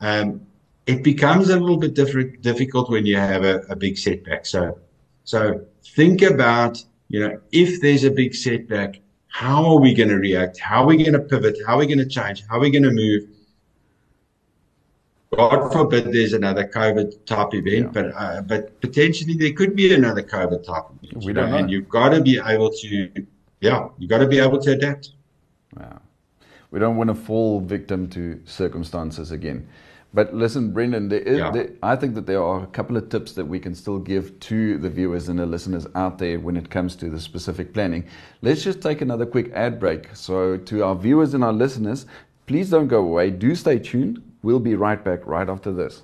um, 0.00 0.40
it 0.86 1.02
becomes 1.02 1.50
a 1.50 1.58
little 1.58 1.76
bit 1.76 1.94
different, 1.94 2.40
difficult 2.42 2.88
when 2.88 3.04
you 3.04 3.16
have 3.16 3.42
a, 3.44 3.56
a 3.68 3.74
big 3.74 3.98
setback. 3.98 4.46
So 4.46 4.78
so 5.24 5.40
think 5.96 6.22
about 6.22 6.84
you 7.08 7.20
know 7.20 7.40
if 7.50 7.80
there's 7.80 8.04
a 8.04 8.10
big 8.22 8.34
setback, 8.34 9.00
how 9.26 9.64
are 9.70 9.80
we 9.80 9.94
going 9.94 10.10
to 10.10 10.20
react? 10.28 10.60
How 10.60 10.84
are 10.84 10.86
we 10.86 10.96
going 10.96 11.18
to 11.20 11.26
pivot? 11.32 11.56
How 11.66 11.74
are 11.74 11.78
we 11.78 11.86
going 11.86 12.04
to 12.06 12.12
change? 12.18 12.44
How 12.48 12.56
are 12.58 12.60
we 12.60 12.70
going 12.70 12.88
to 12.90 12.96
move? 13.04 13.22
God 15.36 15.72
forbid 15.72 16.12
there's 16.12 16.32
another 16.32 16.66
COVID 16.66 17.24
type 17.24 17.54
event, 17.54 17.86
yeah. 17.86 17.96
but 17.96 18.06
uh, 18.16 18.42
but 18.42 18.80
potentially 18.80 19.34
there 19.34 19.52
could 19.52 19.74
be 19.76 19.92
another 19.94 20.22
COVID 20.22 20.64
type 20.64 20.86
event. 21.02 21.24
We 21.24 21.32
don't 21.32 21.50
know. 21.50 21.58
And 21.58 21.70
you've 21.70 21.88
got 21.88 22.10
to 22.10 22.20
be 22.20 22.40
able 22.44 22.70
to, 22.82 23.26
yeah, 23.60 23.88
you've 23.98 24.10
got 24.10 24.18
to 24.18 24.26
be 24.26 24.38
able 24.38 24.60
to 24.60 24.72
adapt. 24.72 25.10
Yeah. 25.78 25.98
We 26.70 26.78
don't 26.78 26.96
want 26.96 27.08
to 27.08 27.14
fall 27.14 27.60
victim 27.60 28.08
to 28.10 28.40
circumstances 28.44 29.32
again. 29.32 29.68
But 30.12 30.34
listen, 30.34 30.72
Brendan, 30.72 31.08
there 31.08 31.20
is, 31.20 31.38
yeah. 31.38 31.50
there, 31.52 31.70
I 31.82 31.94
think 31.94 32.14
that 32.16 32.26
there 32.26 32.42
are 32.42 32.64
a 32.64 32.66
couple 32.66 32.96
of 32.96 33.08
tips 33.08 33.32
that 33.34 33.44
we 33.44 33.60
can 33.60 33.76
still 33.76 33.98
give 33.98 34.38
to 34.40 34.76
the 34.78 34.90
viewers 34.90 35.28
and 35.28 35.38
the 35.38 35.46
listeners 35.46 35.86
out 35.94 36.18
there 36.18 36.40
when 36.40 36.56
it 36.56 36.68
comes 36.68 36.96
to 36.96 37.10
the 37.10 37.20
specific 37.20 37.72
planning. 37.72 38.04
Let's 38.42 38.64
just 38.64 38.82
take 38.82 39.02
another 39.02 39.24
quick 39.24 39.52
ad 39.52 39.78
break. 39.78 40.14
So, 40.16 40.56
to 40.56 40.84
our 40.84 40.96
viewers 40.96 41.34
and 41.34 41.44
our 41.44 41.52
listeners, 41.52 42.06
please 42.46 42.70
don't 42.70 42.88
go 42.88 43.00
away. 43.02 43.30
Do 43.30 43.54
stay 43.54 43.78
tuned. 43.78 44.20
We'll 44.42 44.58
be 44.58 44.74
right 44.74 45.02
back 45.04 45.24
right 45.26 45.48
after 45.48 45.72
this. 45.72 46.02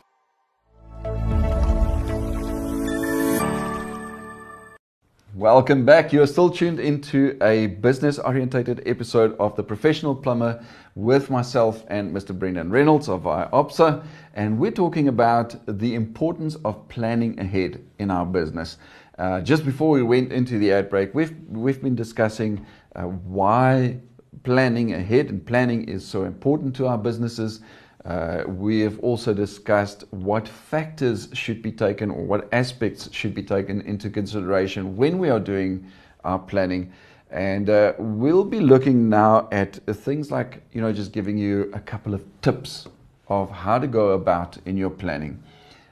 Welcome 5.36 5.84
back. 5.84 6.14
You 6.14 6.22
are 6.22 6.28
still 6.28 6.50
tuned 6.50 6.80
into 6.80 7.38
a 7.42 7.68
business 7.68 8.20
orientated 8.20 8.82
episode 8.86 9.36
of 9.38 9.54
The 9.58 9.64
Professional 9.64 10.16
Plumber 10.16 10.64
with 10.96 11.30
myself 11.30 11.84
and 11.90 12.16
Mr. 12.16 12.34
Brendan 12.34 12.70
Reynolds 12.70 13.10
of 13.10 13.24
IOPSA. 13.24 14.06
And 14.36 14.58
we're 14.58 14.72
talking 14.72 15.10
about 15.10 15.54
the 15.68 15.94
importance 15.94 16.56
of 16.64 16.88
planning 16.88 17.38
ahead 17.38 17.84
in 18.00 18.12
our 18.12 18.26
business. 18.26 18.78
Uh, 19.20 19.42
just 19.42 19.66
before 19.66 19.90
we 19.90 20.04
went 20.04 20.32
into 20.32 20.58
the 20.58 20.72
ad 20.72 20.90
break, 20.90 21.14
we've, 21.14 21.36
we've 21.50 21.82
been 21.82 21.96
discussing 21.96 22.66
uh, 22.96 23.02
why 23.02 24.00
planning 24.44 24.94
ahead 24.94 25.32
and 25.32 25.46
planning 25.46 25.84
is 25.90 26.08
so 26.08 26.24
important 26.24 26.74
to 26.78 26.88
our 26.88 26.98
businesses. 26.98 27.60
Uh, 28.06 28.44
we 28.48 28.82
have 28.82 29.00
also 29.00 29.34
discussed 29.34 30.04
what 30.12 30.48
factors 30.48 31.28
should 31.34 31.62
be 31.62 31.72
taken 31.72 32.12
or 32.12 32.24
what 32.24 32.48
aspects 32.54 33.10
should 33.12 33.34
be 33.34 33.42
taken 33.42 33.82
into 33.82 34.12
consideration 34.12 34.96
when 34.96 35.18
we 35.18 35.30
are 35.30 35.40
doing 35.40 35.92
our 36.24 36.38
planning. 36.38 36.92
And 37.32 37.70
uh, 37.70 37.94
we'll 37.98 38.46
be 38.46 38.60
looking 38.60 39.10
now 39.10 39.48
at 39.52 39.76
things 39.88 40.30
like, 40.30 40.62
you 40.72 40.82
know, 40.82 40.94
just 40.94 41.12
giving 41.12 41.38
you 41.38 41.72
a 41.74 41.80
couple 41.80 42.14
of 42.14 42.24
tips 42.42 42.88
of 43.28 43.50
how 43.50 43.80
to 43.80 43.88
go 43.88 44.10
about 44.12 44.58
in 44.66 44.78
your 44.78 44.92
planning. 44.92 45.42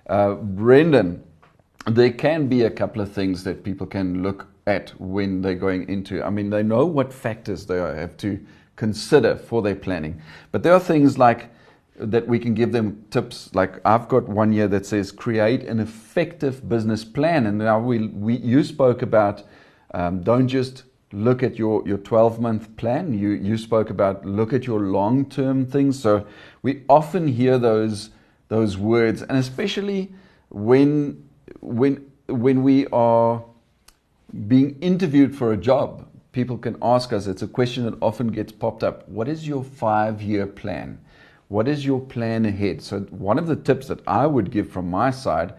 Uh, 0.07 0.35
Brendan, 0.35 1.23
there 1.87 2.11
can 2.11 2.47
be 2.47 2.63
a 2.63 2.69
couple 2.69 3.01
of 3.01 3.11
things 3.11 3.43
that 3.43 3.63
people 3.63 3.87
can 3.87 4.21
look 4.21 4.45
at 4.67 4.91
when 4.99 5.41
they're 5.41 5.55
going 5.55 5.89
into. 5.89 6.23
I 6.23 6.29
mean, 6.29 6.51
they 6.51 6.61
know 6.61 6.85
what 6.85 7.11
factors 7.11 7.65
they 7.65 7.77
have 7.77 8.15
to 8.17 8.39
consider 8.75 9.35
for 9.35 9.63
their 9.63 9.75
planning, 9.75 10.21
but 10.51 10.61
there 10.61 10.73
are 10.73 10.79
things 10.79 11.17
like 11.17 11.49
that 11.95 12.27
we 12.27 12.39
can 12.39 12.53
give 12.53 12.71
them 12.71 13.05
tips. 13.11 13.53
Like 13.53 13.79
I've 13.85 14.07
got 14.07 14.27
one 14.27 14.51
year 14.53 14.67
that 14.69 14.85
says 14.85 15.11
create 15.11 15.63
an 15.63 15.79
effective 15.79 16.67
business 16.67 17.03
plan, 17.05 17.45
and 17.45 17.57
now 17.57 17.79
we, 17.79 18.07
we 18.07 18.37
you 18.37 18.63
spoke 18.63 19.01
about 19.01 19.43
um, 19.93 20.23
don't 20.23 20.47
just 20.47 20.83
look 21.13 21.43
at 21.43 21.57
your, 21.57 21.87
your 21.87 21.99
12 21.99 22.39
month 22.41 22.75
plan. 22.75 23.17
You, 23.17 23.29
you 23.29 23.57
spoke 23.57 23.89
about 23.89 24.25
look 24.25 24.51
at 24.51 24.65
your 24.65 24.81
long 24.81 25.29
term 25.29 25.65
things. 25.65 26.01
So 26.01 26.25
we 26.61 26.83
often 26.89 27.27
hear 27.27 27.57
those, 27.57 28.09
those 28.49 28.77
words, 28.77 29.21
and 29.21 29.37
especially 29.37 30.11
when, 30.49 31.29
when, 31.61 32.11
when 32.27 32.63
we 32.63 32.87
are 32.87 33.43
being 34.47 34.77
interviewed 34.81 35.35
for 35.35 35.53
a 35.53 35.57
job, 35.57 36.07
people 36.31 36.57
can 36.57 36.75
ask 36.81 37.13
us, 37.13 37.27
it's 37.27 37.43
a 37.43 37.47
question 37.47 37.85
that 37.85 37.93
often 38.01 38.27
gets 38.27 38.51
popped 38.51 38.83
up 38.83 39.07
what 39.07 39.27
is 39.27 39.47
your 39.47 39.63
five 39.63 40.21
year 40.21 40.47
plan? 40.47 40.99
What 41.53 41.67
is 41.67 41.85
your 41.85 42.01
plan 42.01 42.47
ahead? 42.47 42.81
So, 42.81 43.01
one 43.11 43.37
of 43.37 43.45
the 43.45 43.55
tips 43.55 43.87
that 43.89 43.99
I 44.07 44.25
would 44.25 44.49
give 44.49 44.71
from 44.71 44.89
my 44.89 45.11
side 45.11 45.53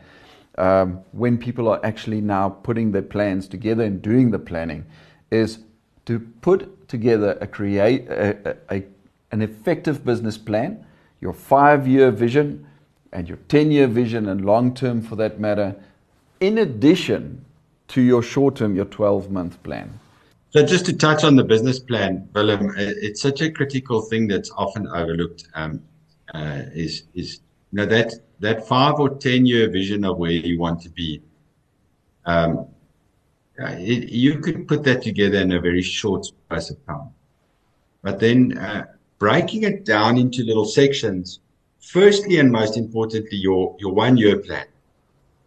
um, 0.58 1.04
when 1.12 1.38
people 1.38 1.68
are 1.68 1.78
actually 1.84 2.20
now 2.20 2.48
putting 2.48 2.90
their 2.90 3.00
plans 3.02 3.46
together 3.46 3.84
and 3.84 4.02
doing 4.02 4.32
the 4.32 4.40
planning 4.40 4.86
is 5.30 5.60
to 6.06 6.18
put 6.40 6.88
together 6.88 7.38
a 7.40 7.46
create 7.46 8.08
a, 8.08 8.56
a, 8.70 8.82
an 9.30 9.40
effective 9.40 10.04
business 10.04 10.36
plan, 10.36 10.84
your 11.20 11.32
five 11.32 11.86
year 11.86 12.10
vision 12.10 12.66
and 13.12 13.28
your 13.28 13.38
10 13.46 13.70
year 13.70 13.86
vision 13.86 14.28
and 14.30 14.44
long 14.44 14.74
term 14.74 15.00
for 15.00 15.14
that 15.14 15.38
matter, 15.38 15.76
in 16.40 16.58
addition 16.58 17.44
to 17.86 18.00
your 18.00 18.20
short 18.20 18.56
term, 18.56 18.74
your 18.74 18.86
12 18.86 19.30
month 19.30 19.62
plan. 19.62 20.00
So 20.54 20.64
just 20.64 20.86
to 20.86 20.92
touch 20.92 21.24
on 21.24 21.34
the 21.34 21.42
business 21.42 21.80
plan, 21.80 22.28
Willem, 22.32 22.72
it's 22.76 23.20
such 23.20 23.40
a 23.40 23.50
critical 23.50 24.02
thing 24.02 24.28
that's 24.28 24.52
often 24.52 24.86
overlooked. 24.86 25.48
Um, 25.54 25.82
uh, 26.32 26.62
is 26.72 27.02
is 27.14 27.40
you 27.72 27.78
know 27.78 27.86
that 27.86 28.14
that 28.38 28.68
five 28.68 29.00
or 29.00 29.16
ten 29.16 29.46
year 29.46 29.68
vision 29.68 30.04
of 30.04 30.16
where 30.16 30.30
you 30.30 30.60
want 30.60 30.80
to 30.82 30.90
be. 30.90 31.20
Um, 32.24 32.68
it, 33.58 34.10
you 34.10 34.38
could 34.38 34.68
put 34.68 34.84
that 34.84 35.02
together 35.02 35.38
in 35.38 35.50
a 35.50 35.60
very 35.60 35.82
short 35.82 36.24
space 36.24 36.70
of 36.70 36.86
time, 36.86 37.10
but 38.02 38.20
then 38.20 38.56
uh, 38.56 38.86
breaking 39.18 39.64
it 39.64 39.84
down 39.84 40.16
into 40.18 40.44
little 40.44 40.66
sections. 40.66 41.40
Firstly, 41.80 42.38
and 42.38 42.52
most 42.52 42.76
importantly, 42.76 43.38
your 43.38 43.74
your 43.80 43.92
one 43.92 44.16
year 44.16 44.38
plan, 44.38 44.66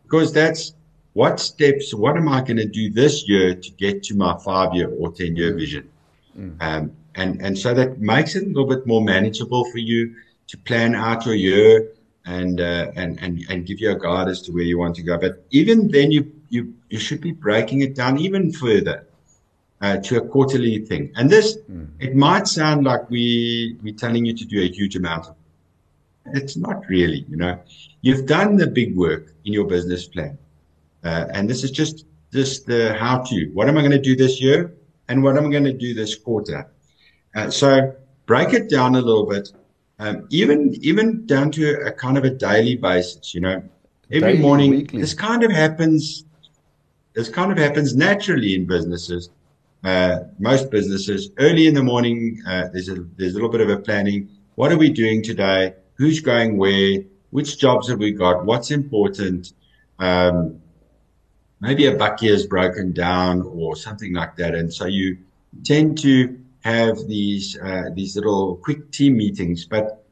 because 0.04 0.34
that's 0.34 0.74
what 1.18 1.40
steps, 1.40 1.96
what 1.96 2.16
am 2.16 2.30
I 2.30 2.42
going 2.42 2.58
to 2.58 2.68
do 2.68 2.92
this 2.92 3.28
year 3.28 3.56
to 3.56 3.72
get 3.72 4.04
to 4.04 4.16
my 4.16 4.38
five 4.38 4.76
year 4.76 4.88
or 5.00 5.12
10 5.12 5.36
year 5.36 5.52
mm. 5.52 5.58
vision? 5.58 5.90
Mm. 6.38 6.62
Um, 6.62 6.92
and, 7.16 7.42
and 7.42 7.58
so 7.58 7.74
that 7.74 8.00
makes 8.00 8.36
it 8.36 8.44
a 8.44 8.46
little 8.46 8.68
bit 8.68 8.86
more 8.86 9.04
manageable 9.04 9.66
for 9.72 9.80
you 9.80 10.14
to 10.46 10.58
plan 10.60 10.94
out 10.94 11.26
your 11.26 11.34
year 11.34 11.90
and, 12.26 12.62
uh, 12.62 12.92
and, 12.96 13.20
and, 13.20 13.44
and 13.50 13.66
give 13.66 13.80
you 13.80 13.90
a 13.90 14.00
guide 14.00 14.28
as 14.28 14.44
to 14.44 14.52
where 14.52 14.64
you 14.64 14.78
want 14.78 14.96
to 14.98 15.02
go. 15.02 15.18
But 15.18 15.44
even 15.50 15.88
then, 15.88 16.12
you, 16.12 16.32
you, 16.50 16.76
you 16.92 17.00
should 17.00 17.22
be 17.22 17.32
breaking 17.32 17.82
it 17.82 17.96
down 17.96 18.20
even 18.20 18.52
further. 18.52 19.04
Uh, 19.80 19.98
to 19.98 20.18
a 20.18 20.28
quarterly 20.28 20.80
thing, 20.80 21.12
and 21.18 21.30
this 21.30 21.56
mm. 21.70 21.88
it 22.00 22.16
might 22.16 22.48
sound 22.48 22.84
like 22.84 23.08
we 23.12 23.78
we're 23.84 23.94
telling 23.94 24.26
you 24.26 24.36
to 24.36 24.44
do 24.44 24.60
a 24.60 24.68
huge 24.68 24.96
amount 24.96 25.28
of. 25.28 25.36
It's 26.34 26.58
not 26.58 26.90
really, 26.90 27.28
you 27.30 27.38
know. 27.38 27.60
You've 28.02 28.26
done 28.26 28.58
the 28.58 28.66
big 28.66 28.96
work 28.98 29.36
in 29.46 29.54
your 29.54 29.66
business 29.66 30.08
plan 30.08 30.36
uh, 31.04 31.26
and 31.32 31.50
this 31.50 31.64
is 31.64 31.72
just 31.72 32.06
this 32.32 32.62
the 32.62 32.94
how 32.96 33.20
to. 33.24 33.50
What 33.54 33.68
am 33.68 33.78
I 33.78 33.82
going 33.82 33.92
to 33.92 34.02
do 34.02 34.16
this 34.16 34.42
year, 34.42 34.74
and 35.08 35.24
what 35.24 35.38
am 35.38 35.46
I 35.48 35.50
going 35.50 35.64
to 35.66 35.74
do 35.74 35.94
this 35.94 36.16
quarter? 36.16 36.70
Uh, 37.36 37.50
so 37.50 37.96
break 38.26 38.54
it 38.54 38.70
down 38.70 38.96
a 38.96 39.02
little 39.02 39.26
bit, 39.26 39.52
um, 40.00 40.28
even 40.30 40.76
even 40.82 41.26
down 41.26 41.52
to 41.52 41.82
a 41.86 41.92
kind 41.92 42.18
of 42.18 42.24
a 42.24 42.30
daily 42.30 42.76
basis. 42.76 43.34
You 43.34 43.42
know, 43.42 43.64
every 44.12 44.34
daily, 44.34 44.42
morning 44.42 44.72
weekly. 44.72 45.02
this 45.02 45.14
kind 45.14 45.44
of 45.44 45.52
happens. 45.52 46.26
This 47.14 47.30
kind 47.30 47.52
of 47.52 47.58
happens 47.58 47.96
naturally 47.96 48.56
in 48.56 48.66
businesses. 48.66 49.30
Uh, 49.84 50.20
most 50.40 50.70
businesses 50.70 51.30
early 51.40 51.68
in 51.68 51.74
the 51.74 51.84
morning. 51.84 52.42
Uh, 52.48 52.68
there's 52.74 52.90
a 52.90 53.06
there's 53.18 53.34
a 53.34 53.36
little 53.36 53.50
bit 53.50 53.62
of 53.62 53.70
a 53.70 53.78
planning. 53.78 54.30
What 54.56 54.72
are 54.72 54.78
we 54.78 54.90
doing 54.90 55.24
today? 55.24 55.74
Who's 55.96 56.20
going 56.20 56.58
where? 56.58 57.04
Which 57.30 57.60
jobs 57.60 57.90
have 57.90 58.00
we 58.00 58.12
got? 58.12 58.46
What's 58.46 58.72
important? 58.72 59.54
Um, 60.00 60.62
maybe 61.60 61.88
a 61.88 61.96
bakkie 61.96 62.30
is 62.30 62.46
broken 62.46 62.94
down 62.94 63.42
or 63.42 63.76
something 63.76 64.14
like 64.14 64.36
that. 64.38 64.56
And 64.56 64.74
so 64.74 64.86
you 64.86 65.18
tend 65.64 65.98
to 66.00 66.40
have 66.62 67.08
these, 67.08 67.58
uh, 67.60 67.90
these 67.94 68.16
little 68.16 68.58
quick 68.58 68.92
team 68.92 69.18
meetings. 69.18 69.66
But 69.66 70.04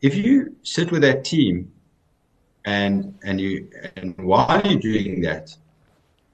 if 0.00 0.14
you 0.14 0.56
sit 0.62 0.90
with 0.90 1.02
that 1.02 1.24
team 1.24 1.72
and, 2.64 3.18
and 3.22 3.40
you, 3.40 3.68
and 3.96 4.16
while 4.18 4.60
you're 4.64 4.80
doing 4.80 5.20
that, 5.22 5.56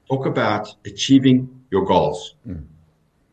talk 0.08 0.26
about 0.26 0.74
achieving 0.86 1.64
your 1.70 1.84
goals. 1.84 2.34
Mm. 2.46 2.64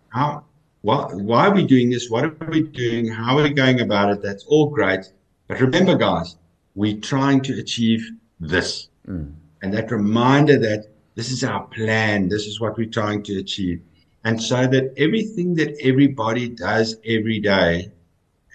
How, 0.10 0.44
why, 0.82 1.06
why 1.14 1.48
are 1.48 1.54
we 1.54 1.66
doing 1.66 1.90
this? 1.90 2.10
What 2.10 2.26
are 2.26 2.50
we 2.50 2.64
doing? 2.64 3.08
How 3.08 3.38
are 3.38 3.44
we 3.44 3.52
going 3.52 3.82
about 3.82 4.12
it? 4.12 4.22
That's 4.22 4.46
all 4.46 4.70
great. 4.70 5.12
But 5.48 5.60
remember, 5.62 5.96
guys, 5.96 6.38
we're 6.74 7.00
trying 7.00 7.42
to 7.42 7.60
achieve 7.60 8.12
this. 8.40 8.90
Mm. 9.08 9.34
And 9.62 9.74
that 9.74 9.92
reminder 9.92 10.58
that 10.60 10.88
this 11.16 11.32
is 11.32 11.44
our 11.44 11.64
plan. 11.68 12.30
This 12.30 12.46
is 12.46 12.60
what 12.60 12.78
we're 12.78 12.90
trying 12.90 13.24
to 13.24 13.40
achieve. 13.40 13.82
And 14.24 14.42
so 14.42 14.68
that 14.68 14.94
everything 14.98 15.56
that 15.56 15.78
everybody 15.82 16.50
does 16.50 16.98
every 17.06 17.40
day 17.40 17.92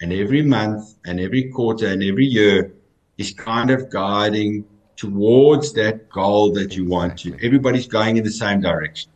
and 0.01 0.13
every 0.13 0.41
month 0.41 0.95
and 1.05 1.19
every 1.19 1.49
quarter 1.49 1.87
and 1.87 2.03
every 2.03 2.25
year 2.25 2.73
is 3.17 3.33
kind 3.33 3.71
of 3.71 3.89
guiding 3.89 4.65
towards 4.95 5.73
that 5.73 6.09
goal 6.09 6.51
that 6.53 6.75
you 6.75 6.85
want 6.85 7.17
to. 7.19 7.33
Everybody's 7.43 7.87
going 7.87 8.17
in 8.17 8.23
the 8.23 8.31
same 8.31 8.61
direction. 8.61 9.11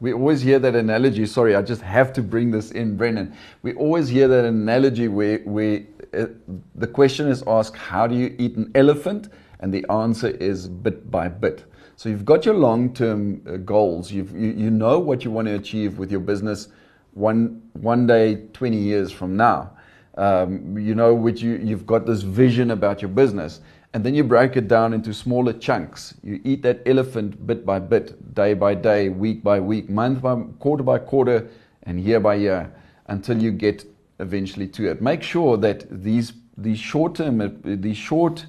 We 0.00 0.14
always 0.14 0.40
hear 0.40 0.58
that 0.58 0.74
analogy. 0.74 1.26
Sorry, 1.26 1.54
I 1.54 1.60
just 1.60 1.82
have 1.82 2.12
to 2.14 2.22
bring 2.22 2.50
this 2.50 2.70
in, 2.70 2.96
Brendan. 2.96 3.36
We 3.62 3.74
always 3.74 4.08
hear 4.08 4.28
that 4.28 4.46
analogy 4.46 5.08
where, 5.08 5.40
where 5.40 5.82
uh, 6.14 6.26
the 6.74 6.86
question 6.86 7.28
is 7.28 7.42
asked, 7.46 7.76
How 7.76 8.06
do 8.06 8.14
you 8.14 8.34
eat 8.38 8.56
an 8.56 8.70
elephant? 8.74 9.28
And 9.58 9.74
the 9.74 9.84
answer 9.90 10.28
is 10.28 10.68
bit 10.68 11.10
by 11.10 11.28
bit. 11.28 11.64
So 12.00 12.08
you've 12.08 12.24
got 12.24 12.46
your 12.46 12.54
long-term 12.54 13.42
uh, 13.46 13.56
goals. 13.58 14.10
You've, 14.10 14.32
you 14.32 14.52
you 14.52 14.70
know 14.70 14.98
what 14.98 15.22
you 15.22 15.30
want 15.30 15.48
to 15.48 15.54
achieve 15.54 15.98
with 15.98 16.10
your 16.10 16.20
business 16.20 16.68
one 17.12 17.60
one 17.74 18.06
day, 18.06 18.46
20 18.54 18.74
years 18.74 19.12
from 19.12 19.36
now. 19.36 19.72
Um, 20.16 20.78
you 20.78 20.94
know 20.94 21.12
which 21.12 21.42
you 21.42 21.60
you've 21.62 21.84
got 21.84 22.06
this 22.06 22.22
vision 22.22 22.70
about 22.70 23.02
your 23.02 23.10
business, 23.10 23.60
and 23.92 24.02
then 24.02 24.14
you 24.14 24.24
break 24.24 24.56
it 24.56 24.66
down 24.66 24.94
into 24.94 25.12
smaller 25.12 25.52
chunks. 25.52 26.14
You 26.22 26.40
eat 26.42 26.62
that 26.62 26.80
elephant 26.86 27.46
bit 27.46 27.66
by 27.66 27.78
bit, 27.78 28.34
day 28.34 28.54
by 28.54 28.76
day, 28.76 29.10
week 29.10 29.44
by 29.44 29.60
week, 29.60 29.90
month 29.90 30.22
by 30.22 30.36
quarter 30.58 30.82
by 30.82 31.00
quarter, 31.00 31.50
and 31.82 32.00
year 32.00 32.18
by 32.18 32.36
year, 32.36 32.72
until 33.08 33.42
you 33.42 33.52
get 33.52 33.84
eventually 34.20 34.68
to 34.68 34.90
it. 34.90 35.02
Make 35.02 35.22
sure 35.22 35.58
that 35.58 35.84
these 35.90 36.32
these 36.56 36.78
short 36.78 37.16
term, 37.16 37.42
uh, 37.42 37.50
these 37.62 37.98
short 37.98 38.46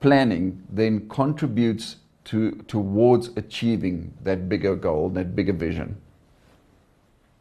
planning 0.00 0.62
then 0.70 1.06
contributes 1.10 1.96
to 2.24 2.52
towards 2.68 3.30
achieving 3.36 4.12
that 4.22 4.48
bigger 4.48 4.76
goal, 4.76 5.08
that 5.10 5.34
bigger 5.34 5.52
vision? 5.52 6.00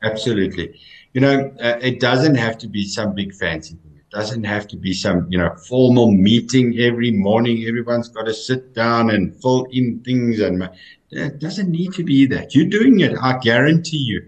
Absolutely. 0.03 0.79
You 1.13 1.21
know, 1.21 1.53
uh, 1.61 1.77
it 1.81 1.99
doesn't 1.99 2.35
have 2.35 2.57
to 2.59 2.67
be 2.67 2.85
some 2.85 3.13
big 3.13 3.33
fancy 3.33 3.75
thing. 3.75 3.97
It 3.97 4.09
doesn't 4.09 4.43
have 4.43 4.67
to 4.69 4.77
be 4.77 4.93
some, 4.93 5.27
you 5.29 5.37
know, 5.37 5.53
formal 5.67 6.11
meeting 6.11 6.79
every 6.79 7.11
morning. 7.11 7.65
Everyone's 7.67 8.09
got 8.09 8.25
to 8.25 8.33
sit 8.33 8.73
down 8.73 9.11
and 9.11 9.35
fill 9.41 9.67
in 9.71 9.99
things 9.99 10.39
and 10.39 10.69
it 11.11 11.39
doesn't 11.39 11.69
need 11.69 11.93
to 11.93 12.03
be 12.03 12.25
that. 12.27 12.55
You're 12.55 12.69
doing 12.69 13.01
it. 13.01 13.15
I 13.21 13.37
guarantee 13.39 13.97
you. 13.97 14.27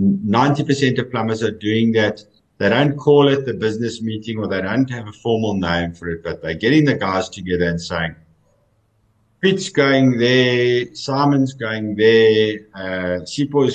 90% 0.00 0.98
of 0.98 1.10
plumbers 1.10 1.42
are 1.42 1.50
doing 1.50 1.92
that. 1.92 2.22
They 2.58 2.68
don't 2.68 2.96
call 2.96 3.28
it 3.28 3.44
the 3.44 3.54
business 3.54 4.00
meeting 4.00 4.38
or 4.38 4.46
they 4.46 4.62
don't 4.62 4.88
have 4.90 5.08
a 5.08 5.12
formal 5.12 5.54
name 5.54 5.92
for 5.92 6.08
it, 6.08 6.22
but 6.22 6.40
they're 6.40 6.54
getting 6.54 6.84
the 6.84 6.94
guys 6.94 7.28
together 7.28 7.64
and 7.64 7.80
saying, 7.80 8.14
Pete's 9.40 9.70
going 9.70 10.18
there, 10.18 10.94
Simon's 10.94 11.54
going 11.54 11.96
there, 11.96 12.60
uh, 12.74 13.20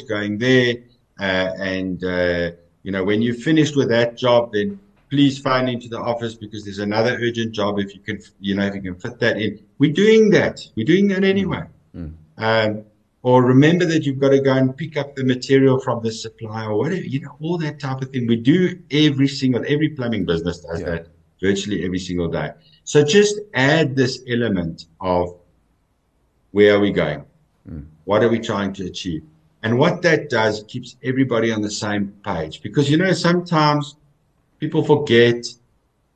going 0.07 0.37
there, 0.37 0.75
uh, 1.19 1.49
and 1.57 2.03
uh, 2.03 2.51
you 2.83 2.91
know 2.91 3.03
when 3.03 3.21
you're 3.21 3.33
finished 3.33 3.75
with 3.75 3.89
that 3.89 4.15
job, 4.15 4.53
then 4.53 4.79
please 5.09 5.39
phone 5.39 5.67
into 5.67 5.87
the 5.87 5.99
office 5.99 6.35
because 6.35 6.63
there's 6.63 6.79
another 6.79 7.17
urgent 7.21 7.53
job 7.53 7.79
if 7.79 7.93
you 7.93 7.99
can, 8.01 8.19
you 8.39 8.55
know, 8.55 8.65
if 8.65 8.75
you 8.75 8.81
can 8.81 8.95
fit 8.95 9.19
that 9.19 9.37
in. 9.37 9.59
We're 9.77 9.93
doing 9.93 10.29
that. 10.31 10.61
We're 10.75 10.85
doing 10.85 11.07
that 11.09 11.23
anyway. 11.23 11.63
Mm. 11.95 12.13
Um, 12.37 12.85
or 13.21 13.43
remember 13.43 13.85
that 13.85 14.05
you've 14.05 14.19
got 14.19 14.29
to 14.29 14.39
go 14.39 14.53
and 14.53 14.75
pick 14.75 14.97
up 14.97 15.15
the 15.15 15.23
material 15.23 15.79
from 15.79 16.03
the 16.03 16.11
supplier 16.11 16.69
or 16.69 16.77
whatever, 16.77 17.01
you 17.01 17.21
know, 17.21 17.35
all 17.41 17.57
that 17.57 17.79
type 17.79 18.01
of 18.01 18.11
thing. 18.11 18.27
We 18.27 18.35
do 18.35 18.79
every 18.91 19.27
single, 19.27 19.63
every 19.67 19.89
plumbing 19.89 20.25
business 20.25 20.59
does 20.59 20.81
yeah. 20.81 20.89
that 20.89 21.07
virtually 21.41 21.83
every 21.83 21.99
single 21.99 22.27
day. 22.27 22.51
So 22.83 23.03
just 23.03 23.39
add 23.55 23.95
this 23.95 24.21
element 24.27 24.85
of 25.01 25.39
where 26.55 26.73
are 26.73 26.79
we 26.79 26.89
going? 26.89 27.25
Mm. 27.69 27.85
What 28.05 28.23
are 28.23 28.29
we 28.29 28.39
trying 28.39 28.71
to 28.75 28.85
achieve? 28.85 29.23
And 29.61 29.77
what 29.77 30.01
that 30.03 30.29
does 30.29 30.63
keeps 30.69 30.95
everybody 31.03 31.51
on 31.51 31.61
the 31.61 31.69
same 31.69 32.13
page 32.23 32.61
because, 32.61 32.89
you 32.89 32.95
know, 32.95 33.11
sometimes 33.11 33.97
people 34.61 34.81
forget, 34.81 35.45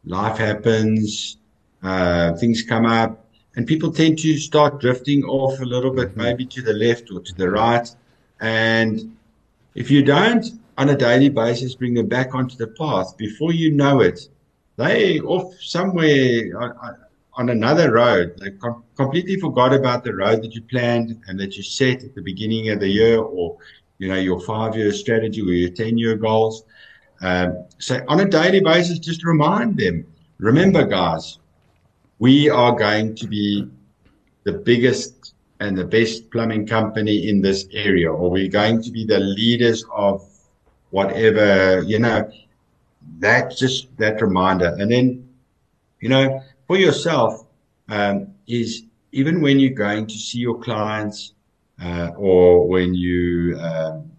life 0.06 0.38
happens, 0.38 1.36
uh, 1.84 2.38
things 2.38 2.62
come 2.62 2.86
up, 2.86 3.26
and 3.58 3.68
people 3.68 3.92
tend 3.92 4.18
to 4.20 4.38
start 4.38 4.80
drifting 4.80 5.26
off 5.26 5.60
a 5.60 5.66
little 5.66 5.92
bit, 5.92 6.12
mm-hmm. 6.12 6.22
maybe 6.22 6.46
to 6.46 6.62
the 6.62 6.72
left 6.72 7.12
or 7.12 7.20
to 7.20 7.34
the 7.36 7.50
right. 7.50 7.94
And 8.40 9.18
if 9.76 9.92
you 9.92 10.04
don't, 10.04 10.46
on 10.78 10.88
a 10.88 10.96
daily 10.96 11.28
basis, 11.28 11.76
bring 11.76 11.96
them 11.96 12.08
back 12.08 12.34
onto 12.34 12.56
the 12.56 12.68
path, 12.68 13.18
before 13.18 13.52
you 13.52 13.72
know 13.74 14.00
it, 14.00 14.30
they 14.78 15.20
off 15.20 15.54
somewhere 15.60 16.58
on, 16.58 16.96
on 17.40 17.50
another 17.50 17.94
road. 17.94 18.38
They 18.42 18.52
com- 18.52 18.84
completely 18.96 19.38
forgot 19.40 19.74
about 19.74 20.04
the 20.04 20.14
road 20.14 20.44
that 20.44 20.54
you 20.54 20.62
planned 20.74 21.10
and 21.28 21.40
that 21.40 21.56
you 21.56 21.64
set 21.64 22.04
at 22.04 22.14
the 22.14 22.22
beginning 22.22 22.70
of 22.70 22.82
the 22.82 22.90
year, 22.90 23.18
or 23.18 23.58
you 23.98 24.08
know 24.10 24.22
your 24.30 24.40
five-year 24.42 24.92
strategy 24.92 25.42
or 25.42 25.54
your 25.64 25.74
ten-year 25.82 26.16
goals. 26.16 26.66
Um, 27.22 27.66
so 27.80 27.94
on 28.08 28.20
a 28.20 28.26
daily 28.26 28.60
basis, 28.60 29.00
just 29.00 29.24
remind 29.24 29.78
them. 29.78 30.06
Remember, 30.38 30.84
guys, 30.86 31.40
we 32.20 32.50
are 32.50 32.74
going 32.74 33.16
to 33.16 33.26
be 33.28 33.70
the 34.44 34.54
biggest 34.54 35.34
and 35.62 35.78
the 35.78 35.86
best 35.86 36.30
plumbing 36.32 36.66
company 36.68 37.30
in 37.30 37.42
this 37.42 37.68
area, 37.72 38.12
or 38.12 38.30
we're 38.30 38.50
going 38.62 38.82
to 38.82 38.92
be 38.92 39.06
the 39.06 39.20
leaders 39.20 39.86
of 39.94 40.26
whatever, 40.92 41.84
you 41.84 42.00
know, 42.00 42.30
that 43.20 43.56
just 43.56 43.96
that 43.98 44.22
reminder. 44.22 44.76
And 44.80 44.92
then, 44.92 45.30
you 46.00 46.10
know, 46.10 46.42
for 46.70 46.78
yourself, 46.78 47.48
um, 47.90 48.28
is 48.46 48.84
even 49.12 49.42
when 49.42 49.60
you're 49.60 49.72
going 49.88 50.06
to 50.06 50.14
see 50.14 50.38
your 50.38 50.60
clients, 50.60 51.34
uh, 51.84 52.12
or 52.16 52.68
when 52.68 52.94
you 52.94 53.58
um, 53.60 54.12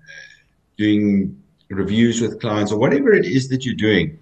doing 0.76 1.40
reviews 1.68 2.20
with 2.20 2.40
clients 2.40 2.72
or 2.72 2.78
whatever 2.80 3.12
it 3.12 3.24
is 3.24 3.48
that 3.48 3.64
you're 3.64 3.76
doing, 3.76 4.18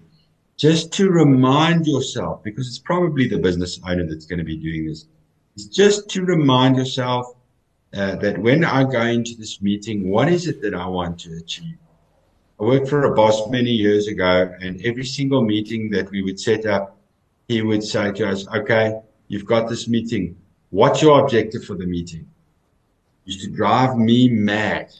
just 0.57 0.93
to 0.93 1.09
remind 1.09 1.87
yourself, 1.87 2.43
because 2.43 2.67
it's 2.67 2.77
probably 2.77 3.27
the 3.27 3.39
business 3.39 3.79
owner 3.83 4.05
that's 4.05 4.27
going 4.27 4.37
to 4.37 4.45
be 4.45 4.57
doing 4.57 4.85
this, 4.85 5.07
is 5.55 5.65
just 5.65 6.07
to 6.11 6.23
remind 6.23 6.77
yourself 6.77 7.33
uh, 7.95 8.15
that 8.17 8.37
when 8.37 8.63
I 8.63 8.83
go 8.83 9.01
into 9.01 9.33
this 9.33 9.59
meeting, 9.59 10.07
what 10.07 10.29
is 10.29 10.47
it 10.47 10.61
that 10.61 10.75
I 10.75 10.85
want 10.85 11.19
to 11.21 11.35
achieve? 11.37 11.79
I 12.59 12.63
worked 12.63 12.89
for 12.89 13.05
a 13.05 13.15
boss 13.15 13.49
many 13.49 13.71
years 13.71 14.05
ago, 14.05 14.53
and 14.61 14.79
every 14.85 15.05
single 15.05 15.41
meeting 15.41 15.89
that 15.89 16.11
we 16.11 16.21
would 16.21 16.39
set 16.39 16.67
up, 16.67 16.98
he 17.49 17.63
would 17.63 17.83
say 17.83 18.11
to 18.13 18.29
us, 18.29 18.47
okay, 18.55 19.01
you've 19.27 19.45
got 19.45 19.67
this 19.67 19.87
meeting. 19.87 20.37
What's 20.69 21.01
your 21.01 21.19
objective 21.19 21.65
for 21.65 21.75
the 21.75 21.87
meeting? 21.87 22.29
Used 23.25 23.41
to 23.41 23.49
drive 23.49 23.97
me 23.97 24.29
mad. 24.29 24.91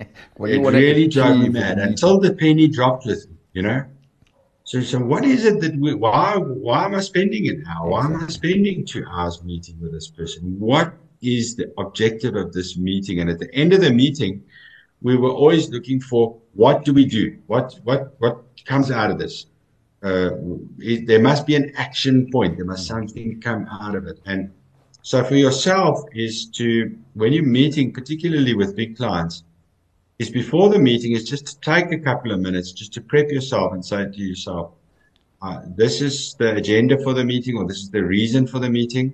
well, 0.36 0.50
it 0.50 0.58
really 0.58 1.06
drove 1.06 1.38
me 1.38 1.48
mad 1.48 1.78
until 1.78 2.18
the 2.18 2.34
penny 2.34 2.66
dropped 2.66 3.06
with 3.06 3.30
me, 3.30 3.36
you 3.52 3.62
know? 3.62 3.84
So, 4.64 4.80
so 4.80 4.98
what 4.98 5.24
is 5.24 5.44
it 5.44 5.60
that 5.60 5.76
we, 5.76 5.94
why, 5.94 6.36
why 6.36 6.84
am 6.84 6.96
I 6.96 7.00
spending 7.00 7.48
an 7.48 7.64
hour? 7.68 7.88
Why 7.88 8.06
am 8.06 8.16
I 8.16 8.26
spending 8.26 8.84
two 8.84 9.04
hours 9.08 9.44
meeting 9.44 9.78
with 9.80 9.92
this 9.92 10.08
person? 10.08 10.58
What 10.58 10.94
is 11.22 11.54
the 11.54 11.72
objective 11.78 12.34
of 12.34 12.52
this 12.52 12.76
meeting? 12.76 13.20
And 13.20 13.30
at 13.30 13.38
the 13.38 13.54
end 13.54 13.72
of 13.72 13.80
the 13.80 13.92
meeting, 13.92 14.42
we 15.00 15.16
were 15.16 15.30
always 15.30 15.68
looking 15.68 16.00
for 16.00 16.40
what 16.54 16.84
do 16.84 16.92
we 16.92 17.04
do? 17.04 17.38
What, 17.46 17.78
what, 17.84 18.14
what 18.18 18.42
comes 18.64 18.90
out 18.90 19.12
of 19.12 19.18
this? 19.18 19.46
Uh, 20.04 20.32
it, 20.78 21.06
there 21.06 21.20
must 21.20 21.46
be 21.46 21.54
an 21.56 21.72
action 21.76 22.30
point. 22.30 22.56
There 22.56 22.66
must 22.66 22.86
something 22.86 23.40
come 23.40 23.66
out 23.70 23.94
of 23.94 24.06
it. 24.06 24.20
And 24.26 24.52
so 25.00 25.24
for 25.24 25.34
yourself 25.34 26.04
is 26.12 26.46
to, 26.50 26.94
when 27.14 27.32
you're 27.32 27.42
meeting, 27.42 27.90
particularly 27.90 28.54
with 28.54 28.76
big 28.76 28.98
clients, 28.98 29.44
is 30.18 30.28
before 30.28 30.68
the 30.68 30.78
meeting 30.78 31.12
is 31.12 31.24
just 31.24 31.46
to 31.46 31.60
take 31.60 31.90
a 31.90 31.98
couple 31.98 32.32
of 32.32 32.40
minutes 32.40 32.72
just 32.72 32.92
to 32.94 33.00
prep 33.00 33.30
yourself 33.30 33.72
and 33.72 33.84
say 33.84 34.04
to 34.04 34.18
yourself, 34.18 34.72
uh, 35.40 35.62
this 35.74 36.02
is 36.02 36.34
the 36.34 36.54
agenda 36.54 37.02
for 37.02 37.14
the 37.14 37.24
meeting 37.24 37.56
or 37.56 37.66
this 37.66 37.78
is 37.78 37.90
the 37.90 38.04
reason 38.04 38.46
for 38.46 38.58
the 38.58 38.68
meeting. 38.68 39.12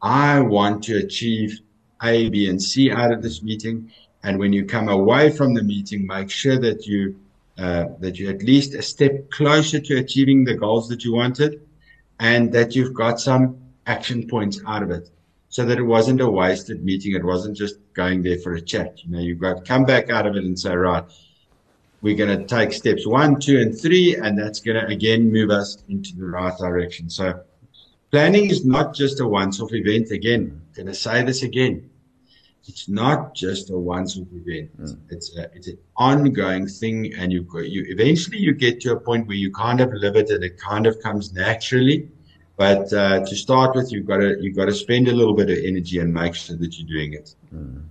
I 0.00 0.40
want 0.40 0.82
to 0.84 0.96
achieve 0.96 1.60
A, 2.02 2.30
B, 2.30 2.48
and 2.48 2.60
C 2.60 2.90
out 2.90 3.12
of 3.12 3.22
this 3.22 3.42
meeting. 3.42 3.92
And 4.24 4.38
when 4.38 4.52
you 4.52 4.64
come 4.64 4.88
away 4.88 5.30
from 5.30 5.54
the 5.54 5.62
meeting, 5.62 6.06
make 6.06 6.30
sure 6.30 6.58
that 6.58 6.86
you 6.86 7.18
uh, 7.58 7.86
that 8.00 8.18
you're 8.18 8.32
at 8.32 8.42
least 8.42 8.74
a 8.74 8.82
step 8.82 9.30
closer 9.30 9.78
to 9.78 9.98
achieving 9.98 10.44
the 10.44 10.54
goals 10.54 10.88
that 10.88 11.04
you 11.04 11.12
wanted, 11.12 11.60
and 12.18 12.52
that 12.52 12.74
you've 12.74 12.94
got 12.94 13.20
some 13.20 13.58
action 13.86 14.28
points 14.28 14.60
out 14.66 14.82
of 14.82 14.90
it 14.90 15.10
so 15.48 15.64
that 15.66 15.78
it 15.78 15.82
wasn't 15.82 16.20
a 16.20 16.30
wasted 16.30 16.82
meeting. 16.82 17.14
It 17.14 17.24
wasn't 17.24 17.56
just 17.56 17.76
going 17.94 18.22
there 18.22 18.38
for 18.38 18.54
a 18.54 18.60
chat. 18.60 19.04
You 19.04 19.10
know, 19.10 19.18
you've 19.20 19.38
got 19.38 19.54
to 19.58 19.62
come 19.62 19.84
back 19.84 20.08
out 20.08 20.26
of 20.26 20.36
it 20.36 20.44
and 20.44 20.58
say, 20.58 20.74
right, 20.74 21.04
we're 22.00 22.16
going 22.16 22.38
to 22.38 22.46
take 22.46 22.72
steps 22.72 23.06
one, 23.06 23.38
two, 23.38 23.60
and 23.60 23.78
three, 23.78 24.16
and 24.16 24.38
that's 24.38 24.60
going 24.60 24.80
to 24.80 24.86
again 24.86 25.30
move 25.30 25.50
us 25.50 25.78
into 25.88 26.16
the 26.16 26.26
right 26.26 26.56
direction. 26.58 27.10
So 27.10 27.42
planning 28.10 28.50
is 28.50 28.64
not 28.64 28.94
just 28.94 29.20
a 29.20 29.26
once-off 29.26 29.72
event. 29.72 30.10
Again, 30.10 30.40
I'm 30.50 30.72
going 30.74 30.86
to 30.86 30.94
say 30.94 31.22
this 31.22 31.42
again. 31.42 31.90
It's 32.68 32.88
not 32.88 33.34
just 33.34 33.70
a 33.70 33.76
once-off 33.76 34.28
event. 34.32 34.70
Mm. 34.80 34.96
It's 35.10 35.36
a, 35.36 35.50
it's 35.54 35.66
an 35.66 35.78
ongoing 35.96 36.66
thing, 36.68 37.12
and 37.14 37.32
you 37.32 37.46
you 37.62 37.84
eventually 37.88 38.38
you 38.38 38.54
get 38.54 38.80
to 38.82 38.92
a 38.92 39.00
point 39.00 39.26
where 39.26 39.36
you 39.36 39.50
kind 39.52 39.80
of 39.80 39.92
live 39.92 40.16
it, 40.16 40.30
and 40.30 40.44
it 40.44 40.58
kind 40.58 40.86
of 40.86 41.00
comes 41.00 41.32
naturally. 41.32 42.08
But 42.56 42.92
uh, 42.92 43.24
to 43.24 43.34
start 43.34 43.74
with, 43.74 43.90
you've 43.90 44.06
got 44.06 44.18
to 44.18 44.36
you've 44.40 44.56
got 44.56 44.66
to 44.66 44.74
spend 44.74 45.08
a 45.08 45.12
little 45.12 45.34
bit 45.34 45.50
of 45.50 45.58
energy 45.64 45.98
and 45.98 46.14
make 46.14 46.34
sure 46.34 46.56
that 46.56 46.78
you're 46.78 46.88
doing 46.88 47.14
it. 47.14 47.34
Mm. 47.52 47.82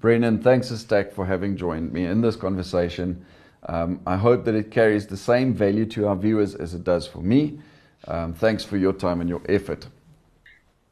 Brendan, 0.00 0.42
thanks 0.42 0.70
a 0.70 0.76
stack 0.76 1.12
for 1.12 1.24
having 1.24 1.56
joined 1.56 1.92
me 1.92 2.04
in 2.06 2.20
this 2.20 2.36
conversation. 2.36 3.24
Um, 3.66 4.00
I 4.06 4.16
hope 4.16 4.44
that 4.44 4.54
it 4.54 4.70
carries 4.70 5.06
the 5.06 5.16
same 5.16 5.54
value 5.54 5.86
to 5.86 6.08
our 6.08 6.16
viewers 6.16 6.54
as 6.54 6.74
it 6.74 6.84
does 6.84 7.06
for 7.06 7.20
me. 7.22 7.60
Um, 8.08 8.34
thanks 8.34 8.64
for 8.64 8.76
your 8.76 8.92
time 8.92 9.20
and 9.20 9.30
your 9.30 9.40
effort. 9.48 9.86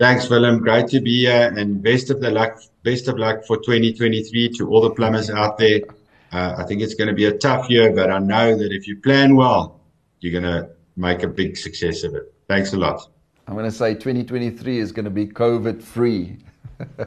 Thanks, 0.03 0.29
Willem. 0.29 0.59
Great 0.59 0.89
to 0.89 1.01
be 1.01 1.21
here, 1.21 1.55
and 1.57 1.81
best 1.81 2.11
of 2.11 2.21
the 2.21 2.29
luck. 2.29 2.61
Best 2.83 3.07
of 3.07 3.19
luck 3.19 3.45
for 3.47 3.59
2023 3.59 4.49
to 4.49 4.69
all 4.69 4.81
the 4.81 4.91
plumbers 4.91 5.31
out 5.31 5.59
there. 5.59 5.83
Uh, 6.33 6.57
I 6.59 6.65
think 6.65 6.83
it's 6.83 6.95
going 6.95 7.07
to 7.07 7.15
be 7.15 7.27
a 7.27 7.39
tough 7.39 7.71
year, 7.71 7.93
but 7.95 8.11
I 8.11 8.19
know 8.19 8.59
that 8.59 8.73
if 8.73 8.89
you 8.89 8.97
plan 8.97 9.37
well, 9.37 9.81
you're 10.19 10.33
going 10.33 10.53
to 10.53 10.71
make 10.97 11.23
a 11.23 11.29
big 11.29 11.57
success 11.57 12.03
of 12.03 12.17
it. 12.17 12.35
Thanks 12.49 12.73
a 12.73 12.79
lot. 12.79 13.09
I'm 13.47 13.55
going 13.55 13.65
to 13.65 13.71
say 13.71 13.95
2023 13.95 14.81
is 14.81 14.91
going 14.91 15.05
to 15.05 15.11
be 15.11 15.25
COVID 15.25 15.81
free. 15.81 16.39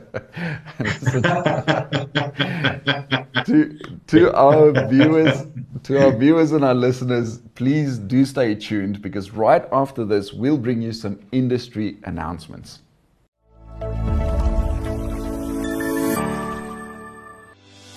to, 3.43 3.77
to 4.07 4.33
our 4.33 4.87
viewers, 4.87 5.47
to 5.83 6.01
our 6.01 6.15
viewers 6.15 6.53
and 6.53 6.63
our 6.63 6.73
listeners, 6.73 7.39
please 7.55 7.97
do 7.97 8.23
stay 8.23 8.55
tuned 8.55 9.01
because 9.01 9.31
right 9.31 9.65
after 9.73 10.05
this, 10.05 10.31
we'll 10.31 10.57
bring 10.57 10.81
you 10.81 10.93
some 10.93 11.19
industry 11.33 11.97
announcements. 12.05 12.83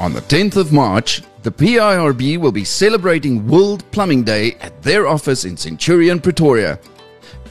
On 0.01 0.13
the 0.13 0.21
10th 0.21 0.57
of 0.57 0.73
March, 0.73 1.23
the 1.43 1.51
PIRB 1.51 2.39
will 2.39 2.53
be 2.53 2.65
celebrating 2.65 3.49
World 3.49 3.83
Plumbing 3.91 4.23
Day 4.23 4.55
at 4.61 4.81
their 4.81 5.09
office 5.09 5.45
in 5.45 5.57
Centurion, 5.57 6.21
Pretoria. 6.21 6.79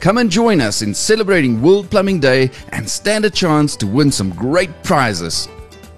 Come 0.00 0.16
and 0.16 0.30
join 0.30 0.62
us 0.62 0.80
in 0.80 0.94
celebrating 0.94 1.60
World 1.60 1.90
Plumbing 1.90 2.20
Day 2.20 2.50
and 2.72 2.88
stand 2.88 3.26
a 3.26 3.30
chance 3.30 3.76
to 3.76 3.86
win 3.86 4.10
some 4.10 4.30
great 4.30 4.82
prizes. 4.82 5.46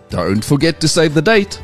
Don't 0.08 0.44
forget 0.44 0.80
to 0.80 0.88
save 0.88 1.14
the 1.14 1.22
date. 1.22 1.62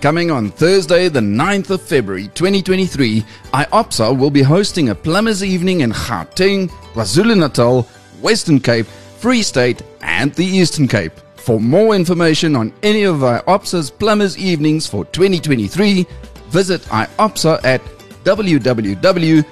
Coming 0.00 0.30
on 0.30 0.50
Thursday, 0.50 1.08
the 1.10 1.20
9th 1.20 1.68
of 1.68 1.82
February 1.82 2.28
2023, 2.28 3.22
IOPSA 3.52 4.18
will 4.18 4.30
be 4.30 4.42
hosting 4.42 4.88
a 4.88 4.94
Plumbers 4.94 5.44
Evening 5.44 5.80
in 5.80 5.92
Gauteng, 5.92 6.70
KwaZulu 6.94 7.38
Natal, 7.38 7.82
Western 8.22 8.60
Cape, 8.60 8.86
Free 9.18 9.42
State, 9.42 9.82
and 10.00 10.32
the 10.34 10.46
Eastern 10.46 10.88
Cape. 10.88 11.12
For 11.44 11.60
more 11.60 11.94
information 11.94 12.56
on 12.56 12.72
any 12.82 13.02
of 13.02 13.16
IOPSA's 13.16 13.90
Plumbers 13.90 14.38
Evenings 14.38 14.86
for 14.86 15.04
2023, 15.04 16.06
visit 16.48 16.80
IOPSA 16.84 17.62
at 17.62 17.82
www.iopsa.org. 18.24 19.42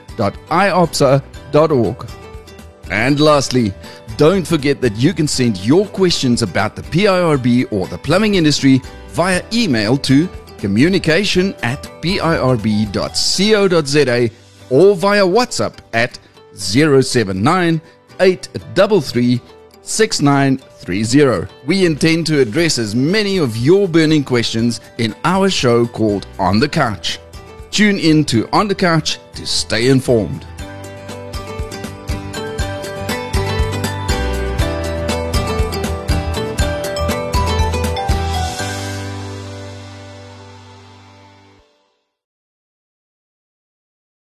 and 2.90 3.20
lastly, 3.20 3.74
don't 4.16 4.46
forget 4.46 4.80
that 4.80 4.96
you 4.96 5.12
can 5.12 5.28
send 5.28 5.58
your 5.58 5.84
questions 5.84 6.40
about 6.40 6.76
the 6.76 6.82
PIRB 6.82 7.70
or 7.70 7.86
the 7.88 7.98
plumbing 7.98 8.36
industry 8.36 8.80
via 9.08 9.42
email 9.52 9.98
to 9.98 10.30
communication 10.56 11.54
at 11.62 11.82
pirb.co.za 12.00 12.70
or 14.70 14.96
via 14.96 15.26
WhatsApp 15.26 15.74
at 15.92 16.18
079 16.54 17.82
833 18.18 19.40
6930. 19.92 21.52
We 21.66 21.84
intend 21.84 22.26
to 22.28 22.40
address 22.40 22.78
as 22.78 22.94
many 22.94 23.36
of 23.38 23.56
your 23.58 23.86
burning 23.86 24.24
questions 24.24 24.80
in 24.96 25.14
our 25.24 25.50
show 25.50 25.86
called 25.86 26.26
On 26.38 26.58
the 26.58 26.68
Couch. 26.68 27.18
Tune 27.70 27.98
in 27.98 28.24
to 28.24 28.48
On 28.52 28.68
the 28.68 28.74
Couch 28.74 29.18
to 29.34 29.46
stay 29.46 29.88
informed. 29.88 30.46